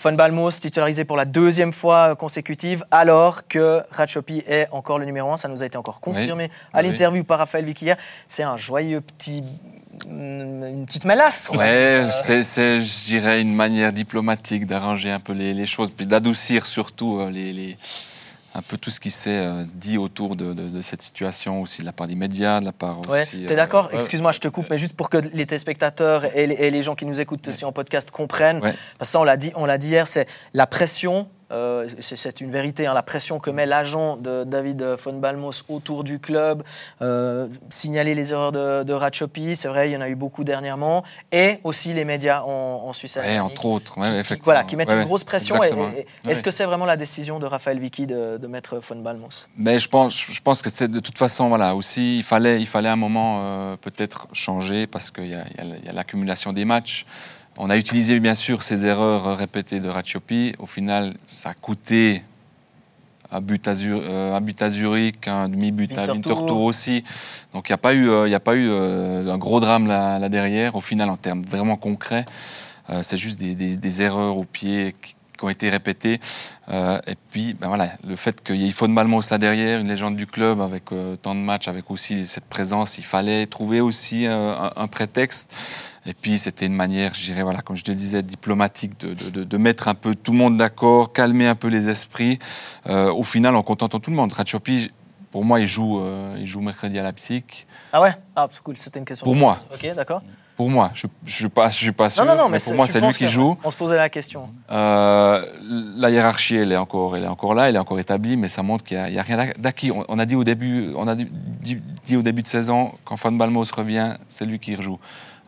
Fon 0.00 0.12
Balmos 0.12 0.50
titularisé 0.60 1.04
pour 1.04 1.16
la 1.16 1.24
deuxième 1.24 1.72
fois 1.72 2.14
consécutive, 2.14 2.84
alors 2.92 3.48
que 3.48 3.82
Ratchopi 3.90 4.44
est 4.46 4.68
encore 4.70 5.00
le 5.00 5.04
numéro 5.04 5.32
un. 5.32 5.36
Ça 5.36 5.48
nous 5.48 5.64
a 5.64 5.66
été 5.66 5.76
encore 5.76 6.00
confirmé 6.00 6.50
à 6.72 6.82
Oui. 6.82 6.88
l'interview 6.88 7.24
par 7.24 7.38
Raphaël 7.40 7.64
Vick 7.64 7.82
hier. 7.82 7.96
C'est 8.28 8.44
un 8.44 8.56
joyeux 8.56 9.00
petit. 9.00 9.42
Une 10.06 10.84
petite 10.86 11.04
va 11.50 11.58
Ouais, 11.58 12.06
c'est, 12.10 12.42
c'est, 12.42 12.80
je 12.80 13.04
dirais, 13.06 13.40
une 13.40 13.54
manière 13.54 13.92
diplomatique 13.92 14.66
d'arranger 14.66 15.10
un 15.10 15.20
peu 15.20 15.32
les, 15.32 15.54
les 15.54 15.66
choses, 15.66 15.90
puis 15.90 16.06
d'adoucir 16.06 16.66
surtout 16.66 17.20
euh, 17.20 17.30
les, 17.30 17.52
les- 17.52 17.76
un 18.54 18.62
peu 18.62 18.76
tout 18.78 18.90
ce 18.90 18.98
qui 18.98 19.10
s'est 19.10 19.30
euh, 19.38 19.64
dit 19.74 19.98
autour 19.98 20.34
de, 20.34 20.52
de- 20.52 20.68
de 20.68 20.82
cette 20.82 21.02
situation, 21.02 21.60
aussi 21.62 21.82
de 21.82 21.86
la 21.86 21.92
part 21.92 22.08
des 22.08 22.14
médias, 22.16 22.60
de 22.60 22.64
la 22.64 22.72
part 22.72 23.00
Ouais, 23.08 23.22
aussi... 23.22 23.44
t'es 23.44 23.52
euh, 23.52 23.56
d'accord. 23.56 23.90
Excuse-moi, 23.92 24.32
je 24.32 24.40
te 24.40 24.48
coupe, 24.48 24.68
mais 24.70 24.78
juste 24.78 24.96
pour 24.96 25.10
que 25.10 25.18
les 25.18 25.46
téléspectateurs 25.46 26.24
et 26.36 26.46
les, 26.46 26.54
et 26.54 26.70
gens 26.82 26.94
qui 26.94 27.06
nous 27.06 27.20
écoutent 27.20 27.46
aussi 27.48 27.64
en 27.64 27.72
podcast 27.72 28.10
comprennent, 28.10 28.60
Ouais. 28.60 28.74
parce 28.98 29.10
que 29.10 29.12
ça 29.12 29.20
on 29.20 29.24
l'a 29.24 29.36
dit, 29.36 29.52
on 29.54 29.64
l'a 29.66 29.78
dit 29.78 29.88
hier, 29.88 30.06
c'est 30.06 30.26
la 30.54 30.66
pression. 30.66 31.28
Euh, 31.52 31.88
c'est- 32.00 32.40
une 32.40 32.50
vérité, 32.50 32.86
hein, 32.86 32.94
la 32.94 33.02
pression 33.02 33.38
que 33.40 33.50
met 33.50 33.64
l'agent 33.66 34.16
de 34.16 34.44
David 34.44 34.82
von 34.82 35.14
Balmos 35.14 35.64
autour 35.68 36.04
du 36.04 36.18
club, 36.18 36.62
euh, 37.02 37.48
signaler 37.70 38.14
les 38.14 38.32
erreurs 38.32 38.52
de, 38.52 38.82
de 38.82 38.92
Ratchopi, 38.92 39.56
c'est 39.56 39.68
vrai, 39.68 39.88
il 39.88 39.92
y 39.92 39.96
en 39.96 40.00
a 40.00 40.08
eu 40.08 40.14
beaucoup 40.14 40.44
dernièrement, 40.44 41.04
et 41.32 41.58
aussi 41.64 41.92
les 41.94 42.04
médias 42.04 42.42
en, 42.42 42.82
en 42.86 42.92
Suisse 42.92 43.16
Ouais, 43.16 43.38
entre 43.38 43.64
autres, 43.66 43.98
ouais, 43.98 44.08
qui- 44.10 44.14
effectivement. 44.16 44.44
voilà, 44.44 44.64
qui 44.64 44.76
mettent 44.76 44.90
Ouais, 44.90 45.00
une 45.00 45.06
grosse 45.06 45.24
pression. 45.24 45.62
Et- 45.64 45.68
et- 46.26 46.30
Est-ce 46.30 46.42
que 46.42 46.50
c'est 46.50 46.64
vraiment 46.64 46.84
la 46.86 46.96
décision 46.96 47.38
de 47.38 47.46
Raphaël 47.46 47.78
Vicky 47.78 48.06
de, 48.06 48.36
de 48.36 48.46
mettre 48.46 48.76
von 48.78 48.96
Balmos 48.96 49.46
Mais 49.56 49.78
je 49.78 49.88
pense, 49.88 50.14
je 50.30 50.40
pense 50.42 50.62
que 50.62 50.70
c'est 50.70 50.88
de 50.88 51.00
toute 51.00 51.18
façon, 51.18 51.48
voilà, 51.48 51.74
aussi, 51.74 52.18
il 52.18 52.22
fallait, 52.24 52.60
il 52.60 52.66
fallait 52.66 52.88
un 52.90 52.96
moment 52.96 53.38
euh, 53.42 53.76
peut-être 53.76 54.28
changer 54.32 54.86
parce 54.86 55.10
qu'il 55.10 55.30
y 55.30 55.34
a, 55.34 55.44
y 55.84 55.88
a 55.88 55.92
l'accumulation 55.92 56.52
des 56.52 56.64
matchs. 56.64 57.06
On 57.60 57.70
a 57.70 57.76
utilisé 57.76 58.20
bien 58.20 58.36
sûr 58.36 58.62
ces 58.62 58.86
erreurs 58.86 59.36
répétées 59.36 59.80
de 59.80 59.88
Ratiopi. 59.88 60.54
Au 60.60 60.66
final, 60.66 61.14
ça 61.26 61.50
a 61.50 61.54
coûté 61.54 62.22
un 63.32 63.40
but 63.40 63.66
à, 63.66 63.74
Zur- 63.74 64.00
euh, 64.04 64.34
un 64.36 64.40
but 64.40 64.62
à 64.62 64.70
Zurich, 64.70 65.26
un 65.26 65.48
demi-but 65.48 65.90
à 65.98 66.04
Winterthur. 66.14 66.56
Aussi. 66.60 67.02
Donc 67.52 67.68
il 67.68 67.72
n'y 67.72 67.74
a 67.74 67.78
pas 67.78 67.94
eu, 67.94 68.08
euh, 68.08 68.28
il 68.28 68.30
y 68.30 68.34
a 68.34 68.40
pas 68.40 68.54
eu 68.54 68.68
euh, 68.70 69.32
un 69.32 69.38
gros 69.38 69.58
drame 69.58 69.86
là, 69.88 70.18
là 70.20 70.28
derrière. 70.28 70.76
Au 70.76 70.80
final, 70.80 71.10
en 71.10 71.16
termes 71.16 71.42
vraiment 71.42 71.76
concrets, 71.76 72.24
c'est 73.02 73.18
juste 73.18 73.38
des, 73.38 73.54
des- 73.54 73.76
des 73.76 74.02
erreurs 74.02 74.36
au 74.38 74.44
pied 74.44 74.94
qui, 75.02 75.14
qui 75.36 75.44
ont 75.44 75.50
été 75.50 75.68
répétées. 75.68 76.20
Et 76.72 77.14
puis, 77.30 77.54
ben 77.60 77.68
voilà, 77.68 77.90
le 78.06 78.16
fait 78.16 78.42
qu'il 78.42 78.56
y 78.56 78.66
ait 78.68 78.70
Faune 78.70 78.92
Malmos 78.94 79.30
là 79.30 79.36
derrière, 79.36 79.80
une 79.80 79.88
légende 79.88 80.16
du 80.16 80.26
club 80.26 80.60
avec 80.62 80.84
tant 81.20 81.34
de 81.34 81.40
matchs, 81.40 81.68
avec 81.68 81.90
aussi 81.90 82.24
cette 82.26 82.46
présence, 82.46 82.96
il 82.98 83.04
fallait 83.04 83.44
trouver 83.46 83.80
aussi 83.82 84.26
un, 84.26 84.70
un 84.74 84.86
prétexte. 84.86 85.54
Et 86.06 86.14
puis, 86.14 86.38
c'était 86.38 86.66
une 86.66 86.74
manière, 86.74 87.14
je 87.14 87.24
dirais, 87.24 87.42
voilà, 87.42 87.60
comme 87.60 87.76
je 87.76 87.84
te 87.84 87.92
disais, 87.92 88.22
diplomatique 88.22 88.98
de, 89.00 89.14
de- 89.30 89.44
de- 89.44 89.56
mettre 89.58 89.88
un 89.88 89.94
peu 89.94 90.14
tout 90.14 90.32
le 90.32 90.38
monde 90.38 90.56
d'accord, 90.56 91.12
calmer 91.12 91.46
un 91.46 91.54
peu 91.54 91.68
les 91.68 91.88
esprits. 91.88 92.38
Euh, 92.86 93.12
au 93.12 93.24
final, 93.24 93.54
en 93.56 93.62
contentant 93.62 94.00
tout 94.00 94.10
le 94.10 94.16
monde. 94.16 94.32
Ratchopi, 94.32 94.90
pour 95.32 95.44
moi, 95.44 95.60
il 95.60 95.66
joue, 95.66 96.00
euh, 96.00 96.36
il 96.40 96.46
joue 96.46 96.60
mercredi 96.60 96.98
à 96.98 97.02
Leipzig. 97.02 97.44
Ah 97.92 98.00
ouais? 98.00 98.12
Ah, 98.36 98.48
cool, 98.64 98.76
c'était 98.76 98.98
une 99.00 99.04
question. 99.04 99.24
Pour 99.24 99.34
moi. 99.36 99.58
Ok, 99.74 99.86
d'accord. 99.94 100.22
Pour 100.56 100.70
moi, 100.70 100.90
je 100.94 101.06
ne 101.06 101.30
suis 101.30 101.48
pas, 101.48 101.70
je 101.70 101.76
suis 101.76 101.92
pas 101.92 102.10
sûr, 102.10 102.24
Non, 102.24 102.32
non, 102.32 102.42
non, 102.44 102.48
mais, 102.48 102.58
pour 102.58 102.74
moi, 102.74 102.84
c'est 102.86 103.00
lui 103.00 103.10
qui 103.12 103.28
joue. 103.28 103.56
On 103.62 103.70
se 103.70 103.76
posait 103.76 103.96
la 103.96 104.08
question. 104.08 104.48
Euh, 104.72 105.44
la 105.96 106.10
hiérarchie, 106.10 106.56
elle 106.56 106.72
est 106.72 106.76
encore, 106.76 107.16
elle 107.16 107.22
est 107.24 107.28
encore 107.28 107.54
là, 107.54 107.68
elle 107.68 107.76
est 107.76 107.78
encore 107.78 108.00
établie, 108.00 108.36
mais 108.36 108.48
ça 108.48 108.64
montre 108.64 108.82
qu'il 108.84 109.00
n'y 109.00 109.18
a, 109.18 109.22
rien 109.22 109.50
d'acquis. 109.58 109.92
On, 109.92 110.04
on 110.08 110.18
a 110.18 110.26
dit 110.26 110.34
au 110.34 110.42
début, 110.42 110.90
on 110.96 111.06
a 111.06 111.14
dit, 111.14 111.28
dit- 111.30 111.80
dit 112.04 112.16
au 112.16 112.22
début 112.22 112.42
de 112.42 112.48
saison, 112.48 112.92
quand 113.04 113.16
Fan 113.16 113.38
Balmos 113.38 113.70
revient, 113.76 114.14
c'est 114.28 114.46
lui 114.46 114.58
qui 114.58 114.74
rejoue. 114.74 114.98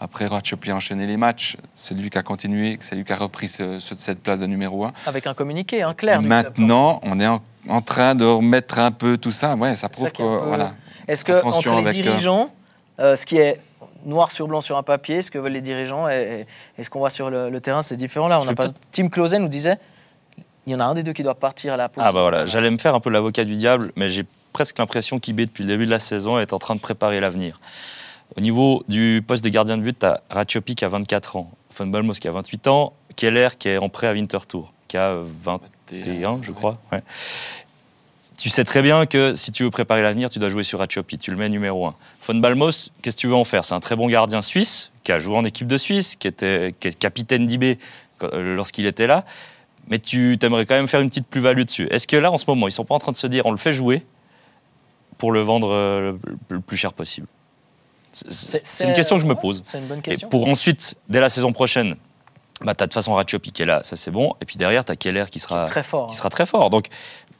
Après, 0.01 0.26
Ratchopi 0.26 0.70
a 0.70 0.76
enchaîné 0.76 1.07
les 1.07 1.16
matchs, 1.18 1.57
c'est 1.74 1.94
lui 1.94 2.09
qui 2.09 2.16
a 2.18 2.22
continué, 2.22 2.78
c'est 2.80 2.96
lui 2.96 3.05
qui 3.05 3.12
a 3.12 3.16
repris 3.16 3.48
ce- 3.48 3.78
ce- 3.80 3.94
cette 3.98 4.22
place 4.22 4.40
de 4.40 4.46
numéro 4.46 4.84
1. 4.84 4.92
Avec 5.07 5.26
un 5.26 5.34
communiqué, 5.34 5.82
hein, 5.82 5.92
clair. 5.94 6.20
du 6.22 6.28
club. 6.28 6.44
Maintenant, 6.46 7.01
on 7.03 7.20
est 7.20 7.26
en, 7.26 7.42
en 7.68 7.80
train 7.82 8.14
de 8.14 8.24
remettre 8.24 8.78
un 8.78 8.92
peu 8.92 9.18
tout 9.18 9.30
ça. 9.30 9.55
Ouais, 9.57 9.76
ça 9.76 9.88
prouve 9.90 10.05
ça 10.05 10.11
que 10.11 10.16
qui 10.16 10.22
est 10.22 10.26
un 10.26 10.38
peu- 10.40 10.46
voilà. 10.46 10.72
Est-ce 11.07 11.24
que 11.24 11.32
Attention 11.32 11.72
entre 11.72 11.80
les 11.82 11.88
avec, 11.88 11.98
euh, 12.01 12.03
dirigeants, 12.03 12.51
euh, 13.01 13.14
ce 13.16 13.26
qui 13.26 13.36
est 13.36 13.61
noir 14.07 14.30
sur 14.30 14.48
blanc 14.48 14.62
sur 14.62 14.78
un 14.78 14.82
papier, 14.82 15.20
ce 15.20 15.30
que 15.30 15.38
veulent 15.38 15.53
les 15.53 15.61
dirigeants 15.61 16.09
et, 16.09 16.46
et 16.78 16.82
ce 16.82 16.88
qu'on 16.88 17.01
voit 17.01 17.11
sur 17.11 17.28
le, 17.28 17.51
le 17.51 17.61
terrain, 17.61 17.82
c'est 17.82 17.96
différent. 17.96 18.28
Là, 18.28 18.40
on 18.40 18.44
n'a 18.46 18.55
pas. 18.55 18.68
Tim 18.92 19.09
Clausen 19.09 19.42
nous 19.42 19.48
disait, 19.48 19.76
il 20.66 20.72
y 20.72 20.76
en 20.76 20.80
a 20.80 20.84
un 20.84 20.94
des 20.94 21.03
deux 21.03 21.12
qui 21.12 21.22
doit 21.22 21.34
partir 21.34 21.74
à 21.74 21.76
la 21.76 21.90
pause. 21.90 22.03
Ah 22.07 22.12
bah 22.12 22.22
voilà, 22.22 22.46
j'allais 22.46 22.70
me 22.70 22.78
faire 22.78 22.94
un 22.94 23.01
peu 23.01 23.11
l'avocat 23.11 23.44
du 23.44 23.55
diable, 23.57 23.92
mais 23.96 24.09
j'ai 24.09 24.24
presque 24.55 24.78
l'impression 24.78 25.18
qu'IB, 25.18 25.40
depuis 25.42 25.64
le 25.64 25.68
début 25.68 25.84
de 25.84 25.90
la 25.90 25.98
saison, 25.98 26.38
est 26.38 26.55
en 26.55 26.59
train 26.59 26.74
de 26.74 26.80
préparer 26.80 27.20
l'avenir. 27.20 27.61
Au 28.37 28.41
niveau 28.41 28.85
du 28.89 29.22
poste 29.26 29.43
de 29.43 29.49
gardien 29.49 29.76
de 29.76 29.83
but, 29.83 29.99
tu 29.99 30.07
as 30.07 30.22
Ratchopi 30.31 30.74
qui 30.74 30.85
a 30.85 30.89
24 30.89 31.37
ans, 31.37 31.51
Von 31.76 31.87
Balmos 31.87 32.14
qui 32.14 32.28
a 32.28 32.33
28 32.33 32.68
ans, 32.68 32.93
Keller 33.16 33.49
qui 33.59 33.68
est 33.68 33.78
en 33.78 33.89
prêt 33.89 34.07
à 34.07 34.12
Winterthur, 34.12 34.72
qui 34.89 34.97
a 34.97 35.16
21, 35.20 36.41
je 36.43 36.53
crois. 36.53 36.78
ouais. 36.93 37.01
Tu 38.37 38.49
sais 38.49 38.64
très 38.64 38.81
bien 38.81 39.05
que 39.05 39.35
si 39.35 39.53
tu 39.53 39.64
veux 39.64 39.70
préparer 39.70 40.03
l'avenir, 40.03 40.31
tu 40.31 40.39
dois 40.39 40.49
jouer 40.49 40.62
sur 40.62 40.78
Ratchopi, 40.78 41.18
tu 41.18 41.31
le 41.31 41.37
mets 41.37 41.51
numéro 41.51 41.87
1. 41.87 41.95
Von 42.26 42.35
Balmos, 42.37 42.91
qu'est-ce 43.03 43.16
que 43.16 43.20
tu 43.20 43.26
veux 43.26 43.35
en 43.35 43.45
faire? 43.45 43.64
C'est 43.64 43.74
un 43.74 43.81
très 43.81 43.97
bon 43.97 44.09
gardien 44.09 44.41
suisse, 44.41 44.91
qui 45.05 45.12
a 45.12 45.18
joué 45.18 45.37
en 45.37 45.45
équipe 45.45 45.66
de 45.66 45.76
Suisse, 45.76 46.16
qui, 46.16 46.26
était, 46.26 46.74
qui 46.81 46.89
est 46.89 46.99
capitaine 46.99 47.45
d'IB 47.45 47.78
euh, 48.22 48.55
lorsqu'il 48.57 48.87
était 48.87 49.07
là 49.07 49.24
mais 49.91 49.99
tu 49.99 50.39
aimerais 50.41 50.64
quand 50.64 50.76
même 50.76 50.89
faire 50.89 51.01
une 51.01 51.09
petite 51.09 51.26
plus-value 51.26 51.62
dessus. 51.62 51.89
Est-ce 51.91 52.07
que 52.07 52.16
là, 52.16 52.31
en 52.31 52.39
ce 52.39 52.45
moment, 52.47 52.68
ils 52.68 52.72
sont 52.72 52.85
pas 52.85 52.95
en 52.95 53.01
train 53.01 53.12
de 53.12 53.16
se 53.16 53.26
dire 53.26 53.45
on 53.45 53.51
le 53.51 53.57
fait 53.57 53.72
jouer 53.72 54.07
pour 55.18 55.33
le 55.33 55.41
vendre 55.41 55.72
euh, 55.72 56.16
le 56.49 56.61
plus 56.61 56.76
cher 56.76 56.93
possible? 56.93 57.26
C'est- 58.12 58.84
une 58.84 58.92
question 58.94 59.16
que 59.16 59.22
je 59.22 59.26
me 59.28 59.34
pose. 59.34 59.62
C'est 59.64 59.78
une 59.78 59.86
bonne 59.86 59.98
Et 60.00 60.02
question. 60.02 60.28
pour 60.28 60.46
ensuite, 60.48 60.94
dès 61.08 61.20
la 61.20 61.28
saison 61.28 61.52
prochaine, 61.52 61.94
bah, 62.62 62.74
tu 62.74 62.82
as 62.82 62.86
de 62.86 62.90
toute 62.90 62.94
façon 62.94 63.14
Ratchopi 63.14 63.52
qui 63.52 63.62
est 63.62 63.66
là, 63.66 63.80
ça 63.84 63.96
c'est 63.96 64.11
bon. 64.11 64.34
Et 64.40 64.44
puis 64.44 64.56
derrière, 64.56 64.84
tu 64.84 64.92
as 64.92 64.96
Keller 64.96 65.24
qui 65.30 65.38
sera, 65.38 65.64
Très 65.64 65.82
fort. 65.82 66.06
qui 66.08 66.14
hein. 66.14 66.18
sera 66.18 66.30
très 66.30 66.46
fort. 66.46 66.70
Donc, 66.70 66.86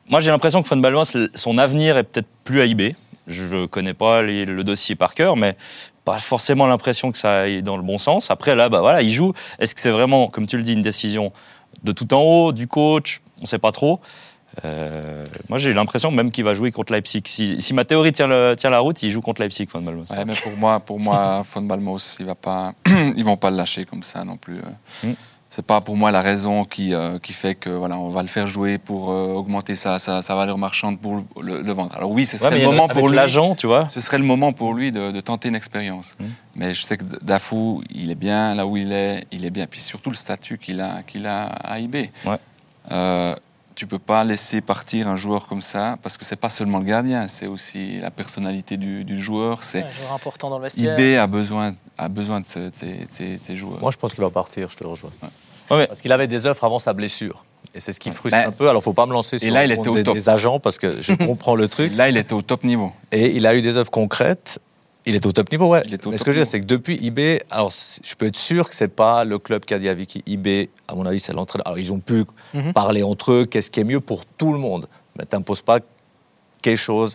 moi, 0.09 0.21
j'ai 0.21 0.31
l'impression 0.31 0.63
que 0.63 0.69
Von 0.69 1.05
son 1.35 1.59
avenir 1.59 1.97
est 1.99 2.05
peut-être 2.05 2.29
plus 2.45 2.61
à 2.61 2.67
IB. 2.67 2.95
Je 3.27 3.55
ne 3.57 3.67
connais 3.67 3.95
pas 3.95 4.23
les- 4.23 4.45
le 4.45 4.65
dossier 4.65 4.97
par 4.97 5.15
cœur, 5.15 5.37
mais 5.37 5.57
pas 6.05 6.19
forcément 6.19 6.67
l'impression 6.67 7.13
que 7.13 7.19
ça 7.19 7.41
aille 7.41 7.63
dans 7.63 7.77
le 7.77 7.83
bon 7.83 7.99
sens. 7.99 8.31
Après, 8.31 8.57
là, 8.57 8.69
bah, 8.69 8.81
voilà, 8.81 9.03
il 9.03 9.13
joue. 9.13 9.33
Est-ce 9.59 9.75
que 9.75 9.81
c'est 9.81 9.91
vraiment, 9.91 10.29
comme 10.29 10.47
tu 10.47 10.57
le 10.57 10.63
dis, 10.63 10.73
une 10.73 10.83
décision 10.83 11.33
de 11.85 11.93
tout 11.93 12.13
en 12.15 12.23
haut, 12.23 12.53
du 12.53 12.67
coach? 12.67 13.21
On 13.39 13.43
ne 13.43 13.47
sait 13.47 13.59
pas 13.59 13.73
trop. 13.73 14.01
Euh, 14.65 15.25
moi, 15.49 15.59
j'ai 15.59 15.73
l'impression 15.73 16.11
même 16.11 16.31
qu'il 16.31 16.45
va 16.45 16.55
jouer 16.55 16.73
contre 16.73 16.93
Leipzig. 16.93 17.23
Si, 17.27 17.61
si 17.61 17.73
ma 17.75 17.85
théorie 17.85 18.13
tient, 18.13 18.27
le- 18.27 18.55
tient 18.57 18.71
la 18.71 18.81
route, 18.81 19.03
il 19.03 19.11
joue 19.11 19.21
contre 19.21 19.41
Leipzig, 19.43 19.69
Von 19.73 19.81
Balmos. 19.83 20.07
Ouais, 20.11 20.25
mais 20.25 20.35
pour 20.35 20.53
moi, 20.57 20.81
pour 20.81 20.99
moi, 21.01 21.43
Von 21.55 21.63
Balmos, 21.63 22.17
il 22.21 22.27
va 22.27 22.35
pas, 22.35 22.73
ils 23.17 23.25
vont 23.25 23.37
pas 23.37 23.51
le 23.51 23.57
lâcher 23.57 23.85
comme 23.85 24.03
ça 24.03 24.25
non 24.25 24.37
plus. 24.37 24.59
Mm. 25.05 25.11
C'est 25.53 25.65
pas 25.67 25.81
pour 25.81 25.97
moi 25.97 26.13
la 26.13 26.21
raison 26.21 26.63
qui, 26.65 26.95
euh, 26.95 27.19
qui 27.19 27.33
fait 27.33 27.57
que 27.57 27.71
voilà, 27.71 27.99
on 27.99 28.11
va 28.11 28.23
le 28.23 28.29
faire 28.29 28.47
jouer 28.47 28.79
pour 28.79 29.11
euh, 29.11 29.33
augmenter 29.33 29.75
sa, 29.75 29.99
sa, 29.99 30.23
sa 30.23 30.37
valeur 30.37 30.59
marchande 30.59 31.01
pour 31.01 31.25
le, 31.43 31.63
le 31.63 31.73
vendre. 31.73 31.93
Alors 31.97 32.13
oui, 32.13 32.25
ce 32.25 32.37
serait 32.37 32.57
le 32.59 32.65
moment 32.65 32.87
pour 32.87 33.09
lui. 33.09 33.17
l'agent, 33.17 33.55
tu 33.57 33.67
vois. 33.67 33.89
Ce 33.89 33.99
serait 33.99 34.19
le 34.19 34.25
moment 34.25 34.53
pour 34.53 34.75
lui 34.75 34.93
de, 34.93 35.11
de 35.11 35.21
tenter 35.21 35.49
une 35.49 35.57
expérience. 35.57 36.15
Mm. 36.21 36.25
Mais 36.55 36.75
je 36.75 36.83
sais 36.83 36.97
que 36.97 37.03
Dafou, 37.23 37.83
il 37.93 38.13
est 38.13 38.17
bien 38.17 38.55
là 38.55 38.65
où 38.65 38.77
il 38.77 38.93
est, 38.93 39.27
il 39.33 39.45
est 39.45 39.51
bien. 39.51 39.67
Puis 39.67 39.81
surtout 39.81 40.11
le 40.11 40.17
statut 40.17 40.57
qu'il 40.59 40.81
a, 40.81 41.03
qu'il 41.03 41.27
a 41.27 41.47
à 41.47 41.81
IB. 41.81 41.97
Ouais. 42.25 42.37
Tu 43.81 43.87
peux 43.87 43.99
pas 43.99 44.25
laisser 44.25 44.61
partir 44.61 45.09
un 45.09 45.17
joueur 45.17 45.49
comme 45.49 45.63
ça, 45.63 45.97
parce 46.03 46.19
que 46.19 46.27
c'est 46.27 46.37
pas 46.37 46.51
seulement 46.51 46.81
le 46.81 46.85
gardien, 46.85 47.27
c'est 47.29 47.47
aussi 47.47 47.97
la 47.99 48.11
personnalité 48.11 48.77
du, 48.77 49.05
du 49.05 49.19
joueur. 49.19 49.65
C'est 49.65 49.85
Un 49.85 49.89
joueur 49.89 50.13
important 50.13 50.51
dans 50.51 50.59
le 50.59 50.65
vestiaire. 50.65 51.01
IB 51.01 51.17
a 51.17 51.27
besoin, 51.27 51.75
a 51.97 52.09
besoin 52.11 52.43
de 52.43 52.47
ce- 52.47 52.59
de 52.59 52.71
ces, 52.75 52.87
de 52.89 53.07
ces- 53.11 53.37
de 53.39 53.43
ces 53.43 53.57
joueurs. 53.57 53.81
Moi, 53.81 53.91
je 53.91 53.97
pense 53.97 54.13
qu'il 54.13 54.23
va 54.23 54.29
partir, 54.29 54.69
je 54.69 54.77
te 54.77 54.85
rejoins. 54.85 55.09
Ouais, 55.71 55.87
Parce 55.87 56.03
qu'il 56.03 56.13
avait 56.13 56.27
des 56.27 56.45
offres 56.45 56.63
avant 56.65 56.79
sa 56.79 56.93
blessure. 56.93 57.43
Et 57.75 57.81
c'est 57.81 57.95
ce 57.95 58.01
qui 58.01 58.11
frustre 58.11 58.39
Ben, 58.39 58.49
un 58.49 58.53
peu. 58.53 58.69
Alors, 58.69 58.83
faut 58.83 58.93
pas 58.93 59.07
me 59.07 59.15
lancer 59.15 59.39
sur 59.39 59.51
là, 59.51 59.65
le 59.67 59.73
il 59.73 59.79
était 59.79 59.89
au 59.89 59.95
des, 59.95 60.05
top. 60.05 60.15
des 60.15 60.29
agents 60.29 60.61
parce 60.61 60.77
que 60.77 61.01
je 61.01 61.15
comprends 61.27 61.55
le 61.55 61.67
truc. 61.67 61.97
Là, 61.97 62.11
il 62.11 62.19
était 62.19 62.35
au 62.35 62.43
top 62.43 62.65
niveau. 62.65 62.93
Et 63.13 63.35
il 63.35 63.47
a 63.47 63.55
eu 63.55 63.63
des 63.63 63.79
offres 63.79 63.91
concrètes. 63.91 64.59
Il 65.07 65.15
est 65.15 65.25
au 65.25 65.33
top 65.33 65.51
niveau, 65.51 65.69
ouais. 65.69 65.83
Il 65.87 65.95
est 65.95 66.07
au 66.07 66.11
Mais 66.11 66.19
ce 66.19 66.25
que 66.25 66.31
je 66.33 66.39
veux 66.39 66.45
dire, 66.45 66.51
c'est 66.51 66.61
que 66.61 66.67
depuis 66.67 66.99
eBay, 67.07 67.43
alors 67.51 67.73
je 67.73 68.15
peux 68.17 68.27
être 68.27 68.37
sûr 68.37 68.69
que 68.69 68.75
c'est 68.75 68.89
pas 68.89 69.25
le 69.25 69.39
club 69.39 69.65
qui 69.65 69.73
a 69.75 69.79
dit 69.79 69.89
à 69.89 69.95
Vicky 69.95 70.23
eBay, 70.27 70.69
à 70.89 70.95
mon 70.95 71.07
avis, 71.07 71.19
c'est 71.21 71.33
l'entraîneur. 71.33 71.67
Alors 71.67 71.79
ils 71.79 71.93
ont 71.93 72.01
pu 72.01 72.25
Mhm. 72.53 72.73
parler 72.75 73.03
entre 73.03 73.33
eux, 73.33 73.45
qu'est-ce 73.47 73.71
qui 73.71 73.81
est 73.81 73.85
mieux 73.85 74.01
pour 74.01 74.27
tout 74.27 74.53
le 74.53 74.59
monde. 74.59 74.87
Mais 75.19 75.25
t'imposes 75.25 75.63
pas 75.63 75.79
quelque 76.63 76.77
chose 76.77 77.15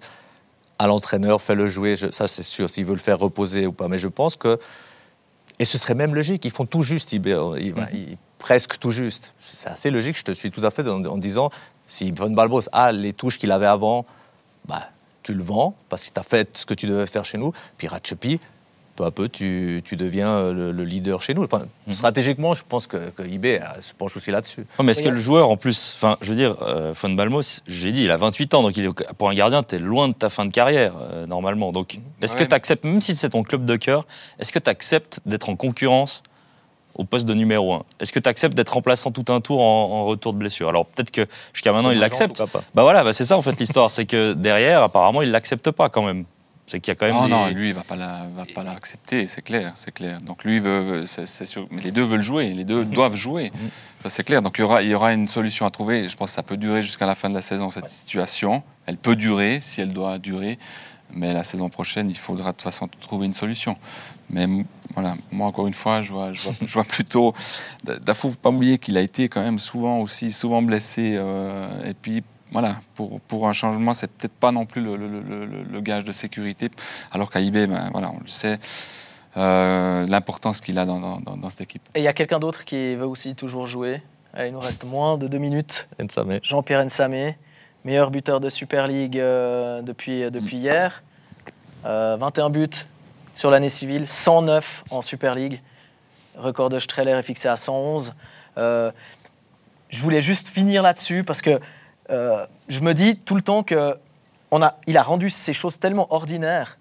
à 0.80 0.88
l'entraîneur, 0.88 1.42
fais-le 1.42 1.68
jouer, 1.70 1.96
je- 1.96 2.12
ça 2.12 2.28
c'est 2.28 2.44
sûr, 2.44 2.70
s'il 2.70 2.86
veut 2.86 2.94
le 2.94 3.00
faire 3.00 3.20
reposer 3.20 3.68
ou 3.68 3.72
pas. 3.72 3.88
Mais 3.88 4.00
je 4.00 4.08
pense 4.08 4.36
que, 4.36 4.58
et 5.60 5.66
ce 5.66 5.78
serait 5.78 5.96
même 5.96 6.16
logique, 6.16 6.44
ils 6.44 6.52
font 6.52 6.66
tout 6.66 6.82
juste 6.82 7.14
eBay, 7.14 7.34
euh, 7.34 7.52
Mhm. 7.52 7.88
ils- 7.94 8.18
presque 8.40 8.78
tout 8.80 8.92
juste. 8.92 9.34
C'est 9.42 9.70
assez 9.70 9.90
logique, 9.92 10.18
je 10.18 10.24
te 10.24 10.32
suis 10.32 10.52
tout 10.52 10.66
à 10.66 10.72
fait 10.72 10.88
en, 10.88 11.04
en 11.06 11.18
disant, 11.18 11.50
si 11.88 12.12
Von 12.12 12.32
Balbos 12.32 12.64
a 12.74 12.92
les 12.92 13.14
touches 13.14 13.38
qu'il 13.40 13.52
avait 13.52 13.66
avant, 13.68 14.06
bah, 14.68 14.90
tu 15.26 15.34
le 15.34 15.44
vends 15.44 15.74
parce 15.90 16.04
que 16.06 16.14
tu 16.14 16.20
as 16.20 16.24
fait 16.24 16.56
ce 16.56 16.66
que 16.66 16.74
tu 16.74 16.86
devais 16.88 17.06
faire 17.08 17.26
chez 17.26 17.38
nous. 17.38 17.52
Puis 17.78 17.88
Ratchepi, 17.88 18.40
peu 18.96 19.04
à 19.04 19.12
peu, 19.12 19.28
tu, 19.28 19.82
tu 19.84 19.98
deviens 19.98 20.30
euh, 20.30 20.54
le, 20.54 20.72
le 20.72 20.84
leader 20.86 21.22
chez 21.22 21.34
nous. 21.34 21.44
Enfin, 21.44 21.64
Stratégiquement, 21.92 22.54
je 22.54 22.64
pense 22.68 22.88
que, 22.88 23.10
que 23.10 23.24
eBay 23.24 23.60
euh, 23.60 23.82
se 23.82 23.94
penche 23.94 24.16
aussi 24.16 24.32
là-dessus. 24.32 24.66
Mais 24.82 24.92
est-ce 24.92 25.04
que 25.04 25.10
le 25.10 25.20
joueur, 25.20 25.50
en 25.50 25.58
plus, 25.58 25.94
enfin, 25.98 26.16
je 26.22 26.30
veux 26.30 26.36
dire, 26.36 26.56
euh, 26.62 26.94
Von 27.02 27.10
Balmos, 27.10 27.62
j'ai 27.68 27.92
dit, 27.92 28.04
il 28.04 28.12
a 28.12 28.16
28 28.18 28.54
ans, 28.54 28.62
donc 28.62 28.78
il 28.78 28.86
est, 28.86 29.14
pour 29.18 29.30
un 29.30 29.34
gardien, 29.34 29.64
tu 29.64 29.76
es 29.76 29.80
loin 29.80 30.08
de 30.08 30.14
ta 30.14 30.30
fin 30.30 30.46
de 30.46 30.52
carrière, 30.54 30.94
euh, 31.12 31.26
normalement. 31.26 31.74
Donc, 31.74 32.00
est-ce 32.22 32.38
Ouais, 32.38 32.44
que 32.46 32.50
tu 32.50 32.56
acceptes, 32.56 32.86
même 32.86 33.02
si 33.02 33.16
c'est 33.18 33.30
ton 33.30 33.44
club 33.44 33.66
de 33.66 33.76
cœur, 33.76 34.06
est-ce 34.40 34.54
que 34.54 34.60
tu 34.60 34.70
acceptes 34.70 35.20
d'être 35.26 35.50
en 35.50 35.58
concurrence 35.58 36.24
au 36.96 37.04
poste 37.04 37.26
de 37.28 37.34
numéro 37.34 37.74
1 37.74 37.84
Est-ce 38.00 38.12
que 38.14 38.20
tu 38.20 38.30
acceptes 38.30 38.56
d'être 38.56 38.74
remplaçant 38.74 39.12
tout 39.12 39.26
un 39.32 39.42
tour 39.42 39.62
en, 39.62 39.92
en 40.02 40.06
retour 40.06 40.34
de 40.34 40.38
blessure? 40.40 40.70
Alors, 40.70 40.86
peut-être 40.86 41.12
que 41.12 41.26
jusqu'à 41.54 41.72
maintenant, 41.74 41.92
il 41.92 42.00
l'accepte. 42.00 42.42
Bah 42.74 42.84
voilà, 42.84 43.04
bah 43.04 43.14
c'est 43.14 43.26
ça 43.26 43.38
en 43.38 43.42
fait 43.42 43.58
l'histoire, 43.60 43.90
c'est 43.90 44.06
que 44.06 44.34
derrière, 44.34 44.82
apparemment, 44.84 45.22
il 45.22 45.32
l'accepte 45.32 45.72
pas 45.72 45.90
quand 45.90 46.04
même. 46.04 46.26
C'est 46.68 46.80
qu'il 46.80 46.92
y 46.92 46.94
a 46.94 46.96
quand 46.96 47.06
même 47.06 47.16
Non, 47.16 47.26
des... 47.26 47.30
non, 47.30 47.48
lui, 47.50 47.68
il 47.70 47.74
va 47.76 47.84
pas 47.84 47.96
la, 47.96 48.26
va 48.36 48.44
pas 48.56 48.64
l'accepter, 48.64 49.28
c'est 49.28 49.44
clair, 49.44 49.72
c'est 49.76 49.92
clair. 49.92 50.20
Donc 50.22 50.44
lui, 50.44 50.60
veut, 50.60 50.80
veut- 50.80 51.06
c'est 51.06 51.46
sûr. 51.46 51.68
Mais 51.70 51.80
les 51.82 51.92
deux 51.92 52.02
veulent 52.04 52.24
jouer, 52.24 52.50
les 52.56 52.64
deux 52.64 52.86
doivent 52.86 53.14
jouer, 53.16 53.52
ça 54.02 54.10
c'est 54.10 54.24
clair. 54.24 54.42
Donc 54.42 54.56
il 54.58 54.62
y 54.62 54.64
aura, 54.64 54.82
il 54.82 54.90
y 54.90 54.96
aura 54.96 55.14
une 55.14 55.28
solution 55.28 55.68
à 55.68 55.70
trouver. 55.70 56.10
Je 56.10 56.16
pense 56.18 56.32
que 56.32 56.36
ça 56.36 56.42
peut 56.44 56.58
durer 56.58 56.82
jusqu'à 56.82 57.06
la 57.06 57.14
fin 57.14 57.30
de 57.30 57.36
la 57.36 57.44
saison 57.44 57.70
cette 57.70 57.88
situation. 57.90 58.64
Elle 58.88 58.98
peut 58.98 59.16
durer 59.16 59.60
si 59.60 59.80
elle 59.82 59.94
doit 59.94 60.18
durer, 60.18 60.58
mais 61.14 61.34
la 61.36 61.44
saison 61.44 61.70
prochaine, 61.70 62.10
il 62.10 62.18
faudra 62.18 62.46
de 62.52 62.58
toute 62.58 62.64
façon 62.64 62.90
trouver 63.00 63.28
une 63.28 63.34
solution. 63.34 63.78
Mais 64.32 64.48
voilà, 64.96 65.16
moi 65.32 65.48
encore 65.48 65.68
une 65.68 65.74
fois, 65.74 66.02
je 66.02 66.12
vois, 66.12 66.34
je 66.34 66.42
vois, 66.44 66.54
je 66.66 66.74
vois 66.74 66.84
plutôt. 66.84 67.34
Dafou, 67.84 68.30
faut 68.32 68.38
pas 68.38 68.50
oublier 68.50 68.78
qu'il 68.80 68.98
a 68.98 69.02
été 69.02 69.30
quand 69.30 69.42
même 69.44 69.60
souvent 69.60 70.00
aussi 70.00 70.32
souvent 70.32 70.62
blessé, 70.62 71.14
euh, 71.18 71.68
et 71.90 71.94
puis. 71.94 72.24
Voilà, 72.52 72.78
pour, 72.94 73.20
pour 73.22 73.50
un 73.50 73.54
changement, 73.54 73.92
c'est 73.92 74.10
peut-être 74.10 74.36
pas 74.36 74.52
non 74.54 74.66
plus 74.66 74.80
le, 74.82 74.96
le- 74.96 75.08
le- 75.20 75.46
le- 75.46 75.64
le 75.64 75.82
gage 75.82 76.06
de 76.06 76.14
sécurité, 76.14 76.70
alors 77.12 77.30
qu'à 77.30 77.42
IB, 77.42 77.66
ben, 77.68 77.90
voilà, 77.92 78.12
on 78.12 78.20
le 78.22 78.28
sait, 78.28 78.60
euh, 79.36 80.06
l'importance 80.08 80.62
qu'il 80.62 80.78
a 80.80 80.86
dans, 80.86 81.00
dans- 81.20 81.50
cette 81.50 81.62
équipe. 81.62 81.82
Et 81.96 82.00
il 82.00 82.04
y 82.04 82.08
a 82.08 82.14
quelqu'un 82.14 82.40
d'autre 82.40 82.64
qui 82.64 82.96
veut 82.96 83.08
aussi 83.08 83.36
toujours 83.36 83.68
jouer? 83.68 84.02
Allez, 84.34 84.50
il 84.50 84.54
nous 84.54 84.60
reste 84.60 84.86
moins 84.86 85.18
de 85.18 85.28
deux 85.28 85.40
minutes. 85.40 85.88
Jean-Pierre 86.44 86.86
Nsamé, 86.86 87.36
meilleur 87.84 88.10
buteur 88.12 88.40
de 88.40 88.48
Super 88.50 88.88
League 88.88 89.18
euh, 89.20 89.82
depuis, 89.82 90.30
depuis 90.32 90.58
hier. 90.58 91.04
Euh, 91.86 92.16
21 92.20 92.50
buts 92.52 92.70
sur 93.36 93.52
l'année 93.52 93.70
civile, 93.70 94.08
109 94.08 94.86
en 94.90 95.02
Super 95.02 95.36
League. 95.36 95.62
Record 96.38 96.70
de 96.70 96.80
Streller 96.80 97.12
est 97.12 97.24
fixé 97.24 97.48
à 97.48 97.56
111. 97.56 98.14
Euh, 98.58 98.92
je 99.90 100.02
voulais 100.02 100.22
juste 100.22 100.48
finir 100.48 100.82
là-dessus 100.82 101.24
parce 101.24 101.42
que 101.42 101.60
euh, 102.10 102.46
je 102.68 102.80
me 102.80 102.94
dis 102.94 103.18
tout 103.18 103.36
le 103.36 103.42
temps 103.42 103.62
que 103.62 103.96
on 104.52 104.62
a, 104.62 104.76
il 104.88 104.98
a 104.98 105.04
rendu 105.04 105.30
ces 105.30 105.54
choses 105.54 105.80
tellement 105.80 106.14
ordinaires 106.14 106.78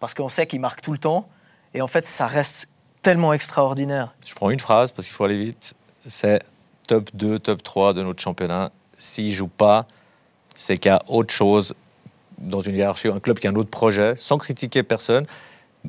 parce 0.00 0.14
qu'on 0.14 0.28
sait 0.28 0.46
qu'il 0.46 0.60
marque 0.60 0.80
tout 0.80 0.92
le 0.92 0.98
temps 0.98 1.28
et 1.74 1.80
en 1.80 1.86
fait 1.86 2.04
ça 2.04 2.26
reste 2.26 2.68
tellement 3.02 3.32
extraordinaire. 3.32 4.14
Je 4.26 4.34
prends 4.34 4.50
une 4.50 4.60
phrase 4.60 4.90
parce 4.90 5.06
qu'il 5.06 5.14
faut 5.14 5.24
aller 5.24 5.38
vite. 5.38 5.74
C'est 6.06 6.42
top 6.88 7.10
2, 7.14 7.38
top 7.38 7.62
3 7.62 7.92
de 7.92 8.02
notre 8.02 8.20
championnat. 8.20 8.70
S'il 8.98 9.32
joue 9.32 9.48
pas, 9.48 9.86
c'est 10.54 10.76
qu'il 10.78 10.90
y 10.90 10.92
a 10.92 11.02
autre 11.08 11.32
chose 11.32 11.74
dans 12.38 12.60
une 12.60 12.74
hiérarchie, 12.74 13.08
un 13.08 13.20
club 13.20 13.38
qui 13.38 13.46
a 13.46 13.50
un 13.50 13.54
autre 13.54 13.70
projet, 13.70 14.14
sans 14.16 14.38
critiquer 14.38 14.82
personne. 14.82 15.26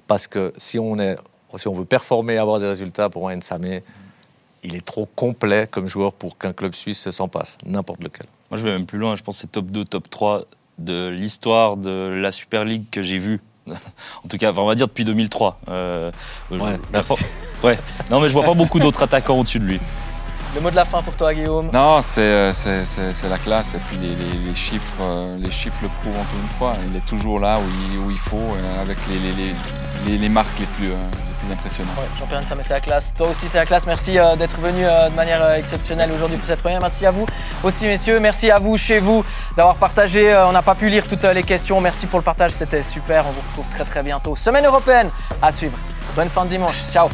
Parce 0.07 0.27
que 0.27 0.53
si 0.57 0.77
on, 0.79 0.99
est, 0.99 1.15
si 1.55 1.67
on 1.67 1.73
veut 1.73 1.85
performer, 1.85 2.37
avoir 2.37 2.59
des 2.59 2.67
résultats, 2.67 3.09
pour 3.09 3.21
moi, 3.23 3.35
Nsame, 3.35 3.79
il 4.63 4.75
est 4.75 4.85
trop 4.85 5.07
complet 5.15 5.67
comme 5.69 5.87
joueur 5.87 6.13
pour 6.13 6.37
qu'un 6.37 6.53
club 6.53 6.73
suisse 6.75 7.09
s'en 7.11 7.27
passe, 7.27 7.57
n'importe 7.65 8.03
lequel. 8.03 8.25
Moi, 8.51 8.57
je 8.59 8.63
vais 8.63 8.71
même 8.71 8.85
plus 8.85 8.97
loin. 8.99 9.15
Je 9.15 9.23
pense 9.23 9.35
que 9.35 9.41
c'est 9.41 9.51
top 9.51 9.67
2, 9.67 9.85
top 9.85 10.09
3 10.09 10.41
de 10.79 11.07
l'histoire 11.07 11.77
de 11.77 12.13
la 12.19 12.31
Super 12.31 12.65
League 12.65 12.83
que 12.91 13.01
j'ai 13.01 13.17
vue. 13.17 13.41
en 13.67 14.27
tout 14.29 14.37
cas, 14.37 14.51
on 14.55 14.65
va 14.65 14.75
dire 14.75 14.87
depuis 14.87 15.05
2003. 15.05 15.59
Euh, 15.69 16.11
Ouais, 16.51 16.59
je- 16.59 16.65
merci. 16.91 17.25
Ouais. 17.63 17.79
Non, 18.11 18.19
mais 18.19 18.27
je 18.27 18.33
vois 18.33 18.43
pas 18.43 18.53
beaucoup 18.53 18.79
d'autres 18.79 19.01
attaquants 19.01 19.39
au-dessus 19.39 19.59
de 19.59 19.65
lui. 19.65 19.79
Le 20.55 20.61
mot 20.61 20.71
de 20.71 20.75
la 20.75 20.85
fin 20.85 21.01
pour 21.01 21.15
toi 21.15 21.33
Guillaume 21.33 21.69
Non, 21.73 22.01
c'est 22.01 22.21
euh, 22.21 22.53
c'est- 22.53 22.85
c'est- 22.85 23.11
c'est 23.11 23.27
la 23.27 23.37
classe 23.37 23.75
et 23.75 23.79
puis 23.79 23.97
les, 23.97 24.15
les- 24.15 24.47
les 24.49 24.55
chiffres, 24.55 24.93
euh, 25.01 25.37
les 25.37 25.51
chiffres 25.51 25.79
le 25.81 25.89
prouvent 25.89 26.13
encore 26.15 26.39
une 26.41 26.57
fois. 26.57 26.75
Il 26.89 26.95
est 26.95 27.05
toujours 27.05 27.39
là 27.41 27.57
où 27.59 27.63
il, 27.91 27.99
où 27.99 28.09
il 28.09 28.17
faut, 28.17 28.37
euh, 28.37 28.81
avec 28.81 28.97
les, 29.09 29.19
les- 29.19 29.33
les- 29.33 29.55
les- 30.07 30.17
les 30.17 30.29
marques 30.29 30.57
les 30.59 30.65
plus, 30.65 30.87
les 30.87 30.95
plus 31.39 31.51
impressionnantes. 31.51 31.97
Ouais, 31.97 32.07
Jean-Pierre 32.17 32.41
Nsamé, 32.41 32.63
c'est 32.63 32.73
la 32.73 32.79
classe. 32.79 33.13
Toi 33.13 33.27
aussi, 33.27 33.49
c'est 33.49 33.57
la 33.57 33.65
classe. 33.65 33.85
Merci 33.85 34.17
euh, 34.17 34.37
d'être 34.37 34.57
venu 34.61 34.85
euh, 34.85 35.09
de 35.09 35.15
manière 35.15 35.43
euh, 35.43 35.55
exceptionnelle 35.57 36.09
aujourd'hui 36.13 36.37
pour 36.37 36.45
cette 36.47 36.61
première. 36.61 36.79
Merci 36.79 37.05
à 37.05 37.11
vous 37.11 37.25
aussi, 37.61 37.85
messieurs. 37.85 38.21
Merci 38.21 38.49
à 38.49 38.57
vous, 38.57 38.77
chez 38.77 38.99
vous, 38.99 39.25
d'avoir 39.57 39.75
partagé. 39.75 40.33
On 40.47 40.53
n'a 40.53 40.61
pas 40.61 40.75
pu 40.75 40.87
lire 40.87 41.05
toutes 41.05 41.25
les 41.25 41.43
questions. 41.43 41.81
Merci 41.81 42.07
pour 42.07 42.19
le 42.19 42.23
partage. 42.23 42.51
C'était 42.51 42.81
super. 42.81 43.25
On 43.27 43.31
vous 43.31 43.41
retrouve 43.41 43.67
très, 43.67 43.83
très 43.83 44.03
bientôt. 44.03 44.35
Semaine 44.37 44.65
européenne 44.65 45.09
à 45.41 45.51
suivre. 45.51 45.77
Bonne 46.15 46.29
fin 46.29 46.45
de 46.45 46.49
dimanche. 46.49 46.85
Ciao. 46.89 47.09